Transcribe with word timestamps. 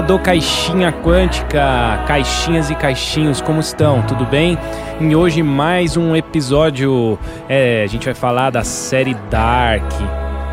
galera 0.00 0.02
do 0.02 0.18
Caixinha 0.18 0.92
Quântica, 0.92 2.02
caixinhas 2.06 2.70
e 2.70 2.74
caixinhos, 2.74 3.40
como 3.40 3.60
estão? 3.60 4.02
Tudo 4.02 4.24
bem? 4.24 4.58
E 5.00 5.14
hoje 5.14 5.42
mais 5.42 5.96
um 5.96 6.16
episódio, 6.16 7.18
é, 7.48 7.82
a 7.82 7.86
gente 7.86 8.04
vai 8.04 8.14
falar 8.14 8.50
da 8.50 8.64
série 8.64 9.14
Dark. 9.30 9.84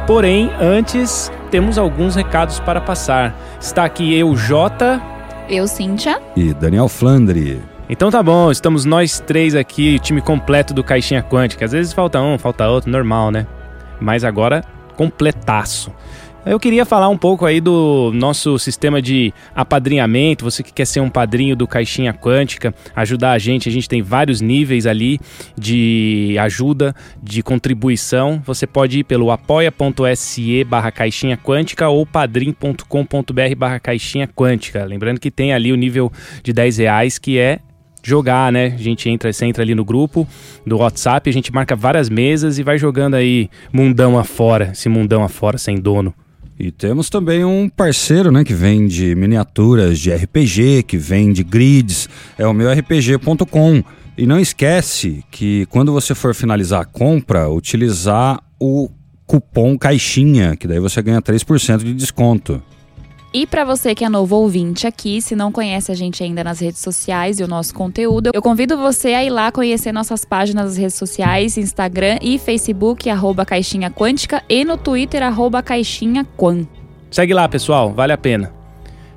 Porém, 0.06 0.52
antes 0.60 1.32
temos 1.50 1.78
alguns 1.78 2.16
recados 2.16 2.60
para 2.60 2.80
passar. 2.80 3.36
Está 3.60 3.86
aqui 3.86 4.18
eu, 4.18 4.36
Jota. 4.36 5.02
Eu, 5.50 5.68
Cíntia. 5.68 6.22
E 6.36 6.54
Daniel 6.54 6.88
Flandre. 6.88 7.62
Então 7.90 8.12
tá 8.12 8.22
bom, 8.22 8.52
estamos 8.52 8.86
nós 8.86 9.20
três 9.20 9.56
aqui, 9.56 9.98
time 10.00 10.22
completo 10.22 10.74
do 10.74 10.84
Caixinha 10.84 11.24
Quântica. 11.24 11.66
Às 11.66 11.72
vezes 11.72 11.94
falta 11.94 12.22
um, 12.22 12.38
falta 12.38 12.68
outro, 12.68 12.92
normal, 12.92 13.32
né? 13.32 13.48
Mas 14.00 14.24
agora 14.24 14.64
completaço. 14.96 15.92
Eu 16.46 16.58
queria 16.60 16.86
falar 16.86 17.10
um 17.10 17.18
pouco 17.18 17.46
aí 17.46 17.60
do 17.60 18.10
nosso 18.14 18.58
sistema 18.58 19.02
de 19.02 19.34
apadrinhamento. 19.54 20.46
Você 20.46 20.64
que 20.64 20.72
quer 20.72 20.86
ser 20.86 21.02
um 21.02 21.10
padrinho 21.10 21.58
do 21.58 21.68
Caixinha 21.68 22.14
Quântica, 22.14 22.74
ajudar 22.96 23.34
a 23.34 23.38
gente. 23.38 23.68
A 23.68 23.72
gente 23.72 23.90
tem 23.90 24.02
vários 24.02 24.40
níveis 24.40 24.86
ali 24.86 25.20
de 25.58 26.38
ajuda, 26.40 26.96
de 27.22 27.44
contribuição. 27.44 28.42
Você 28.46 28.66
pode 28.66 29.00
ir 29.00 29.04
pelo 29.04 29.30
apoia.se 29.30 30.64
barra 30.64 30.90
caixinha 30.90 31.36
quântica 31.36 31.90
ou 31.90 32.06
padrim.com.br 32.06 33.56
barra 33.58 33.80
caixinha 33.80 34.28
quântica. 34.28 34.86
Lembrando 34.86 35.20
que 35.20 35.30
tem 35.30 35.52
ali 35.52 35.74
o 35.74 35.76
nível 35.76 36.10
de 36.42 36.54
10 36.54 36.78
reais 36.78 37.18
que 37.18 37.38
é 37.38 37.60
jogar, 38.02 38.54
né? 38.54 38.68
A 38.68 38.82
gente 38.82 39.10
entra, 39.10 39.34
você 39.34 39.46
entra 39.46 39.64
ali 39.64 39.76
no 39.76 39.84
grupo 39.84 40.26
do 40.66 40.78
WhatsApp, 40.78 41.30
a 41.30 41.34
gente 41.34 41.52
marca 41.52 41.76
várias 41.76 42.10
mesas 42.10 42.58
e 42.58 42.64
vai 42.64 42.78
jogando 42.78 43.16
aí 43.16 43.50
mundão 43.74 44.18
afora, 44.18 44.70
esse 44.72 44.88
mundão 44.88 45.26
afora 45.26 45.58
sem 45.58 45.76
dono. 45.76 46.16
E 46.60 46.72
temos 46.72 47.10
também 47.10 47.46
um 47.46 47.70
parceiro, 47.70 48.32
né, 48.32 48.44
que 48.44 48.54
vende 48.54 49.14
miniaturas 49.14 50.00
de 50.00 50.12
RPG, 50.12 50.84
que 50.84 50.98
vende 50.98 51.44
grids, 51.44 52.10
é 52.38 52.48
o 52.48 52.54
meu 52.54 52.72
RPG.com. 52.72 53.84
E 54.18 54.26
não 54.26 54.40
esquece 54.40 55.24
que 55.30 55.68
quando 55.68 55.92
você 55.92 56.16
for 56.16 56.34
finalizar 56.34 56.82
a 56.82 56.86
compra, 56.86 57.48
utilizar 57.48 58.42
o 58.60 58.90
cupom 59.28 59.78
caixinha, 59.78 60.56
que 60.56 60.68
daí 60.68 60.80
você 60.80 61.00
ganha 61.02 61.22
3% 61.22 61.84
de 61.84 61.94
desconto. 61.94 62.64
E 63.38 63.46
para 63.46 63.64
você 63.64 63.94
que 63.94 64.04
é 64.04 64.10
novo 64.10 64.36
ouvinte 64.36 64.88
aqui, 64.88 65.22
se 65.22 65.36
não 65.36 65.52
conhece 65.52 65.92
a 65.92 65.96
gente 65.96 66.24
ainda 66.24 66.44
nas 66.44 66.60
redes 66.60 66.82
sociais 66.82 67.40
e 67.40 67.44
o 67.44 67.48
nosso 67.48 67.72
conteúdo, 67.72 68.32
eu 68.34 68.42
convido 68.42 68.76
você 68.76 69.10
a 69.10 69.24
ir 69.24 69.30
lá 69.30 69.52
conhecer 69.52 69.92
nossas 69.92 70.26
páginas 70.26 70.66
nas 70.66 70.78
redes 70.78 70.96
sociais, 70.96 71.56
Instagram 71.56 72.18
e 72.20 72.40
Facebook, 72.40 73.08
arroba 73.08 73.46
Caixinha 73.46 73.92
Quântica, 73.92 74.42
e 74.50 74.66
no 74.66 74.76
Twitter, 74.76 75.22
arroba 75.22 75.62
Caixinha 75.62 76.26
Quan. 76.36 76.66
Segue 77.12 77.32
lá, 77.32 77.48
pessoal, 77.48 77.94
vale 77.94 78.12
a 78.12 78.18
pena. 78.18 78.52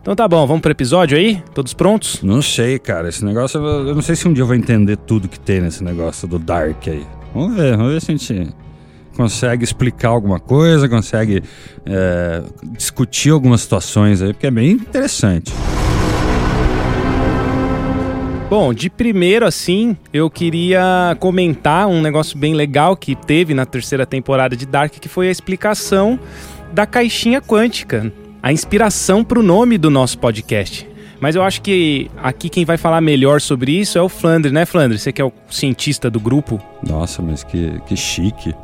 Então 0.02 0.14
tá 0.14 0.28
bom, 0.28 0.46
vamos 0.46 0.60
pro 0.60 0.70
episódio 0.70 1.16
aí? 1.16 1.42
Todos 1.54 1.72
prontos? 1.72 2.22
Não 2.22 2.42
sei, 2.42 2.78
cara. 2.78 3.08
Esse 3.08 3.24
negócio, 3.24 3.58
eu 3.58 3.94
não 3.94 4.02
sei 4.02 4.16
se 4.16 4.28
um 4.28 4.34
dia 4.34 4.42
eu 4.42 4.46
vou 4.46 4.54
entender 4.54 4.98
tudo 4.98 5.28
que 5.28 5.40
tem 5.40 5.62
nesse 5.62 5.82
negócio 5.82 6.28
do 6.28 6.38
Dark 6.38 6.86
aí. 6.88 7.06
Vamos 7.34 7.56
ver, 7.56 7.74
vamos 7.74 7.94
ver 7.94 8.02
se 8.02 8.12
a 8.12 8.14
gente 8.14 8.54
consegue 9.16 9.64
explicar 9.64 10.08
alguma 10.08 10.38
coisa, 10.38 10.88
consegue 10.88 11.42
é, 11.84 12.42
discutir 12.72 13.30
algumas 13.30 13.60
situações 13.62 14.22
aí, 14.22 14.32
porque 14.32 14.46
é 14.46 14.50
bem 14.50 14.72
interessante. 14.72 15.52
Bom, 18.50 18.74
de 18.74 18.90
primeiro 18.90 19.46
assim, 19.46 19.96
eu 20.12 20.28
queria 20.28 21.16
comentar 21.20 21.86
um 21.86 22.02
negócio 22.02 22.36
bem 22.36 22.52
legal 22.52 22.96
que 22.96 23.14
teve 23.14 23.54
na 23.54 23.64
terceira 23.64 24.04
temporada 24.04 24.56
de 24.56 24.66
Dark, 24.66 24.92
que 24.94 25.08
foi 25.08 25.28
a 25.28 25.30
explicação 25.30 26.18
da 26.72 26.84
caixinha 26.84 27.40
quântica, 27.40 28.12
a 28.42 28.52
inspiração 28.52 29.22
para 29.22 29.38
o 29.38 29.42
nome 29.42 29.78
do 29.78 29.88
nosso 29.88 30.18
podcast. 30.18 30.90
Mas 31.20 31.36
eu 31.36 31.42
acho 31.42 31.60
que 31.60 32.10
aqui 32.16 32.48
quem 32.48 32.64
vai 32.64 32.76
falar 32.76 33.00
melhor 33.00 33.40
sobre 33.40 33.72
isso 33.72 33.98
é 33.98 34.02
o 34.02 34.08
Flandre, 34.08 34.50
né, 34.50 34.64
Flandre? 34.64 34.98
Você 34.98 35.12
que 35.12 35.20
é 35.20 35.24
o 35.24 35.32
cientista 35.50 36.10
do 36.10 36.18
grupo. 36.18 36.60
Nossa, 36.84 37.20
mas 37.20 37.44
que, 37.44 37.78
que 37.86 37.94
chique. 37.94 38.54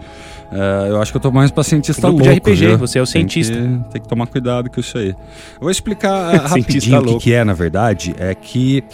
Uh, 0.51 0.87
eu 0.89 1.03
acho 1.03 1.11
que 1.11 1.17
eu 1.17 1.21
tô 1.21 1.31
mais 1.33 1.51
pra 1.51 1.65
cientista 1.65 2.09
louco. 2.09 2.23
de 2.23 2.31
RPG, 2.31 2.67
viu? 2.67 2.79
você 2.79 2.99
é 2.99 3.03
o 3.03 3.07
cientista. 3.07 3.55
Tem 3.55 3.79
que, 3.79 3.91
tem 3.91 4.03
que 4.03 4.09
tomar 4.09 4.27
cuidado 4.27 4.71
com 4.71 4.81
isso 4.81 4.97
aí. 4.97 5.09
Eu 5.09 5.61
vou 5.61 5.71
explicar 5.71 6.35
uh, 6.35 6.47
rapidinho 6.49 7.01
o 7.01 7.05
que, 7.05 7.25
que, 7.25 7.33
é, 7.33 7.45
na 7.45 7.53
verdade. 7.53 8.15
É 8.19 8.35
que 8.35 8.85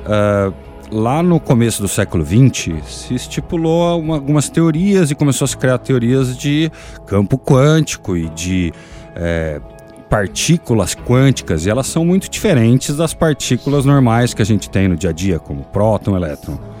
uh, 0.00 0.54
lá 0.90 1.22
no 1.22 1.38
começo 1.38 1.82
do 1.82 1.88
século 1.88 2.24
XX 2.24 2.72
se 2.86 3.14
estipulou 3.14 4.00
uma, 4.00 4.14
algumas 4.14 4.48
teorias 4.48 5.10
e 5.10 5.14
começou 5.14 5.44
a 5.44 5.48
se 5.48 5.56
criar 5.56 5.78
teorias 5.78 6.36
de 6.36 6.70
campo 7.06 7.38
quântico 7.38 8.16
e 8.16 8.28
de 8.30 8.72
é, 9.14 9.60
partículas 10.08 10.94
quânticas. 10.94 11.66
E 11.66 11.70
elas 11.70 11.86
são 11.86 12.04
muito 12.04 12.30
diferentes 12.30 12.96
das 12.96 13.12
partículas 13.12 13.84
normais 13.84 14.32
que 14.32 14.42
a 14.42 14.46
gente 14.46 14.70
tem 14.70 14.88
no 14.88 14.96
dia 14.96 15.10
a 15.10 15.12
dia, 15.12 15.38
como 15.38 15.62
próton, 15.64 16.16
elétron 16.16 16.71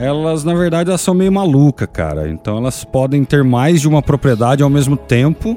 elas 0.00 0.44
na 0.44 0.54
verdade 0.54 0.90
elas 0.90 1.00
são 1.00 1.14
meio 1.14 1.32
maluca, 1.32 1.86
cara. 1.86 2.28
Então 2.28 2.56
elas 2.56 2.84
podem 2.84 3.24
ter 3.24 3.44
mais 3.44 3.80
de 3.80 3.88
uma 3.88 4.02
propriedade 4.02 4.62
ao 4.62 4.70
mesmo 4.70 4.96
tempo, 4.96 5.56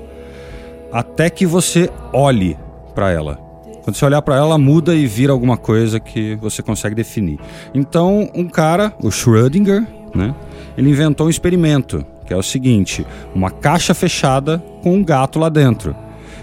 até 0.91 1.29
que 1.29 1.45
você 1.45 1.89
olhe 2.11 2.57
para 2.93 3.11
ela. 3.11 3.39
Quando 3.83 3.95
você 3.95 4.05
olhar 4.05 4.21
para 4.21 4.35
ela, 4.35 4.45
ela 4.45 4.57
muda 4.57 4.93
e 4.93 5.07
vira 5.07 5.33
alguma 5.33 5.57
coisa 5.57 5.99
que 5.99 6.35
você 6.35 6.61
consegue 6.61 6.93
definir. 6.93 7.39
Então, 7.73 8.29
um 8.35 8.47
cara, 8.47 8.93
o 9.01 9.09
Schrödinger, 9.09 9.85
né? 10.13 10.35
Ele 10.77 10.89
inventou 10.89 11.27
um 11.27 11.29
experimento, 11.29 12.05
que 12.25 12.33
é 12.33 12.37
o 12.37 12.43
seguinte: 12.43 13.05
uma 13.33 13.49
caixa 13.49 13.93
fechada 13.93 14.63
com 14.83 14.93
um 14.93 15.03
gato 15.03 15.39
lá 15.39 15.49
dentro. 15.49 15.95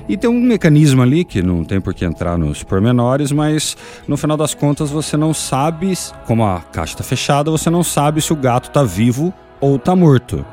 E 0.09 0.17
tem 0.17 0.31
um 0.31 0.41
mecanismo 0.41 1.03
ali 1.03 1.23
que 1.23 1.43
não 1.43 1.63
tem 1.63 1.81
por 1.81 1.93
que 1.93 2.03
entrar 2.03 2.39
nos 2.39 2.63
pormenores, 2.63 3.31
mas 3.31 3.77
no 4.07 4.17
final 4.17 4.39
das 4.39 4.55
contas 4.55 4.91
você 4.91 5.19
não 5.19 5.35
sabe, 5.35 5.93
como 6.25 6.47
a 6.47 6.61
caixa 6.61 6.95
está 6.95 7.05
fechada, 7.05 7.51
você 7.51 7.69
não 7.69 7.85
sabe 7.85 8.23
se 8.23 8.33
o 8.33 8.37
gato 8.37 8.69
está 8.69 8.83
vivo 8.83 9.35
ou 9.61 9.77
está 9.77 9.95
morto. 9.95 10.45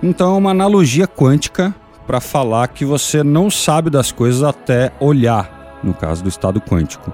Então 0.00 0.36
é 0.36 0.38
uma 0.38 0.52
analogia 0.52 1.08
quântica 1.08 1.74
para 2.06 2.20
falar 2.20 2.68
que 2.68 2.84
você 2.84 3.24
não 3.24 3.50
sabe 3.50 3.90
das 3.90 4.12
coisas 4.12 4.44
até 4.44 4.92
olhar, 5.00 5.80
no 5.82 5.92
caso 5.92 6.22
do 6.22 6.28
estado 6.28 6.60
quântico. 6.60 7.12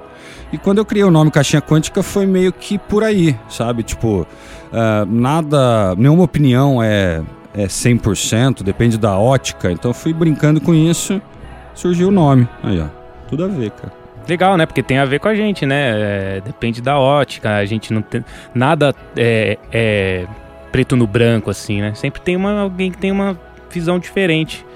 E 0.53 0.59
quando 0.59 0.79
eu 0.79 0.85
criei 0.85 1.05
o 1.05 1.11
nome 1.11 1.31
Caixinha 1.31 1.63
Quântica 1.63 2.03
foi 2.03 2.27
meio 2.27 2.53
que 2.53 2.79
por 2.79 3.03
aí, 3.03 3.35
sabe? 3.49 3.83
Tipo, 3.83 4.27
uh, 4.73 5.07
nada, 5.07 5.95
nenhuma 5.97 6.25
opinião 6.25 6.83
é, 6.83 7.23
é 7.55 7.67
100%, 7.67 8.63
depende 8.63 8.99
da 8.99 9.17
ótica. 9.17 9.73
Então 9.73 9.95
fui 9.95 10.13
brincando 10.13 10.61
com 10.61 10.75
isso 10.75 11.21
surgiu 11.79 12.09
o 12.09 12.11
nome. 12.11 12.47
Aí, 12.63 12.81
ó. 12.81 12.87
Tudo 13.29 13.45
a 13.45 13.49
ver, 13.49 13.71
cara. 13.71 13.93
Legal, 14.29 14.57
né? 14.57 14.67
Porque 14.67 14.83
tem 14.83 14.99
a 14.99 15.05
ver 15.05 15.21
com 15.21 15.29
a 15.29 15.35
gente, 15.35 15.65
né? 15.65 15.93
É, 16.37 16.41
depende 16.45 16.83
da 16.83 16.99
ótica, 16.99 17.57
a 17.57 17.65
gente 17.65 17.93
não 17.95 18.03
tem. 18.03 18.23
Nada 18.55 18.95
é, 19.17 19.57
é, 19.73 20.27
preto 20.71 20.97
no 20.97 21.07
branco, 21.07 21.51
assim, 21.51 21.81
né? 21.81 21.95
Sempre 21.95 22.21
tem 22.21 22.37
uma, 22.37 22.61
alguém 22.61 22.91
que 22.91 22.99
tem 22.99 23.11
uma 23.11 23.39
visão 23.71 23.99
diferente. 23.99 24.67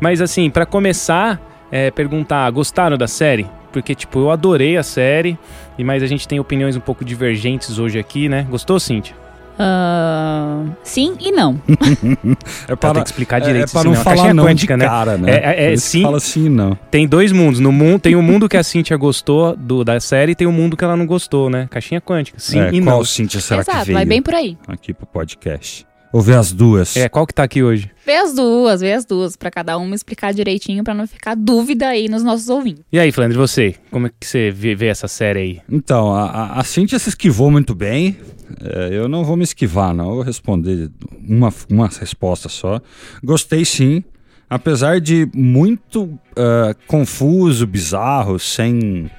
Mas, 0.00 0.20
assim, 0.20 0.50
para 0.50 0.66
começar, 0.66 1.40
é, 1.70 1.90
perguntar: 1.90 2.50
gostaram 2.50 2.96
da 2.96 3.06
série? 3.06 3.46
Porque, 3.70 3.94
tipo, 3.94 4.18
eu 4.18 4.30
adorei 4.30 4.76
a 4.76 4.82
série, 4.82 5.38
mas 5.78 6.02
a 6.02 6.06
gente 6.06 6.26
tem 6.26 6.40
opiniões 6.40 6.74
um 6.76 6.80
pouco 6.80 7.04
divergentes 7.04 7.78
hoje 7.78 7.98
aqui, 7.98 8.28
né? 8.28 8.46
Gostou, 8.48 8.80
Cintia? 8.80 9.14
Uh, 9.58 10.70
sim 10.82 11.16
e 11.18 11.32
não. 11.32 11.58
é 12.68 12.76
para, 12.76 13.00
que 13.00 13.08
explicar 13.08 13.40
direito. 13.40 13.68
É, 13.68 13.70
é 13.70 13.72
para 13.72 13.84
não 13.88 13.94
falar 13.94 14.34
não 14.34 14.44
quântica, 14.44 14.74
de 14.74 14.80
né? 14.80 14.86
cara, 14.86 15.16
né? 15.16 15.30
É, 15.30 15.64
é, 15.68 15.72
é 15.72 15.76
sim, 15.76 16.02
fala 16.02 16.20
sim 16.20 16.48
não. 16.48 16.78
Tem 16.90 17.08
dois 17.08 17.32
mundos. 17.32 17.58
No 17.58 17.72
mundo, 17.72 18.00
tem 18.00 18.14
o 18.14 18.18
um 18.18 18.22
mundo 18.22 18.48
que 18.48 18.56
a 18.56 18.62
Cintia 18.62 18.96
gostou 18.96 19.56
do, 19.56 19.82
da 19.82 19.98
série 19.98 20.32
e 20.32 20.34
tem 20.34 20.46
o 20.46 20.50
um 20.50 20.52
mundo 20.52 20.76
que 20.76 20.84
ela 20.84 20.96
não 20.96 21.06
gostou, 21.06 21.48
né? 21.48 21.66
Caixinha 21.70 22.00
quântica. 22.00 22.38
Sim 22.38 22.60
é, 22.60 22.68
e 22.68 22.82
qual 22.82 22.98
não. 22.98 23.04
Cintia 23.04 23.40
será 23.40 23.62
Exato, 23.62 23.78
que 23.78 23.84
veio? 23.86 23.96
vai 23.96 24.04
bem 24.04 24.20
por 24.20 24.34
aí. 24.34 24.58
Aqui 24.68 24.92
pro 24.92 25.06
podcast. 25.06 25.86
Ou 26.16 26.22
ver 26.22 26.38
as 26.38 26.50
duas. 26.50 26.96
É, 26.96 27.10
qual 27.10 27.26
que 27.26 27.34
tá 27.34 27.42
aqui 27.42 27.62
hoje? 27.62 27.90
Vê 28.06 28.14
as 28.14 28.34
duas, 28.34 28.80
vê 28.80 28.94
as 28.94 29.04
duas, 29.04 29.36
para 29.36 29.50
cada 29.50 29.76
uma 29.76 29.94
explicar 29.94 30.32
direitinho, 30.32 30.82
para 30.82 30.94
não 30.94 31.06
ficar 31.06 31.34
dúvida 31.34 31.88
aí 31.88 32.08
nos 32.08 32.22
nossos 32.22 32.48
ouvintes. 32.48 32.82
E 32.90 32.98
aí, 32.98 33.12
Flandre, 33.12 33.36
você? 33.36 33.74
Como 33.90 34.06
é 34.06 34.10
que 34.18 34.26
você 34.26 34.50
vê, 34.50 34.74
vê 34.74 34.86
essa 34.86 35.08
série 35.08 35.38
aí? 35.38 35.60
Então, 35.70 36.14
a, 36.14 36.58
a 36.58 36.64
Cintia 36.64 36.98
se 36.98 37.10
esquivou 37.10 37.50
muito 37.50 37.74
bem. 37.74 38.16
É, 38.62 38.96
eu 38.96 39.10
não 39.10 39.26
vou 39.26 39.36
me 39.36 39.44
esquivar, 39.44 39.92
não. 39.92 40.08
Eu 40.08 40.14
vou 40.14 40.22
responder 40.22 40.90
uma, 41.28 41.52
uma 41.70 41.86
resposta 41.86 42.48
só. 42.48 42.80
Gostei 43.22 43.66
sim. 43.66 44.02
Apesar 44.48 45.02
de 45.02 45.28
muito 45.34 46.04
uh, 46.04 46.74
confuso, 46.86 47.66
bizarro, 47.66 48.38
sem 48.38 49.10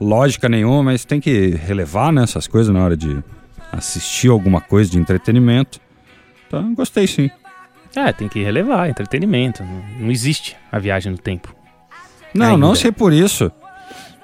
lógica 0.00 0.48
nenhuma, 0.48 0.82
mas 0.82 1.04
tem 1.04 1.20
que 1.20 1.50
relevar 1.50 2.10
né, 2.10 2.22
essas 2.22 2.46
coisas 2.46 2.72
na 2.72 2.82
hora 2.82 2.96
de 2.96 3.22
assistir 3.70 4.30
alguma 4.30 4.62
coisa 4.62 4.90
de 4.90 4.98
entretenimento. 4.98 5.78
Então, 6.48 6.74
gostei 6.74 7.06
sim. 7.06 7.30
É, 7.94 8.12
tem 8.12 8.28
que 8.28 8.42
relevar, 8.42 8.88
entretenimento. 8.88 9.62
Não 9.98 10.10
existe 10.10 10.56
a 10.72 10.78
viagem 10.78 11.12
no 11.12 11.18
tempo. 11.18 11.54
Não, 12.34 12.54
Ainda. 12.54 12.58
não 12.58 12.74
sei 12.74 12.90
por 12.90 13.12
isso. 13.12 13.52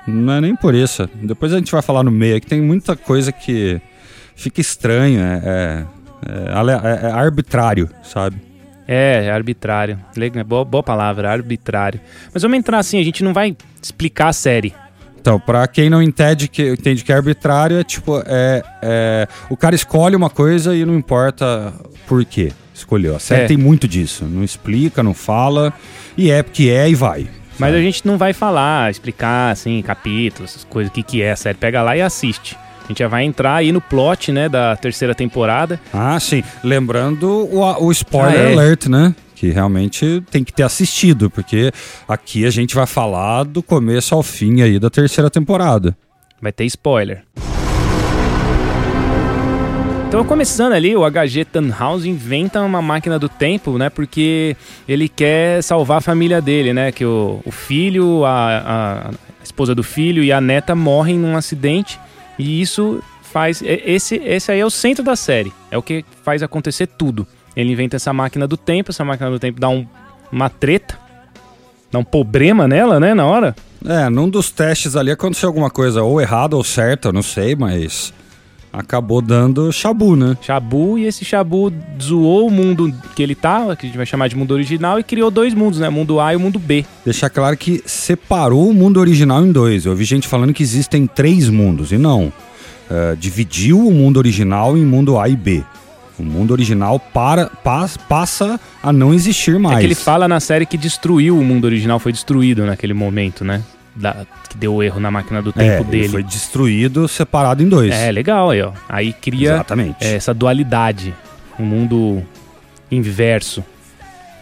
Não 0.07 0.35
é 0.35 0.41
nem 0.41 0.57
por 0.57 0.75
isso. 0.75 1.09
Depois 1.15 1.53
a 1.53 1.59
gente 1.59 1.71
vai 1.71 1.83
falar 1.83 2.03
no 2.03 2.11
meio 2.11 2.41
que 2.41 2.47
tem 2.47 2.61
muita 2.61 2.97
coisa 2.97 3.31
que 3.31 3.81
fica 4.35 4.61
estranho, 4.61 5.21
é, 5.21 5.87
é, 6.27 7.07
é, 7.07 7.07
é 7.09 7.13
arbitrário, 7.13 7.89
sabe? 8.03 8.37
É, 8.87 9.25
é 9.27 9.31
arbitrário. 9.31 9.99
Boa, 10.47 10.65
boa 10.65 10.83
palavra, 10.83 11.31
arbitrário. 11.31 12.01
Mas 12.33 12.43
vamos 12.43 12.59
entrar 12.59 12.79
assim, 12.79 13.01
a 13.01 13.05
gente 13.05 13.25
não 13.25 13.33
vai 13.33 13.57
explicar 13.83 14.29
a 14.29 14.33
série 14.33 14.75
então, 15.25 15.41
pra 15.41 15.67
quem 15.67 15.89
não 15.89 16.03
entende 16.03 16.49
que, 16.49 16.73
entende 16.73 17.03
que 17.03 17.11
é 17.11 17.15
arbitrário, 17.15 17.79
é 17.79 17.83
tipo, 17.83 18.23
é, 18.27 18.63
é, 18.83 19.27
o 19.49 19.57
cara 19.57 19.75
escolhe 19.75 20.15
uma 20.15 20.29
coisa 20.29 20.77
e 20.77 20.85
não 20.85 20.95
importa 20.95 21.73
por 22.07 22.23
quê 22.27 22.53
escolheu. 22.75 23.17
A 23.17 23.19
série 23.19 23.45
é. 23.45 23.47
tem 23.47 23.57
muito 23.57 23.89
disso. 23.89 24.27
Não 24.27 24.45
explica, 24.45 25.03
não 25.03 25.15
fala, 25.15 25.73
e 26.15 26.31
é 26.31 26.43
porque 26.43 26.65
é 26.65 26.91
e 26.91 26.95
vai. 26.95 27.27
Mas 27.59 27.71
sabe? 27.71 27.81
a 27.81 27.81
gente 27.81 28.07
não 28.07 28.19
vai 28.19 28.35
falar, 28.35 28.91
explicar, 28.91 29.53
assim, 29.53 29.81
capítulos, 29.81 30.67
coisas, 30.69 30.91
o 30.91 30.95
que, 30.95 31.03
que 31.03 31.23
é 31.23 31.33
a 31.33 31.37
série. 31.37 31.57
Pega 31.57 31.81
lá 31.81 31.97
e 31.97 32.03
assiste. 32.03 32.55
A 32.85 32.89
gente 32.89 32.99
já 32.99 33.09
vai 33.09 33.25
entrar 33.25 33.55
aí 33.55 33.73
no 33.73 33.81
plot, 33.81 34.31
né, 34.31 34.47
da 34.47 34.77
terceira 34.77 35.15
temporada. 35.15 35.81
Ah, 35.91 36.21
sim. 36.21 36.45
Lembrando 36.63 37.49
o, 37.51 37.87
o 37.87 37.91
spoiler 37.93 38.41
ah, 38.41 38.51
é. 38.51 38.53
alert, 38.53 38.89
né? 38.91 39.15
Que 39.35 39.51
realmente 39.51 40.23
tem 40.31 40.45
que 40.45 40.53
ter 40.53 40.63
assistido, 40.63 41.29
porque 41.29 41.73
aqui 42.09 42.47
a 42.47 42.51
gente 42.51 42.75
vai 42.75 42.87
falar 42.87 43.45
do 43.45 43.63
começo 43.63 44.15
ao 44.15 44.23
fim 44.23 44.63
aí 44.63 44.79
da 44.79 44.89
terceira 44.89 45.29
temporada. 45.29 45.97
Vai 46.41 46.53
ter 46.53 46.65
spoiler. 46.67 47.25
Então, 50.15 50.25
começando 50.25 50.75
ali, 50.75 50.95
o 50.95 51.03
HG 51.11 51.45
Tannhaus 51.47 52.05
inventa 52.05 52.61
uma 52.61 52.81
máquina 52.81 53.19
do 53.19 53.29
tempo, 53.29 53.77
né? 53.77 53.91
Porque 53.91 54.57
ele 54.87 55.09
quer 55.09 55.61
salvar 55.61 55.99
a 55.99 56.01
família 56.01 56.41
dele, 56.41 56.73
né? 56.73 56.93
Que 56.93 57.05
o, 57.05 57.41
o 57.45 57.51
filho, 57.51 58.25
a, 58.25 59.09
a, 59.09 59.11
esposa 59.43 59.75
do 59.75 59.83
filho 59.83 60.23
e 60.23 60.31
a 60.31 60.41
neta 60.41 60.73
morrem 60.73 61.19
num 61.19 61.37
acidente. 61.37 61.99
E 62.39 62.61
isso 62.61 63.03
faz. 63.23 63.61
Esse, 63.65 64.15
esse 64.25 64.53
aí 64.53 64.61
é 64.61 64.65
o 64.65 64.71
centro 64.71 65.03
da 65.03 65.17
série. 65.17 65.53
É 65.69 65.77
o 65.77 65.83
que 65.83 66.05
faz 66.23 66.45
acontecer 66.45 66.87
tudo. 66.87 67.27
Ele 67.57 67.73
inventa 67.73 67.97
essa 67.97 68.13
máquina 68.13 68.47
do 68.47 68.57
tempo, 68.57 68.91
essa 68.91 69.05
máquina 69.05 69.31
do 69.31 69.39
tempo 69.39 69.61
dá 69.61 69.69
um, 69.69 69.87
uma 70.31 70.49
treta, 70.49 70.99
dá 71.91 71.99
um 71.99 72.05
problema 72.05 72.67
nela, 72.67 72.99
né? 72.99 73.15
Na 73.15 73.27
hora. 73.27 73.55
É, 73.87 74.09
num 74.09 74.29
dos 74.29 74.51
testes 74.51 74.97
ali 74.97 75.11
aconteceu 75.11 75.49
alguma 75.49 75.71
coisa 75.71 76.03
ou 76.03 76.21
errada 76.21 76.57
ou 76.57 76.65
certa, 76.65 77.13
não 77.13 77.23
sei, 77.23 77.55
mas 77.55 78.13
acabou 78.73 79.23
dando 79.23 79.71
Shabu, 79.71 80.17
né? 80.17 80.37
Shabu, 80.41 80.99
e 80.99 81.05
esse 81.05 81.25
Shabu 81.25 81.73
zoou 82.03 82.49
o 82.49 82.51
mundo 82.51 82.93
que 83.15 83.23
ele 83.23 83.35
tá, 83.35 83.77
que 83.77 83.87
a 83.87 83.89
gente 83.89 83.97
vai 83.97 84.07
chamar 84.07 84.29
de 84.29 84.37
mundo 84.37 84.53
original, 84.53 84.99
e 84.99 85.05
criou 85.05 85.31
dois 85.31 85.55
mundos, 85.55 85.79
né? 85.79 85.89
O 85.89 85.93
mundo 85.93 86.19
A 86.19 86.33
e 86.33 86.37
o 86.37 86.41
mundo 86.41 86.59
B. 86.59 86.85
Deixar 87.05 87.31
claro 87.31 87.57
que 87.57 87.83
separou 87.87 88.69
o 88.69 88.75
mundo 88.75 88.99
original 88.99 89.45
em 89.45 89.53
dois. 89.53 89.85
Eu 89.85 89.93
ouvi 89.93 90.05
gente 90.05 90.27
falando 90.27 90.53
que 90.53 90.63
existem 90.63 91.07
três 91.07 91.49
mundos, 91.49 91.93
e 91.93 91.99
não. 91.99 92.33
Uh, 92.91 93.17
dividiu 93.17 93.79
o 93.79 93.93
mundo 93.93 94.17
original 94.17 94.77
em 94.77 94.85
mundo 94.85 95.19
A 95.19 95.29
e 95.29 95.37
B. 95.37 95.63
O 96.19 96.23
mundo 96.23 96.53
original 96.53 96.99
para, 96.99 97.47
pas, 97.47 97.97
passa 97.97 98.61
a 98.83 98.93
não 98.93 99.13
existir 99.13 99.59
mais. 99.59 99.79
É 99.79 99.81
que 99.81 99.87
ele 99.87 99.95
fala 99.95 100.29
na 100.29 100.39
série 100.39 100.65
que 100.65 100.77
destruiu 100.77 101.39
o 101.39 101.45
mundo 101.45 101.65
original, 101.65 101.99
foi 101.99 102.13
destruído 102.13 102.65
naquele 102.65 102.95
momento, 102.95 103.45
né? 103.45 103.63
da, 103.95 104.27
que 104.49 104.57
deu 104.57 104.83
erro 104.83 104.99
na 104.99 105.11
máquina 105.11 105.41
do 105.41 105.53
tempo 105.53 105.83
é, 105.83 105.85
dele. 105.85 106.09
foi 106.09 106.23
destruído, 106.23 107.07
separado 107.07 107.63
em 107.63 107.69
dois. 107.69 107.93
É, 107.93 108.11
legal 108.11 108.51
aí, 108.51 108.63
ó. 108.63 108.73
Aí 108.89 109.13
cria 109.13 109.55
Exatamente. 109.55 110.05
essa 110.05 110.35
dualidade. 110.35 111.15
Um 111.59 111.65
mundo 111.65 112.23
inverso. 112.91 113.65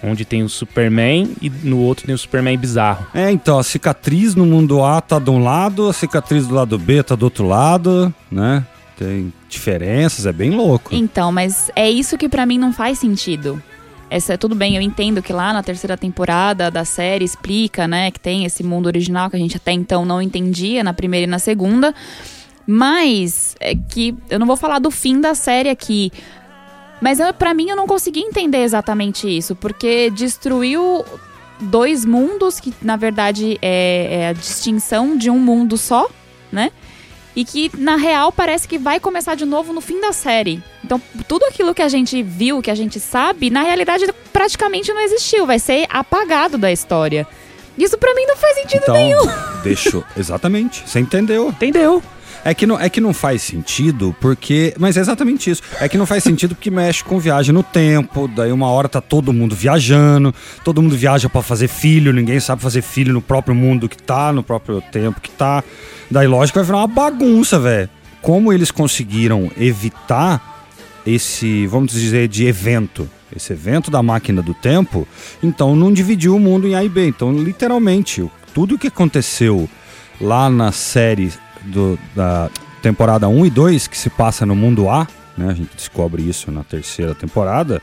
Onde 0.04 0.25
tem 0.25 0.42
o 0.42 0.48
Superman 0.48 1.30
e 1.40 1.48
no 1.48 1.78
outro 1.78 2.06
tem 2.06 2.14
o 2.14 2.18
Superman 2.18 2.58
bizarro. 2.58 3.06
É, 3.14 3.30
então, 3.30 3.56
a 3.56 3.62
cicatriz 3.62 4.34
no 4.34 4.44
mundo 4.44 4.82
A 4.82 5.00
tá 5.00 5.20
de 5.20 5.30
um 5.30 5.44
lado, 5.44 5.88
a 5.88 5.92
cicatriz 5.92 6.44
do 6.48 6.56
lado 6.56 6.76
B 6.76 7.04
tá 7.04 7.14
do 7.14 7.22
outro 7.22 7.46
lado, 7.46 8.12
né? 8.30 8.66
Tem 8.96 9.32
diferenças, 9.48 10.26
é 10.26 10.32
bem 10.32 10.50
louco. 10.50 10.94
Então, 10.94 11.32
mas 11.32 11.70
é 11.74 11.90
isso 11.90 12.18
que 12.18 12.28
para 12.28 12.46
mim 12.46 12.58
não 12.58 12.72
faz 12.72 12.98
sentido. 12.98 13.62
Essa, 14.12 14.36
tudo 14.36 14.54
bem, 14.54 14.76
eu 14.76 14.82
entendo 14.82 15.22
que 15.22 15.32
lá 15.32 15.54
na 15.54 15.62
terceira 15.62 15.96
temporada 15.96 16.70
da 16.70 16.84
série 16.84 17.24
explica, 17.24 17.88
né, 17.88 18.10
que 18.10 18.20
tem 18.20 18.44
esse 18.44 18.62
mundo 18.62 18.86
original 18.86 19.30
que 19.30 19.36
a 19.36 19.38
gente 19.38 19.56
até 19.56 19.72
então 19.72 20.04
não 20.04 20.20
entendia 20.20 20.84
na 20.84 20.92
primeira 20.92 21.24
e 21.24 21.30
na 21.30 21.38
segunda. 21.38 21.94
Mas 22.66 23.56
é 23.58 23.74
que 23.74 24.14
eu 24.28 24.38
não 24.38 24.46
vou 24.46 24.56
falar 24.56 24.78
do 24.78 24.90
fim 24.90 25.20
da 25.20 25.34
série 25.34 25.70
aqui. 25.70 26.12
Mas 27.00 27.18
para 27.38 27.54
mim 27.54 27.70
eu 27.70 27.76
não 27.76 27.86
consegui 27.86 28.20
entender 28.20 28.62
exatamente 28.62 29.26
isso, 29.26 29.56
porque 29.56 30.10
destruiu 30.10 31.04
dois 31.58 32.04
mundos 32.04 32.60
que 32.60 32.72
na 32.82 32.96
verdade 32.96 33.58
é, 33.62 34.08
é 34.10 34.28
a 34.28 34.32
distinção 34.32 35.16
de 35.16 35.30
um 35.30 35.38
mundo 35.38 35.78
só, 35.78 36.08
né? 36.50 36.70
E 37.34 37.44
que 37.44 37.70
na 37.76 37.96
real 37.96 38.31
parece 38.31 38.69
que 38.69 38.79
vai 38.79 39.00
começar 39.00 39.34
de 39.34 39.44
novo 39.44 39.73
no 39.73 39.81
fim 39.81 40.00
da 40.00 40.12
série. 40.12 40.62
Então, 40.84 41.00
tudo 41.26 41.44
aquilo 41.46 41.75
que 41.75 41.82
a 41.82 41.88
gente 41.88 42.23
viu, 42.23 42.61
que 42.61 42.70
a 42.70 42.75
gente 42.75 43.00
sabe, 43.00 43.50
na 43.50 43.62
realidade 43.62 44.06
praticamente 44.32 44.93
não 44.93 45.00
existiu, 45.00 45.46
vai 45.46 45.58
ser 45.58 45.87
apagado 45.88 46.58
da 46.58 46.70
história. 46.70 47.26
Isso 47.76 47.96
para 47.96 48.14
mim 48.14 48.26
não 48.26 48.37
faz 48.37 48.56
sentido 48.56 48.82
então, 48.82 48.94
nenhum. 48.94 49.25
Deixou. 49.62 50.05
Exatamente. 50.17 50.82
Você 50.87 51.00
entendeu? 51.00 51.49
Entendeu. 51.49 52.02
É 52.44 52.52
que, 52.52 52.66
não, 52.66 52.78
é 52.78 52.88
que 52.88 53.00
não 53.00 53.14
faz 53.14 53.40
sentido, 53.42 54.14
porque. 54.20 54.74
Mas 54.76 54.96
é 54.96 55.00
exatamente 55.00 55.48
isso. 55.48 55.62
É 55.80 55.88
que 55.88 55.96
não 55.96 56.06
faz 56.06 56.24
sentido 56.24 56.56
porque 56.56 56.70
mexe 56.70 57.04
com 57.04 57.18
viagem 57.20 57.54
no 57.54 57.62
tempo. 57.62 58.26
Daí 58.26 58.50
uma 58.50 58.66
hora 58.68 58.88
tá 58.88 59.00
todo 59.00 59.32
mundo 59.32 59.54
viajando, 59.54 60.34
todo 60.64 60.82
mundo 60.82 60.96
viaja 60.96 61.28
para 61.28 61.40
fazer 61.40 61.68
filho, 61.68 62.12
ninguém 62.12 62.40
sabe 62.40 62.60
fazer 62.60 62.82
filho 62.82 63.12
no 63.12 63.22
próprio 63.22 63.54
mundo 63.54 63.88
que 63.88 63.96
tá, 63.96 64.32
no 64.32 64.42
próprio 64.42 64.80
tempo 64.80 65.20
que 65.20 65.30
tá. 65.30 65.62
Daí, 66.10 66.26
lógico, 66.26 66.58
vai 66.58 66.66
virar 66.66 66.78
uma 66.78 66.88
bagunça, 66.88 67.60
velho. 67.60 67.88
Como 68.20 68.52
eles 68.52 68.70
conseguiram 68.70 69.50
evitar 69.56 70.66
esse, 71.06 71.66
vamos 71.66 71.92
dizer, 71.92 72.26
de 72.28 72.46
evento, 72.46 73.08
esse 73.34 73.52
evento 73.52 73.90
da 73.90 74.02
máquina 74.02 74.42
do 74.42 74.54
tempo, 74.54 75.06
então 75.42 75.76
não 75.76 75.92
dividiu 75.92 76.36
o 76.36 76.40
mundo 76.40 76.66
em 76.66 76.74
A 76.74 76.84
e 76.84 76.88
B. 76.88 77.06
Então, 77.06 77.32
literalmente, 77.32 78.28
tudo 78.52 78.74
o 78.74 78.78
que 78.78 78.88
aconteceu 78.88 79.68
lá 80.20 80.50
na 80.50 80.70
série 80.72 81.32
do, 81.64 81.99
da 82.14 82.50
temporada 82.81 83.29
1 83.29 83.47
e 83.47 83.50
2, 83.50 83.87
que 83.87 83.97
se 83.97 84.11
passa 84.11 84.44
no 84.44 84.56
mundo 84.56 84.88
A, 84.88 85.06
né? 85.37 85.49
A 85.50 85.55
gente 85.55 85.75
descobre 85.76 86.23
isso 86.23 86.50
na 86.50 86.62
terceira 86.62 87.14
temporada. 87.14 87.81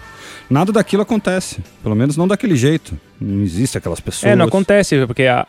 Nada 0.49 0.71
daquilo 0.71 1.01
acontece. 1.01 1.59
Pelo 1.81 1.95
menos 1.95 2.15
não 2.17 2.27
daquele 2.27 2.55
jeito. 2.55 2.97
Não 3.19 3.41
existe 3.41 3.77
aquelas 3.77 3.99
pessoas. 3.99 4.31
É, 4.31 4.35
não 4.35 4.45
acontece, 4.45 5.05
porque 5.05 5.23
a, 5.23 5.47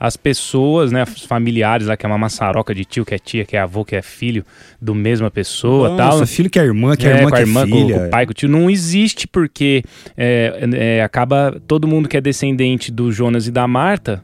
as 0.00 0.16
pessoas, 0.16 0.90
né, 0.90 1.04
os 1.04 1.24
familiares 1.24 1.86
lá, 1.86 1.96
que 1.96 2.04
é 2.04 2.08
uma 2.08 2.18
maçaroca 2.18 2.74
de 2.74 2.84
tio, 2.84 3.04
que 3.04 3.14
é 3.14 3.18
tia, 3.18 3.44
que 3.44 3.56
é 3.56 3.60
avô, 3.60 3.84
que 3.84 3.94
é 3.94 4.02
filho 4.02 4.44
do 4.80 4.94
mesma 4.94 5.30
pessoa 5.30 5.90
Nossa, 5.90 6.18
tal. 6.18 6.26
filho 6.26 6.50
que 6.50 6.58
é 6.58 6.64
irmã, 6.64 6.96
que 6.96 7.06
é, 7.06 7.10
é 7.10 7.16
irmã, 7.18 7.30
com 7.30 7.36
a 7.36 7.38
é 7.38 7.42
irmã, 7.42 7.66
filha. 7.66 7.98
Com, 7.98 8.06
o 8.06 8.10
pai, 8.10 8.26
com 8.26 8.30
o 8.32 8.34
tio. 8.34 8.48
Não 8.48 8.70
existe 8.70 9.28
porque 9.28 9.82
é, 10.16 10.68
é, 10.74 11.02
acaba 11.02 11.60
todo 11.66 11.86
mundo 11.86 12.08
que 12.08 12.16
é 12.16 12.20
descendente 12.20 12.90
do 12.90 13.12
Jonas 13.12 13.46
e 13.46 13.50
da 13.50 13.68
Marta, 13.68 14.22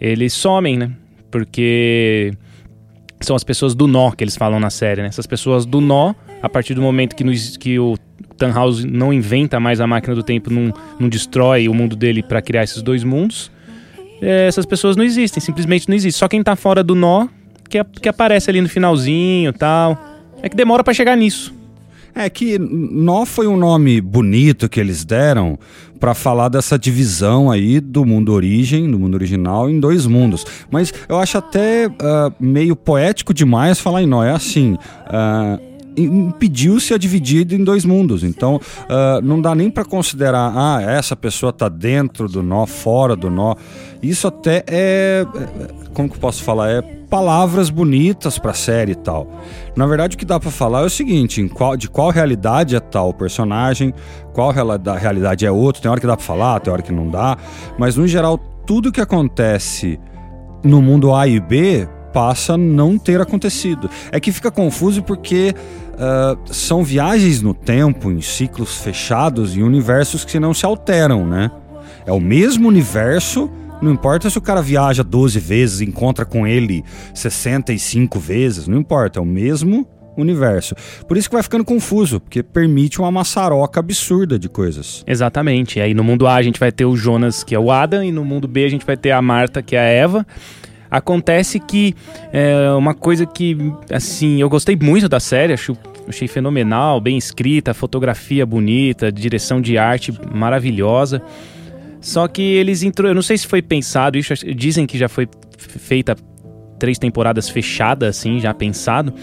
eles 0.00 0.32
somem, 0.32 0.76
né? 0.76 0.90
Porque 1.30 2.32
são 3.20 3.36
as 3.36 3.44
pessoas 3.44 3.74
do 3.74 3.86
nó 3.86 4.10
que 4.12 4.24
eles 4.24 4.36
falam 4.36 4.58
na 4.58 4.70
série, 4.70 5.02
né? 5.02 5.08
Essas 5.08 5.26
pessoas 5.26 5.66
do 5.66 5.80
nó, 5.80 6.14
a 6.42 6.48
partir 6.48 6.74
do 6.74 6.82
momento 6.82 7.14
que, 7.14 7.22
nos, 7.22 7.56
que 7.56 7.78
o 7.78 7.96
não 8.90 9.12
inventa 9.12 9.60
mais 9.60 9.80
a 9.80 9.86
máquina 9.86 10.14
do 10.14 10.22
tempo, 10.22 10.50
não, 10.50 10.72
não 10.98 11.08
destrói 11.08 11.68
o 11.68 11.74
mundo 11.74 11.94
dele 11.94 12.22
para 12.22 12.40
criar 12.40 12.64
esses 12.64 12.80
dois 12.80 13.04
mundos, 13.04 13.50
é, 14.22 14.46
essas 14.46 14.64
pessoas 14.64 14.96
não 14.96 15.04
existem, 15.04 15.40
simplesmente 15.40 15.88
não 15.88 15.94
existem. 15.94 16.18
Só 16.18 16.28
quem 16.28 16.42
tá 16.42 16.56
fora 16.56 16.82
do 16.82 16.94
nó 16.94 17.28
que, 17.68 17.82
que 17.84 18.08
aparece 18.08 18.50
ali 18.50 18.60
no 18.60 18.68
finalzinho 18.68 19.52
tal. 19.52 19.98
É 20.42 20.48
que 20.48 20.56
demora 20.56 20.82
para 20.82 20.92
chegar 20.94 21.16
nisso. 21.16 21.54
É 22.14 22.28
que 22.28 22.58
nó 22.58 23.24
foi 23.24 23.46
um 23.46 23.56
nome 23.56 24.00
bonito 24.00 24.68
que 24.68 24.80
eles 24.80 25.04
deram 25.04 25.58
para 25.98 26.14
falar 26.14 26.48
dessa 26.48 26.78
divisão 26.78 27.50
aí 27.50 27.78
do 27.78 28.04
mundo 28.04 28.32
origem, 28.32 28.90
do 28.90 28.98
mundo 28.98 29.14
original, 29.14 29.68
em 29.68 29.78
dois 29.78 30.06
mundos. 30.06 30.46
Mas 30.70 30.92
eu 31.08 31.18
acho 31.18 31.36
até 31.36 31.88
uh, 31.88 32.32
meio 32.40 32.74
poético 32.74 33.34
demais 33.34 33.78
falar 33.78 34.02
em 34.02 34.06
nó. 34.06 34.24
É 34.24 34.30
assim. 34.30 34.74
Uh, 34.74 35.69
impediu-se 35.96 36.94
a 36.94 36.98
dividir 36.98 37.52
em 37.52 37.64
dois 37.64 37.84
mundos. 37.84 38.22
Então, 38.22 38.56
uh, 38.56 39.20
não 39.22 39.40
dá 39.40 39.54
nem 39.54 39.70
para 39.70 39.84
considerar, 39.84 40.52
ah, 40.54 40.82
essa 40.82 41.16
pessoa 41.16 41.50
está 41.50 41.68
dentro 41.68 42.28
do 42.28 42.42
nó, 42.42 42.66
fora 42.66 43.16
do 43.16 43.30
nó. 43.30 43.54
Isso 44.02 44.26
até 44.26 44.64
é, 44.66 45.26
é, 45.26 45.26
como 45.92 46.08
que 46.08 46.16
eu 46.16 46.20
posso 46.20 46.42
falar, 46.42 46.70
é 46.70 46.82
palavras 46.82 47.68
bonitas 47.68 48.38
para 48.38 48.54
série 48.54 48.92
e 48.92 48.94
tal. 48.94 49.26
Na 49.76 49.86
verdade, 49.86 50.14
o 50.14 50.18
que 50.18 50.24
dá 50.24 50.38
para 50.38 50.50
falar 50.50 50.82
é 50.82 50.84
o 50.84 50.90
seguinte: 50.90 51.46
qual, 51.48 51.76
de 51.76 51.88
qual 51.88 52.10
realidade 52.10 52.76
é 52.76 52.80
tal 52.80 53.12
personagem, 53.12 53.92
qual 54.32 54.52
realidade 54.52 55.44
é 55.44 55.50
outro. 55.50 55.82
Tem 55.82 55.90
hora 55.90 56.00
que 56.00 56.06
dá 56.06 56.16
para 56.16 56.24
falar, 56.24 56.60
tem 56.60 56.72
hora 56.72 56.82
que 56.82 56.92
não 56.92 57.08
dá. 57.08 57.36
Mas 57.78 57.96
no 57.96 58.06
geral, 58.06 58.38
tudo 58.66 58.92
que 58.92 59.00
acontece 59.00 59.98
no 60.62 60.80
mundo 60.80 61.14
A 61.14 61.26
e 61.26 61.40
B 61.40 61.88
passa 62.12 62.56
não 62.56 62.98
ter 62.98 63.20
acontecido. 63.20 63.88
É 64.10 64.20
que 64.20 64.32
fica 64.32 64.50
confuso 64.50 65.02
porque 65.02 65.54
uh, 65.94 66.52
são 66.52 66.82
viagens 66.82 67.42
no 67.42 67.54
tempo, 67.54 68.10
em 68.10 68.20
ciclos 68.20 68.78
fechados, 68.78 69.56
em 69.56 69.62
universos 69.62 70.24
que 70.24 70.40
não 70.40 70.54
se 70.54 70.64
alteram, 70.64 71.26
né? 71.26 71.50
É 72.06 72.12
o 72.12 72.20
mesmo 72.20 72.68
universo, 72.68 73.50
não 73.80 73.92
importa 73.92 74.28
se 74.30 74.38
o 74.38 74.40
cara 74.40 74.62
viaja 74.62 75.02
12 75.02 75.38
vezes, 75.38 75.80
encontra 75.80 76.24
com 76.24 76.46
ele 76.46 76.84
65 77.14 78.18
vezes, 78.18 78.66
não 78.66 78.78
importa, 78.78 79.18
é 79.18 79.22
o 79.22 79.26
mesmo 79.26 79.86
universo. 80.16 80.74
Por 81.06 81.16
isso 81.16 81.28
que 81.28 81.34
vai 81.34 81.42
ficando 81.42 81.64
confuso, 81.64 82.20
porque 82.20 82.42
permite 82.42 83.00
uma 83.00 83.10
maçaroca 83.10 83.80
absurda 83.80 84.38
de 84.38 84.48
coisas. 84.48 85.04
Exatamente. 85.06 85.78
E 85.78 85.82
aí 85.82 85.94
no 85.94 86.04
mundo 86.04 86.26
A 86.26 86.34
a 86.34 86.42
gente 86.42 86.60
vai 86.60 86.72
ter 86.72 86.84
o 86.84 86.96
Jonas, 86.96 87.42
que 87.42 87.54
é 87.54 87.58
o 87.58 87.70
Adam, 87.70 88.04
e 88.04 88.12
no 88.12 88.24
mundo 88.24 88.46
B 88.46 88.64
a 88.64 88.68
gente 88.68 88.84
vai 88.84 88.96
ter 88.96 89.10
a 89.10 89.22
Marta, 89.22 89.62
que 89.62 89.76
é 89.76 89.80
a 89.80 89.84
Eva. 89.84 90.26
Acontece 90.90 91.60
que 91.60 91.94
é 92.32 92.70
uma 92.72 92.94
coisa 92.94 93.24
que, 93.24 93.56
assim, 93.92 94.40
eu 94.40 94.48
gostei 94.48 94.76
muito 94.76 95.08
da 95.08 95.20
série, 95.20 95.52
acho, 95.52 95.76
achei 96.08 96.26
fenomenal, 96.26 97.00
bem 97.00 97.16
escrita, 97.16 97.72
fotografia 97.72 98.44
bonita, 98.44 99.12
direção 99.12 99.60
de 99.60 99.78
arte 99.78 100.12
maravilhosa. 100.32 101.22
Só 102.00 102.26
que 102.26 102.42
eles 102.42 102.82
entrou, 102.82 103.08
eu 103.08 103.14
não 103.14 103.22
sei 103.22 103.38
se 103.38 103.46
foi 103.46 103.62
pensado, 103.62 104.18
isso 104.18 104.34
dizem 104.56 104.86
que 104.86 104.98
já 104.98 105.08
foi 105.08 105.28
feita 105.58 106.16
três 106.78 106.98
temporadas 106.98 107.48
fechadas, 107.48 108.16
assim, 108.16 108.40
já 108.40 108.52
pensado. 108.52 109.14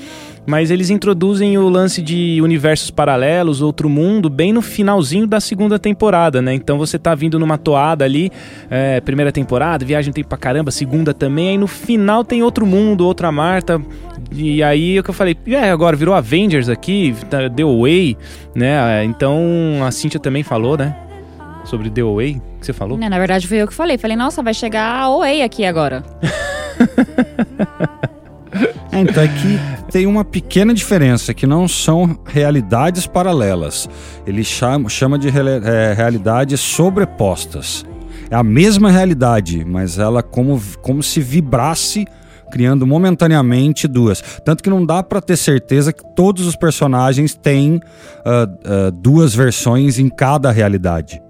Mas 0.47 0.71
eles 0.71 0.89
introduzem 0.89 1.57
o 1.57 1.67
lance 1.67 2.01
de 2.01 2.39
universos 2.41 2.89
paralelos, 2.89 3.61
outro 3.61 3.89
mundo, 3.89 4.29
bem 4.29 4.53
no 4.53 4.61
finalzinho 4.61 5.27
da 5.27 5.41
segunda 5.41 5.77
temporada, 5.77 6.41
né? 6.41 6.53
Então 6.53 6.77
você 6.77 6.97
tá 6.97 7.13
vindo 7.13 7.37
numa 7.37 7.57
toada 7.57 8.05
ali, 8.05 8.31
é, 8.69 9.01
primeira 9.01 9.29
temporada, 9.29 9.83
viagem 9.83 10.13
tem 10.13 10.23
pra 10.23 10.37
caramba, 10.37 10.71
segunda 10.71 11.13
também, 11.13 11.49
aí 11.49 11.57
no 11.57 11.67
final 11.67 12.23
tem 12.23 12.41
outro 12.41 12.65
mundo, 12.65 13.05
outra 13.05 13.29
Marta. 13.29 13.81
E 14.31 14.63
aí 14.63 14.95
é 14.95 15.01
o 15.01 15.03
que 15.03 15.09
eu 15.09 15.13
falei, 15.13 15.35
é, 15.47 15.69
agora 15.69 15.97
virou 15.97 16.15
Avengers 16.15 16.69
aqui, 16.69 17.13
tá, 17.29 17.49
The 17.49 17.65
Way, 17.65 18.17
né? 18.55 19.03
Então 19.03 19.83
a 19.85 19.91
Cintia 19.91 20.17
também 20.17 20.43
falou, 20.43 20.77
né? 20.77 20.95
Sobre 21.65 21.89
The 21.89 22.03
Way, 22.03 22.41
que 22.61 22.65
você 22.65 22.71
falou? 22.71 22.97
É, 23.01 23.09
na 23.09 23.19
verdade 23.19 23.45
foi 23.45 23.57
eu 23.57 23.67
que 23.67 23.73
falei. 23.73 23.97
Falei, 23.97 24.15
nossa, 24.15 24.41
vai 24.41 24.53
chegar 24.53 25.01
a 25.01 25.17
Way 25.17 25.41
aqui 25.41 25.65
agora. 25.65 26.05
É, 28.91 28.99
então 28.99 29.21
é 29.21 29.27
que 29.27 29.59
tem 29.91 30.05
uma 30.05 30.23
pequena 30.23 30.73
diferença, 30.73 31.33
que 31.33 31.45
não 31.45 31.67
são 31.67 32.17
realidades 32.25 33.05
paralelas. 33.05 33.89
Ele 34.25 34.43
chama, 34.43 34.89
chama 34.89 35.19
de 35.19 35.27
é, 35.27 35.93
realidades 35.93 36.59
sobrepostas. 36.59 37.85
É 38.29 38.35
a 38.35 38.43
mesma 38.43 38.91
realidade, 38.91 39.63
mas 39.65 39.97
ela 39.97 40.21
como, 40.21 40.61
como 40.81 41.01
se 41.01 41.21
vibrasse 41.21 42.05
criando 42.51 42.87
momentaneamente 42.87 43.87
duas. 43.87 44.21
Tanto 44.43 44.63
que 44.63 44.69
não 44.69 44.85
dá 44.85 45.03
para 45.03 45.21
ter 45.21 45.37
certeza 45.37 45.93
que 45.93 46.03
todos 46.15 46.45
os 46.45 46.55
personagens 46.55 47.33
têm 47.35 47.75
uh, 47.75 47.79
uh, 48.87 48.91
duas 48.91 49.35
versões 49.35 49.99
em 49.99 50.09
cada 50.09 50.51
realidade. 50.51 51.21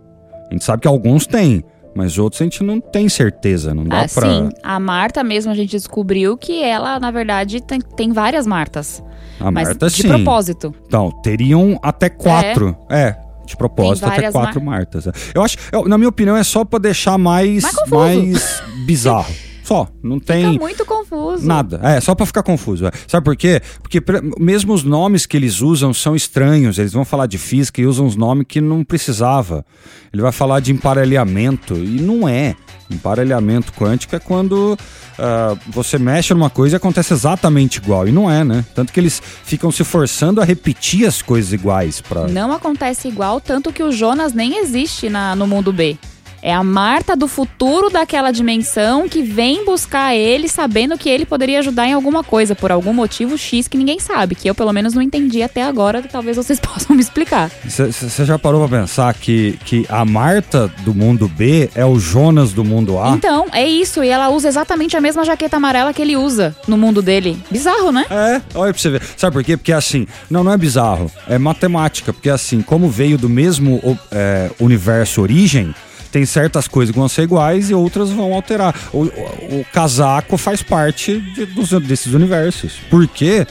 A 0.50 0.54
gente 0.54 0.64
sabe 0.64 0.84
que 0.84 0.88
alguns 0.88 1.28
têm, 1.28 1.64
mas 1.98 2.20
outros 2.20 2.40
a 2.40 2.44
gente 2.44 2.64
não 2.64 2.80
tem 2.80 3.10
certeza, 3.10 3.74
não 3.74 3.84
dá 3.84 4.02
ah, 4.02 4.06
pra... 4.08 4.30
Sim, 4.30 4.50
a 4.62 4.80
Marta 4.80 5.24
mesmo 5.24 5.52
a 5.52 5.56
gente 5.56 5.72
descobriu 5.72 6.38
que 6.38 6.64
ela, 6.64 7.00
na 7.00 7.10
verdade, 7.10 7.60
tem, 7.60 7.82
tem 7.82 8.14
várias 8.14 8.46
Martas. 8.46 9.04
A 9.40 9.50
mas 9.50 9.70
Marta, 9.70 9.90
de 9.90 10.04
sim. 10.04 10.08
propósito. 10.08 10.76
Então, 10.86 11.10
teriam 11.24 11.80
até 11.82 12.08
quatro. 12.08 12.78
É. 12.88 13.02
é 13.02 13.18
de 13.48 13.58
propósito, 13.58 14.06
até 14.06 14.32
quatro 14.32 14.62
Mar... 14.62 14.78
Martas. 14.78 15.08
Eu 15.34 15.42
acho, 15.42 15.58
eu, 15.72 15.88
na 15.88 15.98
minha 15.98 16.10
opinião, 16.10 16.38
é 16.38 16.44
só 16.44 16.64
pra 16.64 16.78
deixar 16.78 17.18
mais, 17.18 17.64
mais, 17.64 17.90
mais 17.90 18.64
bizarro. 18.86 19.34
Só, 19.68 19.86
não 20.02 20.18
tem. 20.18 20.54
Fica 20.54 20.64
muito 20.64 20.86
confuso. 20.86 21.46
Nada. 21.46 21.82
É, 21.84 22.00
só 22.00 22.16
para 22.16 22.26
ficar 22.26 22.42
confuso. 22.42 22.88
É. 22.88 22.92
Sabe 23.06 23.26
por 23.26 23.36
quê? 23.36 23.62
Porque 23.82 24.02
mesmo 24.40 24.74
os 24.74 24.82
nomes 24.82 25.26
que 25.26 25.36
eles 25.36 25.60
usam 25.60 25.94
são 25.94 26.16
estranhos. 26.16 26.80
Eles 26.80 26.94
vão 26.94 27.04
falar 27.04 27.26
de 27.26 27.38
física 27.38 27.82
e 27.82 27.86
usam 27.86 28.06
uns 28.06 28.16
nomes 28.16 28.46
que 28.48 28.62
não 28.62 28.82
precisava. 28.82 29.66
Ele 30.14 30.22
vai 30.22 30.32
falar 30.32 30.62
de 30.62 30.72
emparelhamento 30.72 31.74
e 31.74 32.00
não 32.00 32.30
é. 32.30 32.56
Emparelhamento 32.90 33.74
quântico 33.74 34.16
é 34.16 34.20
quando 34.20 34.80
uh, 35.20 35.60
você 35.68 36.00
mexe 36.00 36.34
numa 36.34 36.50
coisa 36.50 36.76
e 36.76 36.78
acontece 36.78 37.12
exatamente 37.12 37.76
igual. 37.80 38.08
E 38.08 38.12
não 38.14 38.32
é, 38.32 38.46
né? 38.46 38.64
Tanto 38.74 38.94
que 38.94 39.00
eles 39.02 39.22
ficam 39.44 39.70
se 39.70 39.84
forçando 39.84 40.40
a 40.40 40.46
repetir 40.46 41.06
as 41.06 41.22
coisas 41.22 41.52
iguais. 41.52 42.00
Pra... 42.00 42.26
Não 42.30 42.54
acontece 42.54 43.10
igual, 43.10 43.42
tanto 43.42 43.74
que 43.74 43.84
o 43.84 43.92
Jonas 43.92 44.32
nem 44.32 44.60
existe 44.60 45.10
na, 45.10 45.36
no 45.36 45.46
mundo 45.46 45.74
B. 45.74 45.98
É 46.42 46.54
a 46.54 46.64
Marta 46.64 47.16
do 47.16 47.28
futuro 47.28 47.90
daquela 47.90 48.32
dimensão 48.32 49.08
que 49.08 49.22
vem 49.22 49.66
buscar 49.66 50.16
ele 50.16 50.48
sabendo 50.48 50.98
que 50.98 51.10
ele 51.10 51.26
poderia 51.26 51.60
ajudar 51.60 51.88
em 51.88 51.94
alguma 51.94 52.24
coisa, 52.24 52.56
por 52.56 52.72
algum 52.72 52.94
motivo 52.94 53.38
X 53.38 53.68
que 53.68 53.78
ninguém 53.78 54.00
sabe, 54.00 54.36
que 54.36 54.50
eu 54.50 54.56
pelo 54.56 54.72
menos 54.72 54.94
não 54.94 55.02
entendi 55.02 55.42
até 55.42 55.64
agora, 55.64 56.02
talvez 56.02 56.38
vocês 56.38 56.60
possam 56.62 56.96
me 56.96 57.02
explicar. 57.02 57.50
Você 57.66 58.26
já 58.26 58.38
parou 58.38 58.68
pra 58.68 58.80
pensar 58.80 59.14
que, 59.14 59.58
que 59.66 59.86
a 59.90 60.06
Marta 60.06 60.68
do 60.84 60.94
mundo 60.94 61.28
B 61.28 61.70
é 61.76 61.86
o 61.86 62.00
Jonas 62.00 62.54
do 62.54 62.64
mundo 62.64 63.00
A? 63.00 63.10
Então, 63.10 63.48
é 63.52 63.68
isso, 63.68 64.04
e 64.04 64.10
ela 64.10 64.30
usa 64.30 64.48
exatamente 64.48 64.96
a 64.96 65.02
mesma 65.02 65.24
jaqueta 65.26 65.58
amarela 65.58 65.94
que 65.94 66.02
ele 66.02 66.16
usa 66.16 66.56
no 66.68 66.78
mundo 66.78 67.02
dele. 67.02 67.38
Bizarro, 67.50 67.92
né? 67.92 68.06
É, 68.10 68.42
olha 68.56 68.74
pra 68.74 68.82
você 68.82 68.90
ver. 68.90 69.02
Sabe 69.16 69.34
por 69.34 69.44
quê? 69.44 69.58
Porque 69.58 69.74
assim, 69.74 70.08
não, 70.30 70.44
não 70.44 70.52
é 70.52 70.58
bizarro, 70.58 71.12
é 71.28 71.38
matemática, 71.38 72.14
porque 72.14 72.30
assim, 72.30 72.62
como 72.62 72.90
veio 72.90 73.18
do 73.18 73.30
mesmo 73.30 73.82
é, 74.12 74.50
universo 74.60 75.22
origem, 75.22 75.74
tem 76.12 76.26
certas 76.26 76.68
coisas 76.68 76.94
que 76.94 77.00
vão 77.00 77.10
ser 77.10 77.24
iguais 77.24 77.70
e 77.70 77.74
outras 77.74 78.10
vão 78.10 78.34
alterar. 78.34 78.76
O, 78.92 79.04
o, 79.04 79.60
o 79.62 79.66
casaco 79.72 80.38
faz 80.38 80.62
parte 80.62 81.20
de, 81.20 81.46
dos, 81.46 81.70
desses 81.82 82.14
universos. 82.14 82.74
Por 82.90 83.08
quê? 83.08 83.46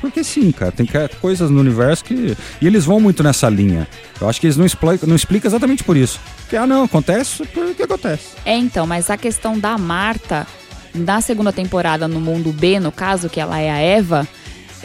Porque 0.00 0.22
sim, 0.22 0.52
cara, 0.52 0.70
tem 0.70 0.86
coisas 1.20 1.50
no 1.50 1.58
universo 1.60 2.04
que. 2.04 2.36
E 2.60 2.66
eles 2.66 2.84
vão 2.84 3.00
muito 3.00 3.22
nessa 3.22 3.48
linha. 3.48 3.88
Eu 4.20 4.28
acho 4.28 4.40
que 4.40 4.46
eles 4.46 4.56
não 4.56 4.66
explicam, 4.66 5.08
não 5.08 5.16
explicam 5.16 5.48
exatamente 5.48 5.82
por 5.82 5.96
isso. 5.96 6.20
Porque, 6.40 6.56
ah, 6.56 6.66
não, 6.66 6.84
acontece 6.84 7.44
porque 7.46 7.82
acontece. 7.82 8.28
É, 8.44 8.56
então, 8.56 8.86
mas 8.86 9.10
a 9.10 9.16
questão 9.16 9.58
da 9.58 9.76
Marta, 9.78 10.46
na 10.94 11.20
segunda 11.20 11.52
temporada, 11.52 12.06
no 12.06 12.20
mundo 12.20 12.52
B, 12.52 12.78
no 12.78 12.92
caso, 12.92 13.28
que 13.28 13.40
ela 13.40 13.58
é 13.58 13.70
a 13.70 13.78
Eva, 13.78 14.28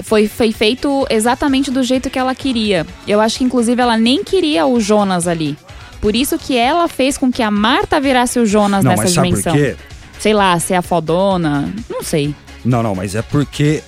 foi, 0.03 0.27
foi 0.27 0.51
feito 0.51 1.05
exatamente 1.09 1.69
do 1.69 1.83
jeito 1.83 2.09
que 2.09 2.17
ela 2.17 2.33
queria. 2.33 2.85
Eu 3.07 3.19
acho 3.19 3.39
que, 3.39 3.43
inclusive, 3.43 3.81
ela 3.81 3.97
nem 3.97 4.23
queria 4.23 4.65
o 4.65 4.79
Jonas 4.79 5.27
ali. 5.27 5.57
Por 6.01 6.15
isso 6.15 6.37
que 6.37 6.57
ela 6.57 6.87
fez 6.87 7.17
com 7.17 7.31
que 7.31 7.43
a 7.43 7.51
Marta 7.51 7.99
virasse 8.01 8.39
o 8.39 8.45
Jonas 8.45 8.83
não, 8.83 8.91
nessa 8.91 9.03
mas 9.03 9.13
dimensão. 9.13 9.53
Sabe 9.53 9.75
por 9.75 9.77
quê? 9.77 9.83
Sei 10.19 10.33
lá, 10.33 10.59
ser 10.59 10.73
a 10.73 10.81
fodona, 10.81 11.71
não 11.89 12.03
sei. 12.03 12.35
Não, 12.65 12.83
não, 12.83 12.95
mas 12.95 13.15
é 13.15 13.21
porque 13.21 13.83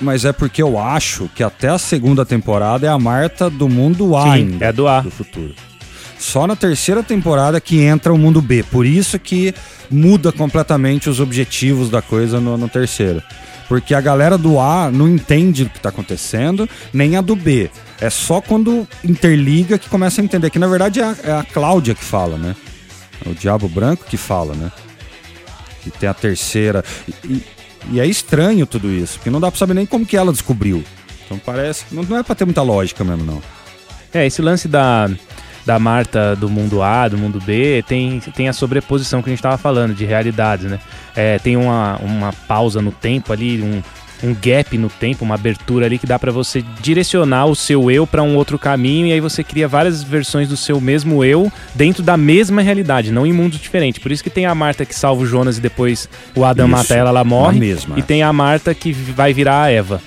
mas 0.00 0.24
é 0.24 0.32
porque 0.32 0.60
eu 0.60 0.78
acho 0.78 1.30
que 1.34 1.44
até 1.44 1.68
a 1.68 1.78
segunda 1.78 2.26
temporada 2.26 2.86
é 2.86 2.90
a 2.90 2.98
Marta 2.98 3.48
do 3.48 3.68
mundo 3.68 4.16
A 4.16 4.24
Sim, 4.24 4.30
ainda, 4.30 4.66
é 4.66 4.72
do 4.72 4.88
A 4.88 5.00
do 5.00 5.10
futuro. 5.10 5.54
Só 6.18 6.46
na 6.46 6.54
terceira 6.54 7.02
temporada 7.02 7.60
que 7.60 7.80
entra 7.80 8.12
o 8.12 8.18
mundo 8.18 8.40
B. 8.40 8.64
Por 8.64 8.86
isso 8.86 9.18
que 9.18 9.54
muda 9.90 10.30
completamente 10.30 11.08
os 11.08 11.20
objetivos 11.20 11.90
da 11.90 12.02
coisa 12.02 12.40
no, 12.40 12.56
no 12.56 12.68
terceiro. 12.68 13.22
Porque 13.68 13.94
a 13.94 14.00
galera 14.00 14.36
do 14.36 14.58
A 14.60 14.90
não 14.90 15.08
entende 15.08 15.64
o 15.64 15.68
que 15.68 15.78
está 15.78 15.88
acontecendo, 15.88 16.68
nem 16.92 17.16
a 17.16 17.20
do 17.20 17.34
B. 17.34 17.70
É 18.02 18.10
só 18.10 18.40
quando 18.40 18.86
interliga 19.04 19.78
que 19.78 19.88
começa 19.88 20.20
a 20.20 20.24
entender. 20.24 20.50
Que 20.50 20.58
na 20.58 20.66
verdade 20.66 20.98
é 20.98 21.04
a, 21.04 21.16
é 21.22 21.30
a 21.30 21.44
Cláudia 21.44 21.94
que 21.94 22.02
fala, 22.02 22.36
né? 22.36 22.56
É 23.24 23.28
o 23.28 23.34
Diabo 23.34 23.68
Branco 23.68 24.04
que 24.04 24.16
fala, 24.16 24.56
né? 24.56 24.72
Que 25.84 25.90
tem 25.92 26.08
a 26.08 26.14
terceira. 26.14 26.84
E, 27.24 27.40
e 27.92 28.00
é 28.00 28.06
estranho 28.06 28.66
tudo 28.66 28.90
isso, 28.90 29.18
porque 29.18 29.30
não 29.30 29.40
dá 29.40 29.52
pra 29.52 29.58
saber 29.58 29.74
nem 29.74 29.86
como 29.86 30.04
que 30.04 30.16
ela 30.16 30.32
descobriu. 30.32 30.82
Então 31.24 31.38
parece. 31.38 31.84
Não, 31.92 32.02
não 32.02 32.18
é 32.18 32.24
pra 32.24 32.34
ter 32.34 32.44
muita 32.44 32.60
lógica 32.60 33.04
mesmo, 33.04 33.24
não. 33.24 33.40
É, 34.12 34.26
esse 34.26 34.42
lance 34.42 34.66
da, 34.66 35.08
da 35.64 35.78
Marta 35.78 36.34
do 36.34 36.50
mundo 36.50 36.82
A, 36.82 37.06
do 37.06 37.16
mundo 37.16 37.40
B, 37.40 37.84
tem, 37.86 38.18
tem 38.18 38.48
a 38.48 38.52
sobreposição 38.52 39.22
que 39.22 39.28
a 39.28 39.32
gente 39.32 39.38
estava 39.38 39.56
falando, 39.56 39.94
de 39.94 40.04
realidades, 40.04 40.68
né? 40.68 40.80
É, 41.14 41.38
tem 41.38 41.56
uma, 41.56 41.98
uma 41.98 42.32
pausa 42.32 42.82
no 42.82 42.90
tempo 42.90 43.32
ali, 43.32 43.62
um, 43.62 43.80
um 44.22 44.34
gap 44.34 44.76
no 44.78 44.88
tempo, 44.88 45.24
uma 45.24 45.34
abertura 45.34 45.86
ali 45.86 45.98
que 45.98 46.06
dá 46.06 46.18
para 46.18 46.30
você 46.30 46.62
direcionar 46.80 47.46
o 47.46 47.56
seu 47.56 47.90
eu 47.90 48.06
para 48.06 48.22
um 48.22 48.36
outro 48.36 48.58
caminho 48.58 49.06
e 49.06 49.12
aí 49.12 49.20
você 49.20 49.42
cria 49.42 49.66
várias 49.66 50.02
versões 50.02 50.48
do 50.48 50.56
seu 50.56 50.80
mesmo 50.80 51.24
eu 51.24 51.50
dentro 51.74 52.02
da 52.02 52.16
mesma 52.16 52.62
realidade, 52.62 53.10
não 53.10 53.26
em 53.26 53.32
mundos 53.32 53.58
diferentes. 53.58 54.00
Por 54.00 54.12
isso 54.12 54.22
que 54.22 54.30
tem 54.30 54.46
a 54.46 54.54
Marta 54.54 54.84
que 54.84 54.94
salva 54.94 55.22
o 55.22 55.26
Jonas 55.26 55.58
e 55.58 55.60
depois 55.60 56.08
o 56.36 56.44
Adam 56.44 56.66
isso, 56.66 56.76
mata 56.76 56.94
ela, 56.94 57.10
ela 57.10 57.24
morre. 57.24 57.58
Mesma. 57.58 57.98
E 57.98 58.02
tem 58.02 58.22
a 58.22 58.32
Marta 58.32 58.74
que 58.74 58.92
vai 58.92 59.32
virar 59.32 59.62
a 59.62 59.70
Eva. 59.70 60.00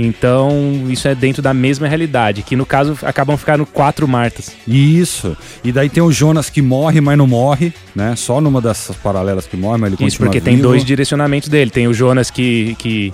Então, 0.00 0.86
isso 0.88 1.08
é 1.08 1.14
dentro 1.14 1.42
da 1.42 1.52
mesma 1.52 1.88
realidade, 1.88 2.42
que 2.42 2.54
no 2.54 2.64
caso 2.64 2.96
acabam 3.02 3.36
ficando 3.36 3.66
quatro 3.66 4.06
Martas. 4.06 4.52
Isso. 4.66 5.36
E 5.64 5.72
daí 5.72 5.88
tem 5.88 6.00
o 6.00 6.12
Jonas 6.12 6.48
que 6.48 6.62
morre, 6.62 7.00
mas 7.00 7.18
não 7.18 7.26
morre, 7.26 7.72
né? 7.96 8.14
Só 8.14 8.40
numa 8.40 8.60
dessas 8.60 8.94
paralelas 8.94 9.48
que 9.48 9.56
morre, 9.56 9.78
mas 9.78 9.92
ele 9.92 10.06
Isso, 10.06 10.18
porque 10.18 10.38
vivo. 10.38 10.44
tem 10.44 10.58
dois 10.58 10.84
direcionamentos 10.84 11.48
dele. 11.48 11.72
Tem 11.72 11.88
o 11.88 11.92
Jonas 11.92 12.30
que, 12.30 12.76
que 12.78 13.12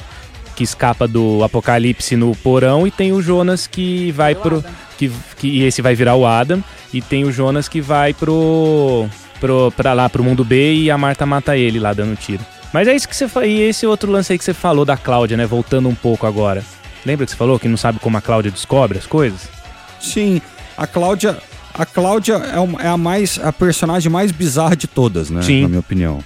que 0.55 0.65
escapa 0.65 1.07
do 1.07 1.43
apocalipse 1.43 2.17
no 2.17 2.35
porão 2.37 2.87
e 2.87 2.91
tem 2.91 3.13
o 3.13 3.21
Jonas 3.21 3.67
que 3.67 4.11
vai 4.13 4.35
pro 4.35 4.65
que, 4.97 5.11
que 5.37 5.49
e 5.49 5.63
esse 5.65 5.83
vai 5.83 5.95
virar 5.95 6.15
o 6.15 6.27
Adam 6.27 6.63
e 6.93 7.03
tem 7.03 7.25
o 7.25 7.33
Jonas 7.33 7.69
que 7.69 7.81
vai 7.81 8.15
pro 8.15 9.07
pro 9.41 9.73
para 9.77 9.93
lá 9.93 10.09
pro 10.09 10.25
mundo 10.25 10.45
B 10.45 10.75
e 10.75 10.91
a 10.91 10.97
Marta 10.97 11.27
mata 11.27 11.57
ele 11.57 11.79
lá 11.79 11.93
dando 11.93 12.17
tiro. 12.17 12.45
Mas 12.73 12.89
é 12.89 12.95
isso 12.95 13.09
que 13.09 13.17
você 13.17 13.27
e 13.45 13.61
esse 13.63 13.87
outro 13.87 14.11
lance 14.11 14.33
aí 14.33 14.39
que 14.39 14.45
você 14.45 14.55
falou 14.55 14.85
da 14.85 14.97
Cláudia, 14.97 15.37
né, 15.37 15.47
voltando 15.47 15.89
um 15.89 15.95
pouco 15.95 16.27
agora. 16.27 16.65
Lembra 17.05 17.27
que 17.27 17.33
você 17.33 17.37
falou 17.37 17.59
que 17.59 17.69
não 17.69 17.77
sabe 17.77 17.99
como 17.99 18.17
a 18.17 18.21
Cláudia 18.21 18.51
descobre 18.51 18.99
as 18.99 19.07
coisas? 19.07 19.49
Sim, 20.01 20.41
a 20.77 20.87
Cláudia 20.87 21.37
a 21.75 21.85
Cláudia 21.85 22.35
é, 22.35 22.59
uma, 22.59 22.81
é 22.81 22.87
a 22.87 22.97
mais 22.97 23.39
a 23.43 23.53
personagem 23.53 24.11
mais 24.11 24.31
bizarra 24.31 24.77
de 24.77 24.87
todas, 24.87 25.29
né, 25.29 25.43
Sim. 25.43 25.63
na 25.63 25.69
minha 25.69 25.81
opinião. 25.81 26.23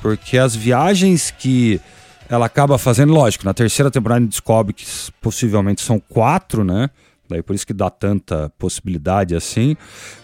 Porque 0.00 0.38
as 0.38 0.54
viagens 0.54 1.34
que 1.36 1.80
ela 2.28 2.46
acaba 2.46 2.78
fazendo, 2.78 3.12
lógico, 3.12 3.44
na 3.44 3.54
terceira 3.54 3.90
temporada 3.90 4.18
a 4.18 4.22
gente 4.22 4.30
descobre 4.30 4.72
que 4.72 4.84
possivelmente 5.20 5.82
são 5.82 6.00
quatro, 6.00 6.64
né? 6.64 6.90
Daí 7.28 7.42
por 7.42 7.54
isso 7.54 7.66
que 7.66 7.72
dá 7.72 7.88
tanta 7.90 8.50
possibilidade 8.58 9.34
assim. 9.34 9.76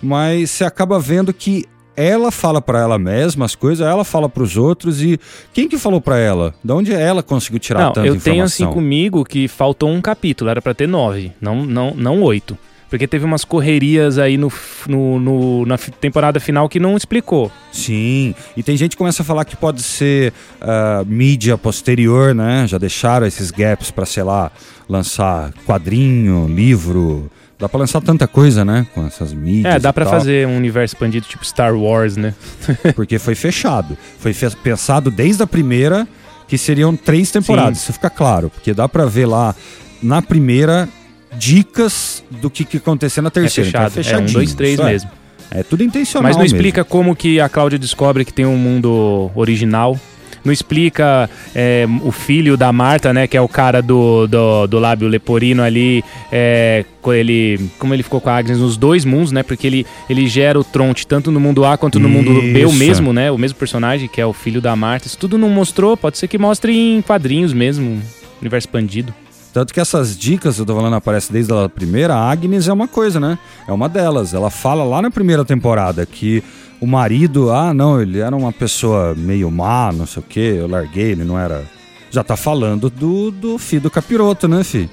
Mas 0.02 0.50
você 0.50 0.64
acaba 0.64 0.98
vendo 0.98 1.32
que 1.32 1.66
ela 1.96 2.30
fala 2.30 2.62
para 2.62 2.80
ela 2.80 2.98
mesma 2.98 3.44
as 3.44 3.54
coisas, 3.54 3.86
ela 3.86 4.04
fala 4.04 4.28
para 4.28 4.42
os 4.42 4.56
outros 4.56 5.02
e 5.02 5.18
quem 5.52 5.68
que 5.68 5.76
falou 5.76 6.00
para 6.00 6.18
ela? 6.18 6.54
De 6.64 6.72
onde 6.72 6.92
ela 6.92 7.22
conseguiu 7.22 7.58
tirar 7.58 7.80
não, 7.80 7.92
tanta 7.92 8.06
eu 8.06 8.14
informação? 8.14 8.32
tenho 8.32 8.44
assim 8.44 8.66
comigo 8.66 9.24
que 9.24 9.48
faltou 9.48 9.90
um 9.90 10.00
capítulo, 10.00 10.50
era 10.50 10.62
para 10.62 10.72
ter 10.72 10.88
nove, 10.88 11.32
não, 11.40 11.64
não, 11.66 11.94
não 11.94 12.22
oito. 12.22 12.56
Porque 12.90 13.06
teve 13.06 13.24
umas 13.24 13.44
correrias 13.44 14.18
aí 14.18 14.36
no, 14.36 14.52
no, 14.88 15.20
no, 15.20 15.64
na 15.64 15.78
temporada 15.78 16.40
final 16.40 16.68
que 16.68 16.80
não 16.80 16.96
explicou. 16.96 17.50
Sim, 17.70 18.34
e 18.56 18.64
tem 18.64 18.76
gente 18.76 18.90
que 18.90 18.96
começa 18.96 19.22
a 19.22 19.24
falar 19.24 19.44
que 19.44 19.56
pode 19.56 19.80
ser 19.80 20.32
uh, 20.60 21.06
mídia 21.06 21.56
posterior, 21.56 22.34
né? 22.34 22.66
Já 22.66 22.78
deixaram 22.78 23.28
esses 23.28 23.52
gaps 23.52 23.92
para, 23.92 24.04
sei 24.04 24.24
lá, 24.24 24.50
lançar 24.88 25.52
quadrinho, 25.64 26.48
livro. 26.48 27.30
Dá 27.56 27.68
pra 27.68 27.78
lançar 27.78 28.00
tanta 28.00 28.26
coisa, 28.26 28.64
né? 28.64 28.84
Com 28.92 29.06
essas 29.06 29.32
mídias. 29.32 29.74
É, 29.74 29.78
dá 29.78 29.92
pra 29.92 30.04
fazer 30.06 30.48
um 30.48 30.56
universo 30.56 30.94
expandido 30.94 31.26
tipo 31.28 31.44
Star 31.44 31.76
Wars, 31.76 32.16
né? 32.16 32.34
Porque 32.96 33.20
foi 33.20 33.36
fechado. 33.36 33.96
Foi 34.18 34.32
fe 34.32 34.50
pensado 34.64 35.12
desde 35.12 35.44
a 35.44 35.46
primeira 35.46 36.08
que 36.48 36.58
seriam 36.58 36.96
três 36.96 37.30
temporadas, 37.30 37.78
Sim. 37.78 37.84
isso 37.84 37.92
fica 37.92 38.10
claro. 38.10 38.50
Porque 38.50 38.74
dá 38.74 38.88
pra 38.88 39.04
ver 39.04 39.26
lá 39.26 39.54
na 40.02 40.20
primeira 40.20 40.88
dicas 41.36 42.22
do 42.30 42.50
que, 42.50 42.64
que 42.64 42.76
acontecer 42.78 43.20
na 43.20 43.30
terceira. 43.30 43.68
É 43.68 43.72
fechado, 43.72 44.00
então 44.00 44.12
é, 44.12 44.14
é 44.14 44.18
um, 44.18 44.26
dois, 44.32 44.54
três 44.54 44.78
é. 44.78 44.84
mesmo. 44.84 45.10
É. 45.50 45.60
é 45.60 45.62
tudo 45.62 45.82
intencional 45.82 46.28
Mas 46.28 46.36
não 46.36 46.42
mesmo. 46.42 46.56
explica 46.56 46.84
como 46.84 47.14
que 47.14 47.40
a 47.40 47.48
Cláudia 47.48 47.78
descobre 47.78 48.24
que 48.24 48.32
tem 48.32 48.46
um 48.46 48.56
mundo 48.56 49.30
original. 49.34 49.98
Não 50.42 50.52
explica 50.52 51.28
é, 51.54 51.86
o 52.02 52.10
filho 52.10 52.56
da 52.56 52.72
Marta, 52.72 53.12
né? 53.12 53.26
Que 53.26 53.36
é 53.36 53.40
o 53.40 53.48
cara 53.48 53.82
do, 53.82 54.26
do, 54.26 54.66
do 54.66 54.78
lábio 54.78 55.06
leporino 55.06 55.62
ali. 55.62 56.02
É, 56.32 56.84
ele, 57.08 57.70
como 57.78 57.92
ele 57.92 58.02
ficou 58.02 58.22
com 58.22 58.30
a 58.30 58.36
Agnes 58.36 58.58
nos 58.58 58.78
dois 58.78 59.04
mundos, 59.04 59.32
né? 59.32 59.42
Porque 59.42 59.66
ele, 59.66 59.86
ele 60.08 60.26
gera 60.26 60.58
o 60.58 60.64
Tronte 60.64 61.06
tanto 61.06 61.30
no 61.30 61.38
mundo 61.38 61.64
A 61.66 61.76
quanto 61.76 61.98
no 61.98 62.08
Isso. 62.08 62.16
mundo 62.16 62.40
B, 62.40 62.64
o 62.64 62.72
mesmo, 62.72 63.12
né? 63.12 63.30
O 63.30 63.36
mesmo 63.36 63.58
personagem, 63.58 64.08
que 64.08 64.18
é 64.18 64.24
o 64.24 64.32
filho 64.32 64.62
da 64.62 64.74
Marta. 64.74 65.06
Isso 65.06 65.18
tudo 65.18 65.36
não 65.36 65.50
mostrou. 65.50 65.94
Pode 65.94 66.16
ser 66.16 66.26
que 66.26 66.38
mostre 66.38 66.74
em 66.74 67.02
quadrinhos 67.02 67.52
mesmo. 67.52 68.00
Universo 68.40 68.66
expandido. 68.66 69.12
Tanto 69.52 69.74
que 69.74 69.80
essas 69.80 70.16
dicas, 70.16 70.58
eu 70.58 70.66
tô 70.66 70.76
falando, 70.76 70.94
aparecem 70.94 71.32
desde 71.32 71.52
a 71.52 71.68
primeira, 71.68 72.14
a 72.14 72.30
Agnes 72.30 72.68
é 72.68 72.72
uma 72.72 72.86
coisa, 72.86 73.18
né? 73.18 73.38
É 73.66 73.72
uma 73.72 73.88
delas. 73.88 74.32
Ela 74.32 74.48
fala 74.48 74.84
lá 74.84 75.02
na 75.02 75.10
primeira 75.10 75.44
temporada 75.44 76.06
que 76.06 76.42
o 76.80 76.86
marido, 76.86 77.50
ah, 77.50 77.74
não, 77.74 78.00
ele 78.00 78.20
era 78.20 78.34
uma 78.34 78.52
pessoa 78.52 79.14
meio 79.14 79.50
má, 79.50 79.92
não 79.92 80.06
sei 80.06 80.22
o 80.22 80.26
quê, 80.26 80.54
eu 80.58 80.68
larguei, 80.68 81.12
ele 81.12 81.24
não 81.24 81.38
era. 81.38 81.64
Já 82.10 82.22
tá 82.22 82.36
falando 82.36 82.88
do, 82.88 83.30
do 83.30 83.58
filho 83.58 83.82
do 83.82 83.90
capiroto, 83.90 84.46
né, 84.46 84.62
fi? 84.62 84.88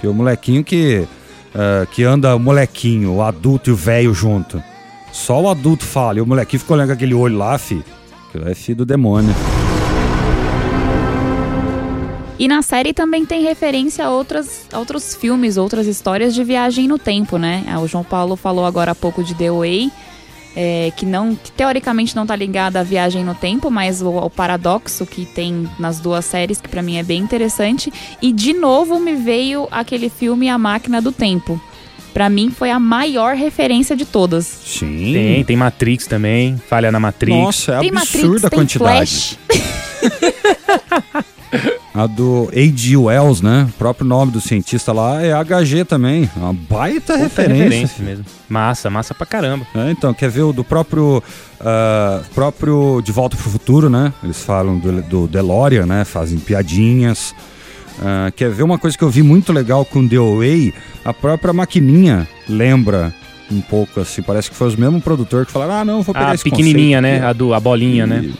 Que 0.00 0.06
o 0.06 0.14
molequinho 0.14 0.64
que. 0.64 1.06
Uh, 1.48 1.86
que 1.90 2.04
anda 2.04 2.36
o 2.36 2.38
molequinho, 2.38 3.14
o 3.14 3.22
adulto 3.22 3.70
e 3.70 3.72
o 3.72 3.76
velho 3.76 4.14
junto. 4.14 4.62
Só 5.10 5.40
o 5.42 5.48
adulto 5.48 5.84
fala, 5.84 6.18
e 6.18 6.20
o 6.20 6.26
molequinho 6.26 6.60
ficou 6.60 6.76
olhando 6.76 6.88
com 6.88 6.94
aquele 6.94 7.14
olho 7.14 7.36
lá, 7.36 7.58
fi. 7.58 7.82
Que 8.30 8.38
é 8.38 8.54
filho 8.54 8.78
do 8.78 8.86
demônio. 8.86 9.34
E 12.38 12.46
na 12.46 12.62
série 12.62 12.92
também 12.92 13.26
tem 13.26 13.42
referência 13.42 14.06
a, 14.06 14.10
outras, 14.10 14.66
a 14.72 14.78
outros 14.78 15.14
filmes, 15.14 15.56
outras 15.56 15.86
histórias 15.88 16.32
de 16.32 16.44
viagem 16.44 16.86
no 16.86 16.96
tempo, 16.98 17.36
né? 17.36 17.64
Ah, 17.66 17.80
o 17.80 17.88
João 17.88 18.04
Paulo 18.04 18.36
falou 18.36 18.64
agora 18.64 18.92
há 18.92 18.94
pouco 18.94 19.24
de 19.24 19.34
The 19.34 19.50
Way, 19.50 19.90
é, 20.54 20.92
que 20.96 21.04
não 21.04 21.34
que 21.34 21.50
teoricamente 21.50 22.14
não 22.14 22.22
está 22.22 22.36
ligada 22.36 22.78
à 22.78 22.82
viagem 22.84 23.24
no 23.24 23.34
tempo, 23.34 23.70
mas 23.72 24.00
o, 24.00 24.08
o, 24.08 24.30
paradoxo 24.30 25.04
que 25.04 25.26
tem 25.26 25.68
nas 25.80 25.98
duas 25.98 26.24
séries, 26.24 26.60
que 26.60 26.68
para 26.68 26.80
mim 26.80 26.96
é 26.96 27.02
bem 27.02 27.20
interessante. 27.20 27.92
E 28.22 28.32
de 28.32 28.52
novo 28.52 29.00
me 29.00 29.16
veio 29.16 29.66
aquele 29.70 30.08
filme 30.08 30.48
A 30.48 30.56
Máquina 30.56 31.02
do 31.02 31.10
Tempo. 31.10 31.60
Para 32.14 32.30
mim 32.30 32.50
foi 32.50 32.70
a 32.70 32.78
maior 32.78 33.34
referência 33.34 33.96
de 33.96 34.04
todas. 34.04 34.46
Sim. 34.46 35.12
Tem, 35.12 35.44
tem 35.44 35.56
Matrix 35.56 36.06
também, 36.06 36.56
falha 36.68 36.92
na 36.92 37.00
Matrix. 37.00 37.36
Nossa, 37.36 37.74
é 37.74 37.80
tem 37.80 37.90
absurda 37.90 38.26
Matrix, 38.26 38.44
a 38.44 38.50
quantidade. 38.50 39.38
A 41.98 42.06
do 42.06 42.48
A.G. 42.54 42.96
Wells, 42.96 43.42
né? 43.42 43.66
O 43.68 43.72
próprio 43.72 44.06
nome 44.06 44.30
do 44.30 44.40
cientista 44.40 44.92
lá 44.92 45.20
é 45.20 45.32
HG 45.32 45.84
também. 45.84 46.30
Uma 46.36 46.52
baita 46.52 47.14
Puta 47.14 47.16
referência. 47.16 47.64
referência 47.64 48.04
mesmo. 48.04 48.24
Massa, 48.48 48.88
massa 48.88 49.14
pra 49.14 49.26
caramba. 49.26 49.66
É, 49.74 49.90
então, 49.90 50.14
quer 50.14 50.30
ver 50.30 50.42
o 50.42 50.52
do 50.52 50.62
próprio, 50.62 51.20
uh, 51.60 52.24
próprio 52.36 53.02
De 53.02 53.10
Volta 53.10 53.36
pro 53.36 53.50
Futuro, 53.50 53.90
né? 53.90 54.12
Eles 54.22 54.40
falam 54.40 54.78
do, 54.78 55.02
do 55.02 55.26
DeLorean, 55.26 55.86
né? 55.86 56.04
Fazem 56.04 56.38
piadinhas. 56.38 57.34
Uh, 57.98 58.30
quer 58.36 58.48
ver 58.52 58.62
uma 58.62 58.78
coisa 58.78 58.96
que 58.96 59.02
eu 59.02 59.10
vi 59.10 59.24
muito 59.24 59.52
legal 59.52 59.84
com 59.84 60.06
The 60.06 60.18
Away? 60.18 60.72
A 61.04 61.12
própria 61.12 61.52
maquininha 61.52 62.28
lembra 62.48 63.12
um 63.50 63.60
pouco 63.60 63.98
assim. 63.98 64.22
Parece 64.22 64.48
que 64.48 64.54
foi 64.54 64.68
os 64.68 64.76
mesmos 64.76 65.02
produtores 65.02 65.48
que 65.48 65.52
falaram: 65.52 65.74
ah, 65.74 65.84
não, 65.84 66.02
vou 66.02 66.14
pegar 66.14 66.30
a 66.30 66.34
esse 66.36 66.44
pequenininha, 66.44 67.00
né? 67.00 67.26
A, 67.26 67.32
do, 67.32 67.52
a 67.52 67.58
bolinha, 67.58 68.04
e, 68.04 68.06
né? 68.06 68.30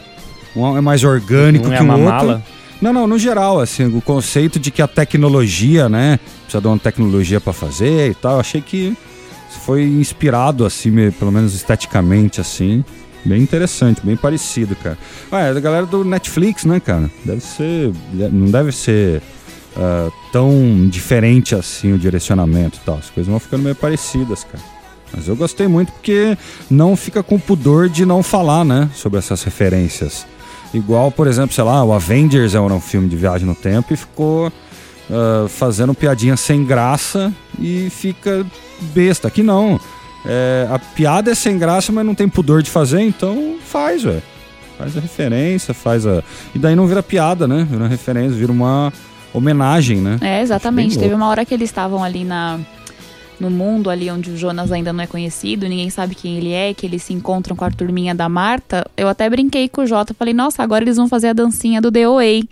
Um 0.54 0.76
é 0.76 0.80
mais 0.80 1.02
orgânico 1.02 1.66
um 1.66 1.72
é 1.72 1.76
que 1.76 1.82
o 1.82 1.90
outro. 1.90 2.04
Mala. 2.04 2.44
Não, 2.80 2.92
não, 2.92 3.06
no 3.06 3.18
geral, 3.18 3.60
assim, 3.60 3.84
o 3.86 4.00
conceito 4.00 4.58
de 4.58 4.70
que 4.70 4.80
a 4.80 4.86
tecnologia, 4.86 5.88
né, 5.88 6.18
precisa 6.42 6.60
de 6.60 6.66
uma 6.68 6.78
tecnologia 6.78 7.40
para 7.40 7.52
fazer 7.52 8.10
e 8.10 8.14
tal, 8.14 8.38
achei 8.38 8.60
que 8.60 8.96
foi 9.64 9.82
inspirado, 9.82 10.64
assim, 10.64 11.10
pelo 11.12 11.32
menos 11.32 11.54
esteticamente, 11.54 12.40
assim, 12.40 12.84
bem 13.24 13.42
interessante, 13.42 14.00
bem 14.04 14.16
parecido, 14.16 14.76
cara. 14.76 14.96
Ué, 15.32 15.50
é 15.50 15.54
da 15.54 15.60
galera 15.60 15.86
do 15.86 16.04
Netflix, 16.04 16.64
né, 16.64 16.78
cara? 16.80 17.10
Deve 17.24 17.40
ser, 17.40 17.92
não 18.32 18.50
deve 18.50 18.70
ser 18.70 19.22
uh, 19.76 20.12
tão 20.32 20.88
diferente 20.88 21.54
assim 21.54 21.92
o 21.92 21.98
direcionamento 21.98 22.78
e 22.82 22.84
tal, 22.84 22.98
as 22.98 23.10
coisas 23.10 23.30
vão 23.30 23.38
ficando 23.38 23.62
meio 23.62 23.74
parecidas, 23.74 24.44
cara. 24.44 24.62
Mas 25.12 25.26
eu 25.26 25.34
gostei 25.34 25.66
muito 25.66 25.90
porque 25.92 26.36
não 26.70 26.94
fica 26.94 27.22
com 27.22 27.38
pudor 27.38 27.88
de 27.88 28.04
não 28.04 28.22
falar, 28.22 28.64
né, 28.64 28.90
sobre 28.94 29.18
essas 29.18 29.42
referências. 29.42 30.26
Igual, 30.72 31.10
por 31.10 31.26
exemplo, 31.26 31.54
sei 31.54 31.64
lá, 31.64 31.82
o 31.82 31.92
Avengers 31.92 32.54
era 32.54 32.62
um 32.62 32.80
filme 32.80 33.08
de 33.08 33.16
viagem 33.16 33.46
no 33.46 33.54
tempo 33.54 33.94
e 33.94 33.96
ficou 33.96 34.48
uh, 34.48 35.48
fazendo 35.48 35.94
piadinha 35.94 36.36
sem 36.36 36.64
graça 36.64 37.32
e 37.58 37.88
fica 37.90 38.44
besta. 38.94 39.28
Aqui 39.28 39.42
não. 39.42 39.80
É, 40.26 40.68
a 40.70 40.78
piada 40.78 41.30
é 41.30 41.34
sem 41.34 41.58
graça, 41.58 41.90
mas 41.90 42.04
não 42.04 42.14
tem 42.14 42.28
pudor 42.28 42.62
de 42.62 42.70
fazer, 42.70 43.00
então 43.00 43.56
faz, 43.64 44.02
velho. 44.02 44.22
Faz 44.76 44.96
a 44.96 45.00
referência, 45.00 45.72
faz 45.72 46.06
a. 46.06 46.22
E 46.54 46.58
daí 46.58 46.76
não 46.76 46.86
vira 46.86 47.02
piada, 47.02 47.48
né? 47.48 47.66
Vira 47.68 47.88
referência, 47.88 48.36
vira 48.36 48.52
uma 48.52 48.92
homenagem, 49.32 50.00
né? 50.00 50.18
É, 50.20 50.42
exatamente. 50.42 50.98
Teve 50.98 51.14
uma 51.14 51.28
hora 51.28 51.44
que 51.44 51.54
eles 51.54 51.68
estavam 51.68 52.04
ali 52.04 52.24
na 52.24 52.60
no 53.40 53.50
mundo 53.50 53.90
ali 53.90 54.10
onde 54.10 54.30
o 54.30 54.36
Jonas 54.36 54.72
ainda 54.72 54.92
não 54.92 55.04
é 55.04 55.06
conhecido, 55.06 55.68
ninguém 55.68 55.90
sabe 55.90 56.14
quem 56.14 56.36
ele 56.36 56.52
é, 56.52 56.74
que 56.74 56.86
eles 56.86 57.02
se 57.02 57.12
encontram 57.12 57.54
com 57.54 57.64
a 57.64 57.70
turminha 57.70 58.14
da 58.14 58.28
Marta, 58.28 58.84
eu 58.96 59.08
até 59.08 59.28
brinquei 59.28 59.68
com 59.68 59.82
o 59.82 59.86
Jota, 59.86 60.14
falei, 60.14 60.34
nossa, 60.34 60.62
agora 60.62 60.84
eles 60.84 60.96
vão 60.96 61.08
fazer 61.08 61.28
a 61.28 61.32
dancinha 61.32 61.80
do 61.80 61.90
DOA 61.90 62.42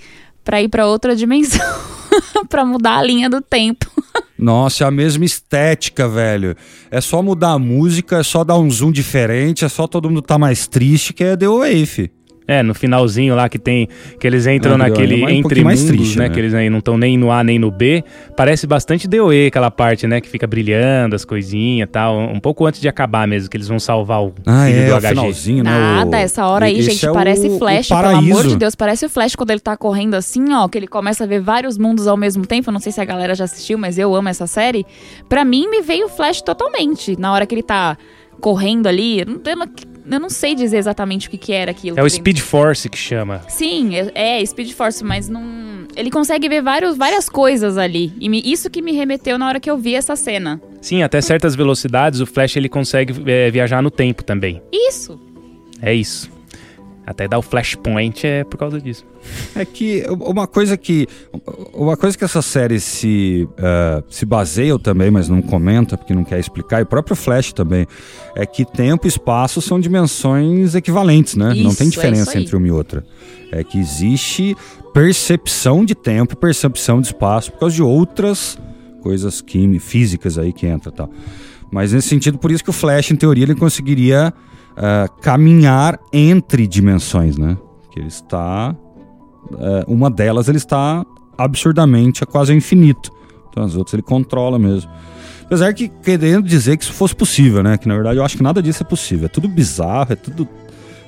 pra 0.44 0.62
ir 0.62 0.68
pra 0.68 0.86
outra 0.86 1.16
dimensão, 1.16 1.66
pra 2.48 2.64
mudar 2.64 2.98
a 2.98 3.02
linha 3.02 3.28
do 3.28 3.40
tempo. 3.40 3.90
Nossa, 4.38 4.84
é 4.84 4.86
a 4.86 4.90
mesma 4.90 5.24
estética, 5.24 6.06
velho. 6.08 6.54
É 6.90 7.00
só 7.00 7.22
mudar 7.22 7.52
a 7.52 7.58
música, 7.58 8.18
é 8.18 8.22
só 8.22 8.44
dar 8.44 8.58
um 8.58 8.70
zoom 8.70 8.92
diferente, 8.92 9.64
é 9.64 9.68
só 9.68 9.86
todo 9.86 10.08
mundo 10.08 10.22
tá 10.22 10.38
mais 10.38 10.66
triste, 10.68 11.12
que 11.12 11.24
é 11.24 11.36
The 11.36 11.48
Wave. 11.48 12.15
É, 12.48 12.62
no 12.62 12.74
finalzinho 12.74 13.34
lá 13.34 13.48
que 13.48 13.58
tem. 13.58 13.88
Que 14.20 14.26
eles 14.26 14.46
entram 14.46 14.74
ah, 14.74 14.78
naquele 14.78 15.22
é 15.22 15.26
um 15.26 15.28
entre 15.28 15.64
mundos, 15.64 15.84
triste, 15.84 16.16
né, 16.16 16.28
né? 16.28 16.34
Que 16.34 16.38
eles 16.38 16.54
aí 16.54 16.70
não 16.70 16.78
estão 16.78 16.96
nem 16.96 17.18
no 17.18 17.32
A 17.32 17.42
nem 17.42 17.58
no 17.58 17.70
B. 17.70 18.04
Parece 18.36 18.66
bastante 18.66 19.08
DOE 19.08 19.48
aquela 19.48 19.70
parte, 19.70 20.06
né? 20.06 20.20
Que 20.20 20.28
fica 20.28 20.46
brilhando 20.46 21.16
as 21.16 21.24
coisinhas 21.24 21.88
e 21.88 21.90
tal. 21.90 22.16
Um 22.16 22.38
pouco 22.38 22.64
antes 22.64 22.80
de 22.80 22.88
acabar 22.88 23.26
mesmo, 23.26 23.50
que 23.50 23.56
eles 23.56 23.66
vão 23.66 23.80
salvar 23.80 24.22
o 24.22 24.32
ah, 24.46 24.66
filho 24.66 24.78
é, 24.78 24.86
do 24.86 25.00
HG. 25.00 25.08
finalzinho, 25.08 25.64
né? 25.64 25.70
Nada, 25.70 26.18
essa 26.18 26.46
hora 26.46 26.66
aí, 26.66 26.78
Esse 26.78 26.90
gente, 26.90 27.06
é 27.06 27.12
parece 27.12 27.48
o, 27.48 27.58
Flash, 27.58 27.90
o 27.90 27.96
pelo 27.96 28.16
amor 28.16 28.46
de 28.46 28.56
Deus. 28.56 28.74
Parece 28.76 29.06
o 29.06 29.08
Flash 29.08 29.34
quando 29.34 29.50
ele 29.50 29.60
tá 29.60 29.76
correndo 29.76 30.14
assim, 30.14 30.52
ó. 30.52 30.68
Que 30.68 30.78
ele 30.78 30.86
começa 30.86 31.24
a 31.24 31.26
ver 31.26 31.40
vários 31.40 31.76
mundos 31.76 32.06
ao 32.06 32.16
mesmo 32.16 32.46
tempo. 32.46 32.70
Não 32.70 32.80
sei 32.80 32.92
se 32.92 33.00
a 33.00 33.04
galera 33.04 33.34
já 33.34 33.44
assistiu, 33.44 33.76
mas 33.76 33.98
eu 33.98 34.14
amo 34.14 34.28
essa 34.28 34.46
série. 34.46 34.86
Pra 35.28 35.44
mim, 35.44 35.68
me 35.68 35.82
veio 35.82 36.06
o 36.06 36.08
Flash 36.08 36.42
totalmente. 36.42 37.18
Na 37.18 37.32
hora 37.32 37.44
que 37.44 37.54
ele 37.56 37.62
tá 37.62 37.98
correndo 38.40 38.86
ali. 38.86 39.20
Eu 39.20 39.56
não, 39.56 39.66
eu 40.10 40.20
não 40.20 40.30
sei 40.30 40.54
dizer 40.54 40.78
exatamente 40.78 41.28
o 41.28 41.30
que, 41.30 41.38
que 41.38 41.52
era 41.52 41.70
aquilo. 41.70 41.98
É 41.98 42.02
o 42.02 42.08
Speed 42.08 42.38
Force 42.40 42.88
que 42.88 42.98
chama. 42.98 43.42
Sim, 43.48 43.94
é, 43.94 44.40
é, 44.40 44.46
Speed 44.46 44.72
Force, 44.72 45.04
mas 45.04 45.28
não. 45.28 45.86
Ele 45.96 46.10
consegue 46.10 46.48
ver 46.48 46.62
vários, 46.62 46.96
várias 46.96 47.28
coisas 47.28 47.78
ali. 47.78 48.12
E 48.20 48.28
me, 48.28 48.42
isso 48.44 48.68
que 48.68 48.82
me 48.82 48.92
remeteu 48.92 49.38
na 49.38 49.48
hora 49.48 49.60
que 49.60 49.70
eu 49.70 49.76
vi 49.78 49.94
essa 49.94 50.14
cena. 50.14 50.60
Sim, 50.80 51.02
até 51.02 51.20
certas 51.20 51.54
velocidades 51.54 52.20
o 52.20 52.26
Flash 52.26 52.56
ele 52.56 52.68
consegue 52.68 53.14
é, 53.30 53.50
viajar 53.50 53.82
no 53.82 53.90
tempo 53.90 54.22
também. 54.22 54.62
Isso. 54.72 55.18
É 55.80 55.92
isso. 55.92 56.35
Até 57.06 57.28
dar 57.28 57.38
o 57.38 57.42
flashpoint 57.42 58.26
é 58.26 58.42
por 58.42 58.56
causa 58.56 58.80
disso. 58.80 59.04
É 59.54 59.64
que 59.64 60.04
uma 60.08 60.48
coisa 60.48 60.76
que 60.76 61.06
uma 61.72 61.96
coisa 61.96 62.18
que 62.18 62.24
essa 62.24 62.42
série 62.42 62.80
se 62.80 63.48
uh, 63.52 64.02
se 64.10 64.26
baseia 64.26 64.76
também, 64.76 65.08
mas 65.08 65.28
não 65.28 65.40
comenta 65.40 65.96
porque 65.96 66.12
não 66.12 66.24
quer 66.24 66.40
explicar, 66.40 66.80
e 66.80 66.82
o 66.82 66.86
próprio 66.86 67.14
Flash 67.14 67.52
também, 67.52 67.86
é 68.34 68.44
que 68.44 68.64
tempo 68.64 69.06
e 69.06 69.08
espaço 69.08 69.62
são 69.62 69.78
dimensões 69.78 70.74
equivalentes, 70.74 71.36
né? 71.36 71.54
Isso, 71.54 71.62
não 71.62 71.74
tem 71.74 71.86
é 71.86 71.90
diferença 71.90 72.36
é 72.36 72.40
entre 72.40 72.56
uma 72.56 72.66
e 72.66 72.72
outra. 72.72 73.04
É 73.52 73.62
que 73.62 73.78
existe 73.78 74.56
percepção 74.92 75.84
de 75.84 75.94
tempo 75.94 76.32
e 76.32 76.36
percepção 76.36 77.00
de 77.00 77.06
espaço 77.06 77.52
por 77.52 77.60
causa 77.60 77.76
de 77.76 77.82
outras 77.82 78.58
coisas 79.00 79.40
químicas, 79.40 79.88
físicas 79.88 80.38
aí 80.38 80.52
que 80.52 80.66
entra, 80.66 80.90
tal. 80.90 81.08
Mas 81.70 81.92
nesse 81.92 82.08
sentido, 82.08 82.36
por 82.36 82.50
isso 82.50 82.64
que 82.64 82.70
o 82.70 82.72
Flash, 82.72 83.12
em 83.12 83.16
teoria, 83.16 83.44
ele 83.44 83.54
conseguiria 83.54 84.34
uh, 84.76 85.20
caminhar 85.20 85.98
entre 86.12 86.66
dimensões, 86.66 87.36
né? 87.36 87.56
Que 87.90 88.00
ele 88.00 88.08
está. 88.08 88.74
Uh, 89.50 89.92
uma 89.92 90.10
delas 90.10 90.48
ele 90.48 90.58
está 90.58 91.04
absurdamente 91.36 92.22
a 92.22 92.26
quase 92.26 92.52
infinito. 92.52 93.10
Então 93.48 93.64
as 93.64 93.74
outras 93.76 93.94
ele 93.94 94.02
controla 94.02 94.58
mesmo. 94.58 94.90
Apesar 95.44 95.72
que 95.72 95.88
querendo 95.88 96.42
dizer 96.42 96.76
que 96.76 96.84
isso 96.84 96.92
fosse 96.92 97.14
possível, 97.14 97.62
né? 97.62 97.78
Que 97.78 97.86
na 97.86 97.94
verdade 97.94 98.18
eu 98.18 98.24
acho 98.24 98.36
que 98.36 98.42
nada 98.42 98.62
disso 98.62 98.82
é 98.82 98.86
possível. 98.86 99.26
É 99.26 99.28
tudo 99.28 99.48
bizarro, 99.48 100.12
é 100.12 100.16
tudo, 100.16 100.48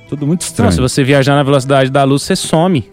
tudo 0.08 0.26
muito 0.26 0.42
estranho. 0.42 0.70
Não, 0.70 0.72
se 0.72 0.80
você 0.80 1.02
viajar 1.02 1.34
na 1.34 1.42
velocidade 1.42 1.90
da 1.90 2.04
luz, 2.04 2.22
você 2.22 2.36
some. 2.36 2.88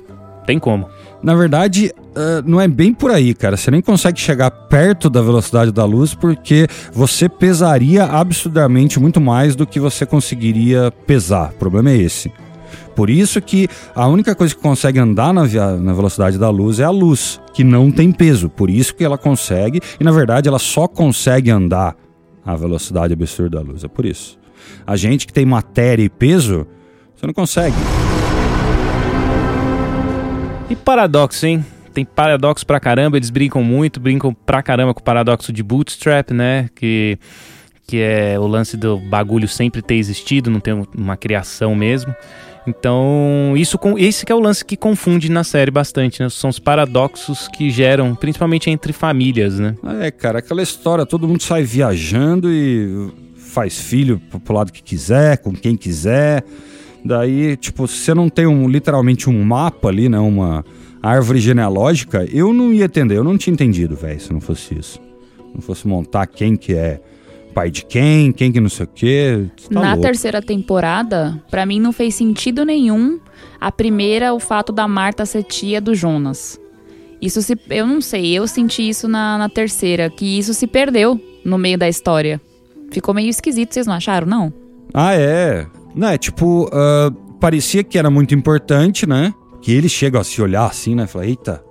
Tem 0.45 0.59
como. 0.59 0.87
Na 1.23 1.33
verdade, 1.33 1.91
uh, 1.97 2.47
não 2.47 2.61
é 2.61 2.67
bem 2.67 2.93
por 2.93 3.11
aí, 3.11 3.33
cara. 3.33 3.57
Você 3.57 3.71
nem 3.71 3.81
consegue 3.81 4.19
chegar 4.19 4.51
perto 4.51 5.09
da 5.09 5.21
velocidade 5.21 5.71
da 5.71 5.85
luz 5.85 6.13
porque 6.13 6.67
você 6.93 7.27
pesaria 7.27 8.03
absurdamente 8.03 8.99
muito 8.99 9.19
mais 9.19 9.55
do 9.55 9.65
que 9.65 9.79
você 9.79 10.05
conseguiria 10.05 10.91
pesar. 11.07 11.51
O 11.51 11.57
problema 11.57 11.89
é 11.89 11.97
esse. 11.97 12.31
Por 12.95 13.09
isso 13.09 13.41
que 13.41 13.67
a 13.93 14.07
única 14.07 14.33
coisa 14.33 14.55
que 14.55 14.61
consegue 14.61 14.99
andar 14.99 15.33
na, 15.33 15.45
na 15.77 15.93
velocidade 15.93 16.37
da 16.37 16.49
luz 16.49 16.79
é 16.79 16.85
a 16.85 16.89
luz, 16.89 17.41
que 17.53 17.63
não 17.63 17.91
tem 17.91 18.11
peso. 18.11 18.49
Por 18.49 18.69
isso 18.69 18.95
que 18.95 19.03
ela 19.03 19.17
consegue, 19.17 19.81
e 19.99 20.03
na 20.03 20.11
verdade 20.11 20.47
ela 20.47 20.59
só 20.59 20.87
consegue 20.87 21.51
andar 21.51 21.95
a 22.45 22.55
velocidade 22.55 23.13
absurda 23.13 23.57
da 23.57 23.63
luz. 23.63 23.83
É 23.83 23.87
por 23.87 24.05
isso. 24.05 24.39
A 24.87 24.95
gente 24.95 25.27
que 25.27 25.33
tem 25.33 25.45
matéria 25.45 26.03
e 26.03 26.09
peso, 26.09 26.65
você 27.15 27.27
não 27.27 27.33
consegue. 27.33 27.75
E 30.69 30.75
paradoxo, 30.75 31.45
hein? 31.45 31.63
Tem 31.93 32.03
paradoxo 32.03 32.65
pra 32.65 32.79
caramba, 32.79 33.17
eles 33.17 33.29
brincam 33.29 33.63
muito, 33.63 33.99
brincam 33.99 34.33
pra 34.33 34.63
caramba 34.63 34.93
com 34.93 34.99
o 34.99 35.03
paradoxo 35.03 35.53
de 35.53 35.61
Bootstrap, 35.61 36.31
né? 36.31 36.69
Que, 36.75 37.17
que 37.87 38.01
é 38.01 38.37
o 38.39 38.47
lance 38.47 38.75
do 38.75 38.97
bagulho 38.97 39.47
sempre 39.47 39.81
ter 39.81 39.95
existido, 39.95 40.49
não 40.49 40.59
ter 40.59 40.75
uma 40.97 41.15
criação 41.15 41.75
mesmo. 41.75 42.13
Então, 42.67 43.53
isso 43.55 43.79
esse 43.97 44.25
que 44.25 44.31
é 44.31 44.35
o 44.35 44.39
lance 44.39 44.65
que 44.65 44.75
confunde 44.75 45.29
na 45.29 45.43
série 45.43 45.69
bastante, 45.69 46.21
né? 46.21 46.29
São 46.29 46.49
os 46.49 46.57
paradoxos 46.57 47.47
que 47.47 47.69
geram, 47.69 48.15
principalmente 48.15 48.69
entre 48.69 48.91
famílias, 48.91 49.59
né? 49.59 49.75
É, 50.01 50.09
cara, 50.09 50.39
aquela 50.39 50.63
história, 50.63 51.05
todo 51.05 51.27
mundo 51.27 51.43
sai 51.43 51.63
viajando 51.63 52.51
e 52.51 53.11
faz 53.37 53.79
filho 53.79 54.19
pro 54.43 54.55
lado 54.55 54.71
que 54.71 54.81
quiser, 54.81 55.37
com 55.37 55.53
quem 55.53 55.77
quiser. 55.77 56.43
Daí, 57.05 57.55
tipo, 57.55 57.87
se 57.87 57.97
você 57.97 58.13
não 58.15 58.29
tem 58.29 58.47
um, 58.47 58.67
literalmente 58.67 59.29
um 59.29 59.43
mapa 59.43 59.89
ali, 59.89 60.09
né? 60.09 60.17
Uma 60.19 60.65
árvore 61.03 61.39
genealógica, 61.39 62.25
eu 62.31 62.51
não 62.51 62.73
ia 62.73 62.85
entender, 62.85 63.15
eu 63.15 63.23
não 63.23 63.37
tinha 63.37 63.53
entendido, 63.53 63.95
velho, 63.95 64.19
se 64.19 64.33
não 64.33 64.41
fosse 64.41 64.77
isso. 64.77 64.99
Não 65.53 65.61
fosse 65.61 65.87
montar 65.87 66.25
quem 66.25 66.55
que 66.55 66.73
é 66.73 66.99
pai 67.53 67.69
de 67.71 67.85
quem, 67.85 68.31
quem 68.33 68.51
que 68.51 68.59
não 68.59 68.69
sei 68.69 68.85
o 68.85 68.89
quê. 68.93 69.45
Tá 69.71 69.79
Na 69.81 69.89
louco. 69.91 70.01
terceira 70.01 70.41
temporada, 70.41 71.41
para 71.49 71.65
mim 71.65 71.79
não 71.79 71.93
fez 71.93 72.15
sentido 72.15 72.65
nenhum 72.65 73.19
a 73.61 73.71
primeira, 73.71 74.33
o 74.33 74.39
fato 74.39 74.73
da 74.73 74.87
Marta 74.87 75.25
ser 75.25 75.43
tia 75.43 75.79
do 75.79 75.93
Jonas. 75.95 76.59
Isso 77.21 77.41
se. 77.41 77.57
Eu 77.69 77.87
não 77.87 78.01
sei, 78.01 78.33
eu 78.33 78.47
senti 78.47 78.89
isso 78.89 79.07
na, 79.07 79.37
na 79.37 79.47
terceira, 79.47 80.09
que 80.09 80.37
isso 80.37 80.53
se 80.53 80.67
perdeu 80.67 81.19
no 81.45 81.57
meio 81.57 81.77
da 81.77 81.87
história. 81.87 82.41
Ficou 82.91 83.13
meio 83.13 83.29
esquisito, 83.29 83.73
vocês 83.73 83.87
não 83.87 83.93
acharam, 83.93 84.27
não? 84.27 84.53
Ah, 84.93 85.13
é. 85.13 85.65
Não, 85.95 86.09
é 86.09 86.17
tipo, 86.17 86.65
uh, 86.65 87.11
parecia 87.39 87.83
que 87.83 87.97
era 87.97 88.09
muito 88.09 88.35
importante, 88.35 89.07
né? 89.07 89.33
Que 89.61 89.71
eles 89.71 89.91
chegam 89.91 90.19
a 90.19 90.23
se 90.23 90.41
olhar 90.41 90.65
assim, 90.65 90.93
né? 90.93 91.07
Falar, 91.07 91.25
eita, 91.25 91.63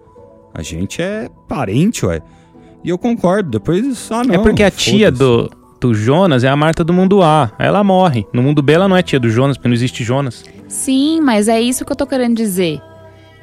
a 0.55 0.63
gente 0.63 1.03
é 1.03 1.29
parente, 1.49 2.07
ué. 2.07 2.21
E 2.83 2.89
eu 2.89 2.99
concordo, 2.99 3.51
depois, 3.51 4.11
ah, 4.11 4.25
não. 4.25 4.35
É 4.35 4.39
porque 4.39 4.63
a 4.63 4.71
tia 4.71 5.11
do, 5.11 5.51
do 5.81 5.95
Jonas 5.95 6.45
é 6.45 6.49
a 6.49 6.57
Marta 6.57 6.83
do 6.83 6.93
mundo 6.93 7.23
A. 7.23 7.53
Ela 7.59 7.85
morre. 7.85 8.27
No 8.33 8.43
mundo 8.43 8.63
B 8.63 8.73
ela 8.73 8.89
não 8.89 8.97
é 8.97 9.03
tia 9.03 9.21
do 9.21 9.29
Jonas, 9.29 9.57
porque 9.57 9.69
não 9.69 9.75
existe 9.75 10.05
Jonas. 10.05 10.45
Sim, 10.69 11.21
mas 11.21 11.49
é 11.49 11.61
isso 11.61 11.85
que 11.85 11.93
eu 11.93 11.97
tô 11.97 12.07
querendo 12.07 12.37
dizer. 12.37 12.81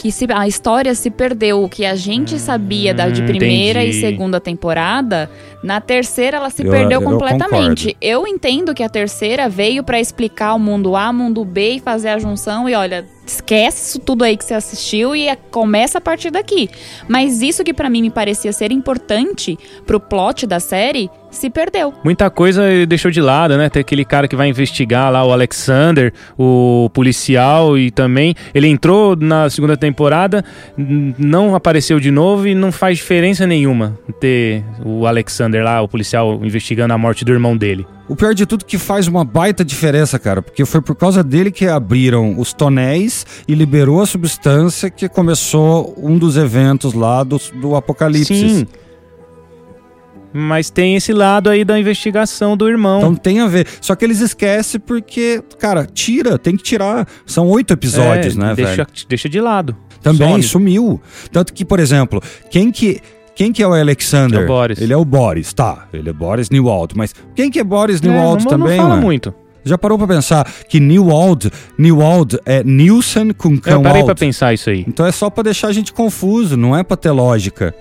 Que 0.01 0.11
se, 0.11 0.25
a 0.33 0.47
história 0.47 0.95
se 0.95 1.11
perdeu. 1.11 1.63
O 1.63 1.69
que 1.69 1.85
a 1.85 1.93
gente 1.93 2.39
sabia 2.39 2.91
da, 2.91 3.07
de 3.07 3.21
hum, 3.21 3.25
primeira 3.27 3.83
entendi. 3.83 3.97
e 3.97 4.01
segunda 4.01 4.39
temporada, 4.39 5.29
na 5.63 5.79
terceira 5.79 6.37
ela 6.37 6.49
se 6.49 6.65
eu, 6.65 6.71
perdeu 6.71 6.99
eu 6.99 7.07
completamente. 7.07 7.95
Eu 8.01 8.25
entendo 8.25 8.73
que 8.73 8.81
a 8.81 8.89
terceira 8.89 9.47
veio 9.47 9.83
para 9.83 9.99
explicar 9.99 10.55
o 10.55 10.59
mundo 10.59 10.95
A, 10.95 11.13
mundo 11.13 11.45
B 11.45 11.73
e 11.75 11.79
fazer 11.79 12.09
a 12.09 12.17
junção. 12.17 12.67
E 12.67 12.73
olha, 12.73 13.05
esquece 13.23 13.89
isso 13.89 13.99
tudo 13.99 14.23
aí 14.23 14.35
que 14.35 14.43
você 14.43 14.55
assistiu 14.55 15.15
e 15.15 15.35
começa 15.51 15.99
a 15.99 16.01
partir 16.01 16.31
daqui. 16.31 16.67
Mas 17.07 17.43
isso 17.43 17.63
que 17.63 17.71
para 17.71 17.87
mim 17.87 18.01
me 18.01 18.09
parecia 18.09 18.51
ser 18.51 18.71
importante 18.71 19.55
pro 19.85 19.99
plot 19.99 20.47
da 20.47 20.59
série 20.59 21.11
se 21.31 21.49
perdeu. 21.49 21.93
Muita 22.03 22.29
coisa 22.29 22.63
deixou 22.87 23.09
de 23.09 23.21
lado, 23.21 23.57
né? 23.57 23.69
Tem 23.69 23.79
aquele 23.79 24.05
cara 24.05 24.27
que 24.27 24.35
vai 24.35 24.49
investigar 24.49 25.11
lá, 25.11 25.23
o 25.23 25.31
Alexander, 25.31 26.13
o 26.37 26.89
policial, 26.93 27.77
e 27.77 27.89
também 27.89 28.35
ele 28.53 28.67
entrou 28.67 29.15
na 29.15 29.49
segunda 29.49 29.75
temporada, 29.75 30.43
não 30.77 31.55
apareceu 31.55 31.99
de 31.99 32.11
novo 32.11 32.47
e 32.47 32.53
não 32.53 32.71
faz 32.71 32.97
diferença 32.97 33.47
nenhuma 33.47 33.97
ter 34.19 34.63
o 34.85 35.07
Alexander 35.07 35.63
lá, 35.63 35.81
o 35.81 35.87
policial, 35.87 36.39
investigando 36.43 36.93
a 36.93 36.97
morte 36.97 37.25
do 37.25 37.31
irmão 37.31 37.55
dele. 37.55 37.87
O 38.11 38.15
pior 38.15 38.33
de 38.33 38.45
tudo 38.45 38.65
é 38.65 38.67
que 38.67 38.77
faz 38.77 39.07
uma 39.07 39.23
baita 39.23 39.63
diferença, 39.63 40.19
cara, 40.19 40.41
porque 40.41 40.65
foi 40.65 40.81
por 40.81 40.95
causa 40.95 41.23
dele 41.23 41.49
que 41.49 41.65
abriram 41.65 42.37
os 42.37 42.51
tonéis 42.51 43.25
e 43.47 43.55
liberou 43.55 44.01
a 44.01 44.05
substância 44.05 44.89
que 44.89 45.07
começou 45.07 45.95
um 45.97 46.17
dos 46.17 46.35
eventos 46.35 46.93
lá 46.93 47.23
do, 47.23 47.39
do 47.55 47.73
Apocalipse. 47.73 48.35
Sim. 48.35 48.67
Mas 50.33 50.69
tem 50.69 50.95
esse 50.95 51.11
lado 51.13 51.49
aí 51.49 51.65
da 51.65 51.79
investigação 51.79 52.55
do 52.55 52.67
irmão. 52.67 52.99
Então 52.99 53.15
tem 53.15 53.39
a 53.39 53.47
ver. 53.47 53.67
Só 53.81 53.95
que 53.95 54.05
eles 54.05 54.19
esquecem 54.21 54.79
porque, 54.79 55.43
cara, 55.59 55.85
tira, 55.85 56.37
tem 56.37 56.55
que 56.55 56.63
tirar. 56.63 57.07
São 57.25 57.47
oito 57.47 57.73
episódios, 57.73 58.35
é, 58.35 58.39
né, 58.39 58.55
deixa, 58.55 58.75
velho? 58.75 58.87
Deixa 59.09 59.29
de 59.29 59.41
lado. 59.41 59.75
Também 60.01 60.29
Some. 60.29 60.43
sumiu. 60.43 61.01
Tanto 61.31 61.53
que, 61.53 61.63
por 61.63 61.79
exemplo, 61.79 62.21
quem 62.49 62.71
que 62.71 63.01
quem 63.35 63.51
que 63.51 63.63
é 63.63 63.67
o 63.67 63.73
Alexander? 63.73 64.41
É 64.41 64.43
o 64.43 64.47
Boris. 64.47 64.81
Ele 64.81 64.93
é 64.93 64.97
o 64.97 65.05
Boris, 65.05 65.53
tá. 65.53 65.87
Ele 65.93 66.09
é 66.09 66.13
Boris 66.13 66.49
Newald. 66.49 66.93
Mas 66.95 67.13
quem 67.35 67.49
que 67.49 67.59
é 67.59 67.63
Boris 67.63 68.01
é, 68.01 68.07
Newald 68.07 68.43
não, 68.43 68.51
também, 68.51 68.77
Não 68.77 68.89
fala 68.89 68.97
muito. 68.97 69.33
Já 69.63 69.77
parou 69.77 69.97
pra 69.97 70.07
pensar 70.07 70.51
que 70.67 70.79
Newald, 70.79 71.51
Newald 71.77 72.39
é 72.45 72.63
Nilson 72.63 73.31
com 73.37 73.57
cão 73.59 73.73
Eu 73.73 73.81
parei 73.81 74.03
pra 74.03 74.15
pensar 74.15 74.53
isso 74.53 74.69
aí. 74.69 74.83
Então 74.87 75.05
é 75.05 75.11
só 75.11 75.29
pra 75.29 75.43
deixar 75.43 75.67
a 75.67 75.73
gente 75.73 75.93
confuso, 75.93 76.57
não 76.57 76.75
é 76.75 76.83
pra 76.83 76.97
ter 76.97 77.11
lógica. 77.11 77.73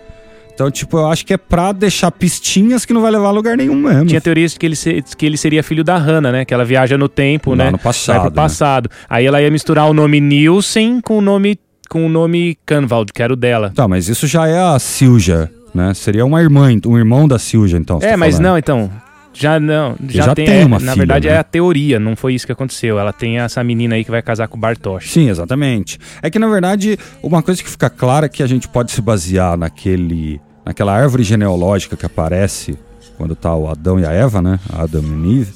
Então, 0.61 0.70
tipo, 0.70 0.99
eu 0.99 1.07
acho 1.07 1.25
que 1.25 1.33
é 1.33 1.38
pra 1.38 1.73
deixar 1.73 2.11
pistinhas 2.11 2.85
que 2.85 2.92
não 2.92 3.01
vai 3.01 3.11
levar 3.11 3.29
a 3.29 3.31
lugar 3.31 3.57
nenhum 3.57 3.77
mesmo. 3.77 4.05
Tinha 4.05 4.20
teorias 4.20 4.53
de 4.53 4.59
que 4.59 4.66
ele, 4.66 4.77
se, 4.77 5.03
que 5.16 5.25
ele 5.25 5.38
seria 5.38 5.62
filho 5.62 5.83
da 5.83 5.96
Hannah, 5.96 6.31
né? 6.31 6.44
Que 6.44 6.53
ela 6.53 6.66
viaja 6.66 6.99
no 6.99 7.09
tempo, 7.09 7.55
né? 7.55 7.70
no 7.70 7.79
passado. 7.79 8.16
Vai 8.16 8.27
pro 8.27 8.35
passado. 8.35 8.90
Né? 8.90 9.07
Aí 9.09 9.25
ela 9.25 9.40
ia 9.40 9.51
misturar 9.51 9.88
o 9.88 9.94
nome 9.94 10.20
Nielsen 10.20 11.01
com 11.01 11.16
o 11.16 11.20
nome 11.23 11.59
com 11.88 12.05
o 12.05 12.11
nome 12.11 12.59
Canvald, 12.66 13.11
que 13.11 13.23
era 13.23 13.33
o 13.33 13.37
dela. 13.37 13.73
Tá, 13.75 13.88
mas 13.88 14.09
isso 14.09 14.27
já 14.27 14.46
é 14.46 14.61
a 14.61 14.79
Silja 14.79 15.51
né? 15.75 15.94
Seria 15.94 16.27
uma 16.27 16.42
irmã, 16.42 16.68
um 16.87 16.99
irmão 16.99 17.27
da 17.27 17.38
Silja, 17.38 17.79
então. 17.79 17.99
É, 18.03 18.11
tá 18.11 18.16
mas 18.16 18.38
não, 18.38 18.59
então. 18.59 18.90
Já 19.33 19.61
não, 19.61 19.94
já, 20.09 20.25
já 20.25 20.35
tem, 20.35 20.44
tem, 20.44 20.64
uma 20.64 20.77
é, 20.77 20.81
filha, 20.81 20.90
Na 20.90 20.94
verdade 20.96 21.29
né? 21.29 21.35
é 21.35 21.38
a 21.38 21.44
teoria, 21.44 22.01
não 22.01 22.16
foi 22.16 22.35
isso 22.35 22.44
que 22.44 22.51
aconteceu. 22.51 22.99
Ela 22.99 23.12
tem 23.12 23.38
essa 23.38 23.62
menina 23.62 23.94
aí 23.94 24.05
que 24.05 24.11
vai 24.11 24.20
casar 24.20 24.49
com 24.49 24.57
o 24.57 24.61
Bartosz. 24.61 25.09
Sim, 25.09 25.31
exatamente. 25.31 26.01
É 26.20 26.29
que 26.29 26.38
na 26.38 26.49
verdade, 26.49 26.99
uma 27.23 27.40
coisa 27.40 27.62
que 27.62 27.70
fica 27.70 27.88
clara 27.88 28.27
é 28.27 28.29
que 28.29 28.42
a 28.42 28.46
gente 28.46 28.66
pode 28.68 28.90
se 28.90 29.01
basear 29.01 29.57
naquele 29.57 30.40
naquela 30.70 30.94
árvore 30.94 31.22
genealógica 31.22 31.96
que 31.96 32.06
aparece 32.06 32.78
quando 33.16 33.35
tá 33.35 33.54
o 33.54 33.68
Adão 33.68 33.98
e 34.00 34.06
a 34.06 34.12
Eva, 34.12 34.40
né? 34.40 34.59
Adam 34.72 35.02
e 35.02 35.40
Eve. 35.40 35.52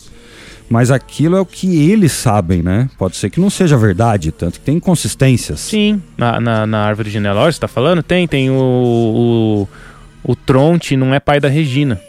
Mas 0.68 0.90
aquilo 0.90 1.36
é 1.36 1.40
o 1.40 1.46
que 1.46 1.90
eles 1.90 2.12
sabem, 2.12 2.62
né? 2.62 2.88
Pode 2.98 3.16
ser 3.16 3.30
que 3.30 3.38
não 3.38 3.50
seja 3.50 3.76
verdade, 3.76 4.32
tanto 4.32 4.58
que 4.58 4.64
tem 4.64 4.76
inconsistências. 4.76 5.60
Sim, 5.60 6.02
na, 6.16 6.40
na, 6.40 6.66
na 6.66 6.84
árvore 6.84 7.10
genealógica, 7.10 7.52
você 7.52 7.60
tá 7.60 7.68
falando? 7.68 8.02
Tem, 8.02 8.26
tem 8.26 8.50
o, 8.50 8.54
o 8.56 9.68
o 10.24 10.34
Tronte 10.34 10.96
não 10.96 11.14
é 11.14 11.20
pai 11.20 11.38
da 11.38 11.48
Regina. 11.48 12.00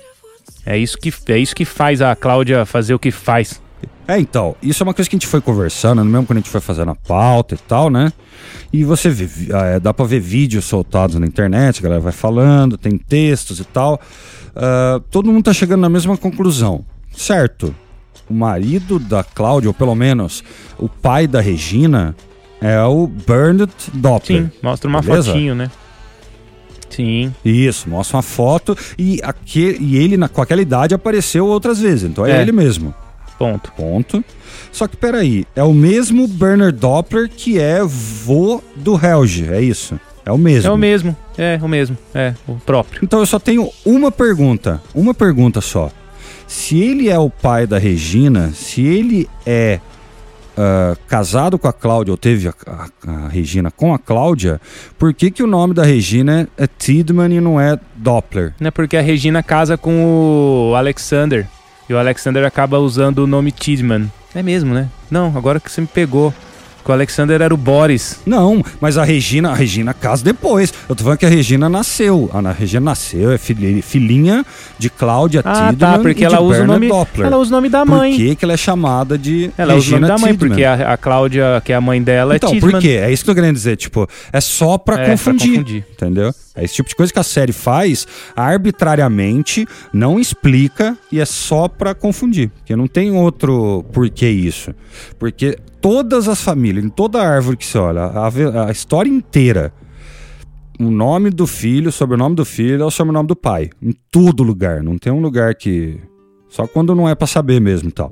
É 0.66 0.78
isso 0.78 0.98
que, 0.98 1.14
é 1.28 1.38
isso 1.38 1.54
que 1.54 1.66
faz 1.66 2.02
a 2.02 2.16
Cláudia 2.16 2.66
fazer 2.66 2.94
o 2.94 3.00
que 3.00 3.12
faz. 3.12 3.62
É, 4.08 4.20
então, 4.20 4.56
isso 4.62 4.82
é 4.82 4.86
uma 4.86 4.94
coisa 4.94 5.10
que 5.10 5.16
a 5.16 5.18
gente 5.18 5.28
foi 5.28 5.42
conversando, 5.42 6.04
mesmo 6.06 6.28
quando 6.28 6.38
a 6.38 6.42
gente 6.42 6.50
foi 6.50 6.62
fazendo 6.62 6.92
a 6.92 6.96
pauta 6.96 7.56
e 7.56 7.58
tal, 7.58 7.90
né? 7.90 8.14
E 8.72 8.84
você 8.84 9.10
vê, 9.10 9.28
é, 9.52 9.80
dá 9.80 9.94
pra 9.94 10.06
ver 10.06 10.20
vídeos 10.20 10.66
soltados 10.66 11.16
na 11.18 11.26
internet, 11.26 11.80
a 11.80 11.84
galera 11.84 12.02
vai 12.02 12.12
falando, 12.12 12.78
tem 12.78 12.98
textos 12.98 13.60
e 13.60 13.64
tal. 13.64 14.00
Uh, 14.56 15.00
todo 15.10 15.32
mundo 15.32 15.46
tá 15.46 15.54
chegando 15.54 15.82
na 15.82 15.90
mesma 15.90 16.16
conclusão, 16.18 16.86
certo? 17.16 17.74
O 18.30 18.34
marido 18.34 19.00
da 19.00 19.24
Cláudia, 19.24 19.70
ou 19.70 19.74
pelo 19.74 19.96
menos 19.96 20.44
o 20.78 20.88
pai 20.88 21.28
da 21.28 21.42
Regina, 21.42 22.16
é 22.62 22.82
o 22.84 23.08
Bernard 23.08 23.74
Doppler. 23.94 24.44
Sim, 24.44 24.52
mostra 24.62 24.90
uma 24.90 25.02
beleza? 25.02 25.32
fotinho, 25.32 25.56
né? 25.56 25.72
Sim. 26.90 27.34
Isso, 27.44 27.90
mostra 27.90 28.18
uma 28.18 28.24
foto 28.24 28.78
e, 28.98 29.20
aquele, 29.24 29.78
e 29.84 29.98
ele 29.98 30.16
na, 30.16 30.30
com 30.30 30.42
aquela 30.42 30.62
idade 30.62 30.96
apareceu 30.96 31.46
outras 31.46 31.80
vezes, 31.80 32.10
então 32.10 32.26
é, 32.26 32.32
é. 32.32 32.42
ele 32.42 32.52
mesmo. 32.52 32.94
Ponto. 33.38 33.72
Ponto. 33.74 34.24
Só 34.72 34.88
que 34.88 34.98
peraí, 34.98 35.46
é 35.56 35.64
o 35.64 35.74
mesmo 35.74 36.28
Bernard 36.28 36.78
Doppler 36.78 37.30
que 37.30 37.60
é 37.60 37.82
vô 37.84 38.62
do 38.76 38.94
Helge, 38.94 39.48
é 39.52 39.62
isso? 39.62 40.00
É 40.26 40.32
o 40.32 40.38
mesmo. 40.38 40.70
É 40.70 40.74
o 40.74 40.78
mesmo, 40.78 41.16
é 41.38 41.60
o 41.62 41.68
mesmo, 41.68 41.98
é 42.14 42.34
o 42.48 42.56
próprio. 42.56 43.02
Então 43.04 43.20
eu 43.20 43.26
só 43.28 43.38
tenho 43.38 43.70
uma 43.86 44.12
pergunta, 44.12 44.82
uma 44.94 45.14
pergunta 45.14 45.62
só. 45.62 45.92
Se 46.48 46.80
ele 46.80 47.10
é 47.10 47.20
o 47.20 47.30
pai 47.30 47.68
da 47.68 47.78
Regina, 47.78 48.52
se 48.54 48.82
ele 48.82 49.30
é 49.46 49.80
uh, 50.56 50.98
casado 51.08 51.60
com 51.60 51.68
a 51.68 51.74
Cláudia, 51.74 52.12
ou 52.12 52.18
teve 52.18 52.48
a, 52.48 52.54
a, 52.66 52.88
a, 53.08 53.28
Regina 53.28 53.70
com 53.70 53.94
a 53.94 54.00
Cláudia, 54.00 54.60
por 54.98 55.14
que, 55.14 55.30
que 55.30 55.44
o 55.44 55.48
nome 55.48 55.74
da 55.74 55.84
Regina 55.84 56.48
é, 56.58 56.64
é 56.64 56.68
Tidman 56.68 57.34
e 57.34 57.42
não 57.42 57.60
é 57.60 57.80
Doppler? 57.96 58.54
Não 58.60 58.68
é 58.68 58.72
porque 58.72 58.98
a 58.98 59.02
Regina 59.02 59.44
casa 59.44 59.78
com 59.78 60.72
o 60.72 60.76
Alexander. 60.76 61.48
E 61.88 61.94
o 61.94 61.98
Alexander 61.98 62.46
acaba 62.46 62.80
usando 62.80 63.20
o 63.20 63.28
nome 63.28 63.52
Tidman. 63.52 64.12
É 64.34 64.42
mesmo, 64.42 64.74
né? 64.74 64.90
Não, 65.10 65.32
agora 65.38 65.60
que 65.60 65.72
você 65.72 65.82
me 65.82 65.88
pegou. 65.88 66.34
Que 66.86 66.92
o 66.92 66.94
Alexander 66.94 67.42
era 67.42 67.52
o 67.52 67.58
Boris. 67.58 68.20
Não, 68.28 68.64
mas 68.80 68.96
a 68.96 69.04
Regina, 69.04 69.50
a 69.50 69.56
Regina 69.56 69.92
casa 69.92 70.24
depois. 70.24 70.72
Eu 70.88 70.96
tô 70.96 71.04
falando 71.04 71.18
que 71.18 71.26
a 71.26 71.30
Regina 71.30 71.68
nasceu. 71.68 72.30
A 72.32 72.52
Regina 72.52 72.86
nasceu, 72.86 73.32
é 73.32 73.40
filhinha 73.40 74.46
de 74.78 74.88
Cláudia 74.92 75.42
ah, 75.44 75.72
Tidman 75.72 75.78
tá, 75.78 75.98
porque 75.98 76.24
ela 76.24 76.40
usa 76.42 76.62
o 76.62 76.68
nome, 76.68 76.88
Doppler. 76.88 77.26
Ela 77.26 77.38
usa 77.38 77.50
o 77.50 77.56
nome 77.56 77.70
da 77.70 77.84
mãe. 77.84 78.12
Por 78.12 78.18
que, 78.18 78.36
que 78.36 78.46
ela 78.46 78.54
é 78.54 78.58
chamada 78.58 79.18
de 79.18 79.50
Ela 79.58 79.74
Regina 79.74 79.78
usa 79.78 79.90
o 79.98 80.00
nome 80.00 80.08
da 80.08 80.18
mãe, 80.20 80.32
Tidman. 80.34 80.50
porque 80.50 80.64
a, 80.64 80.94
a 80.94 80.98
Cláudia, 80.98 81.62
que 81.66 81.74
é 81.74 81.76
a 81.76 81.82
mãe 81.82 82.04
dela, 82.04 82.36
então, 82.36 82.50
é 82.50 82.54
Tidman. 82.54 82.70
Então, 82.70 82.80
por 82.80 82.88
quê? 82.88 83.00
É 83.02 83.12
isso 83.12 83.24
que 83.24 83.32
eu 83.32 83.34
tô 83.34 83.42
querendo 83.42 83.56
dizer. 83.56 83.78
Tipo, 83.78 84.08
é 84.32 84.40
só 84.40 84.78
pra, 84.78 85.02
é, 85.02 85.10
confundir, 85.10 85.48
pra 85.48 85.58
confundir. 85.58 85.86
Entendeu? 85.92 86.36
É 86.56 86.64
esse 86.64 86.76
tipo 86.76 86.88
de 86.88 86.96
coisa 86.96 87.12
que 87.12 87.20
a 87.20 87.24
série 87.24 87.52
faz 87.52 88.08
arbitrariamente, 88.36 89.68
não 89.92 90.20
explica 90.20 90.96
e 91.12 91.20
é 91.20 91.26
só 91.26 91.68
para 91.68 91.94
confundir. 91.94 92.50
Porque 92.50 92.76
não 92.76 92.88
tem 92.88 93.12
outro 93.12 93.84
porquê 93.92 94.30
isso. 94.30 94.74
Porque 95.20 95.58
todas 95.86 96.28
as 96.28 96.42
famílias, 96.42 96.84
em 96.84 96.90
toda 96.90 97.22
a 97.22 97.30
árvore 97.30 97.58
que 97.58 97.64
você 97.64 97.78
olha, 97.78 98.06
a, 98.06 98.70
a 98.70 98.72
história 98.72 99.08
inteira, 99.08 99.72
o 100.80 100.90
nome 100.90 101.30
do 101.30 101.46
filho, 101.46 101.90
o 101.90 101.92
sobrenome 101.92 102.36
do 102.36 102.44
filho 102.44 102.82
é 102.82 102.86
o 102.86 102.90
sobrenome 102.90 103.28
do 103.28 103.36
pai. 103.36 103.70
Em 103.80 103.94
todo 104.10 104.42
lugar. 104.42 104.82
Não 104.82 104.98
tem 104.98 105.14
um 105.14 105.22
lugar 105.22 105.54
que. 105.54 106.00
Só 106.50 106.66
quando 106.66 106.96
não 106.96 107.08
é 107.08 107.14
para 107.14 107.28
saber 107.28 107.62
mesmo 107.62 107.90
e 107.90 107.92
tal. 107.92 108.12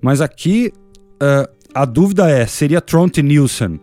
Mas 0.00 0.20
aqui, 0.20 0.72
uh, 1.20 1.50
a 1.74 1.84
dúvida 1.84 2.30
é: 2.30 2.46
seria 2.46 2.80
Tronte 2.80 3.20
Nielsen? 3.24 3.80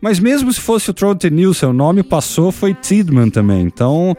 Mas 0.00 0.18
mesmo 0.18 0.52
se 0.52 0.60
fosse 0.60 0.90
o 0.90 0.94
Tronte 0.94 1.30
Nielsen, 1.30 1.68
o 1.68 1.72
nome 1.72 2.02
passou 2.02 2.50
foi 2.50 2.74
Tidman 2.74 3.30
também. 3.30 3.62
Então, 3.62 4.16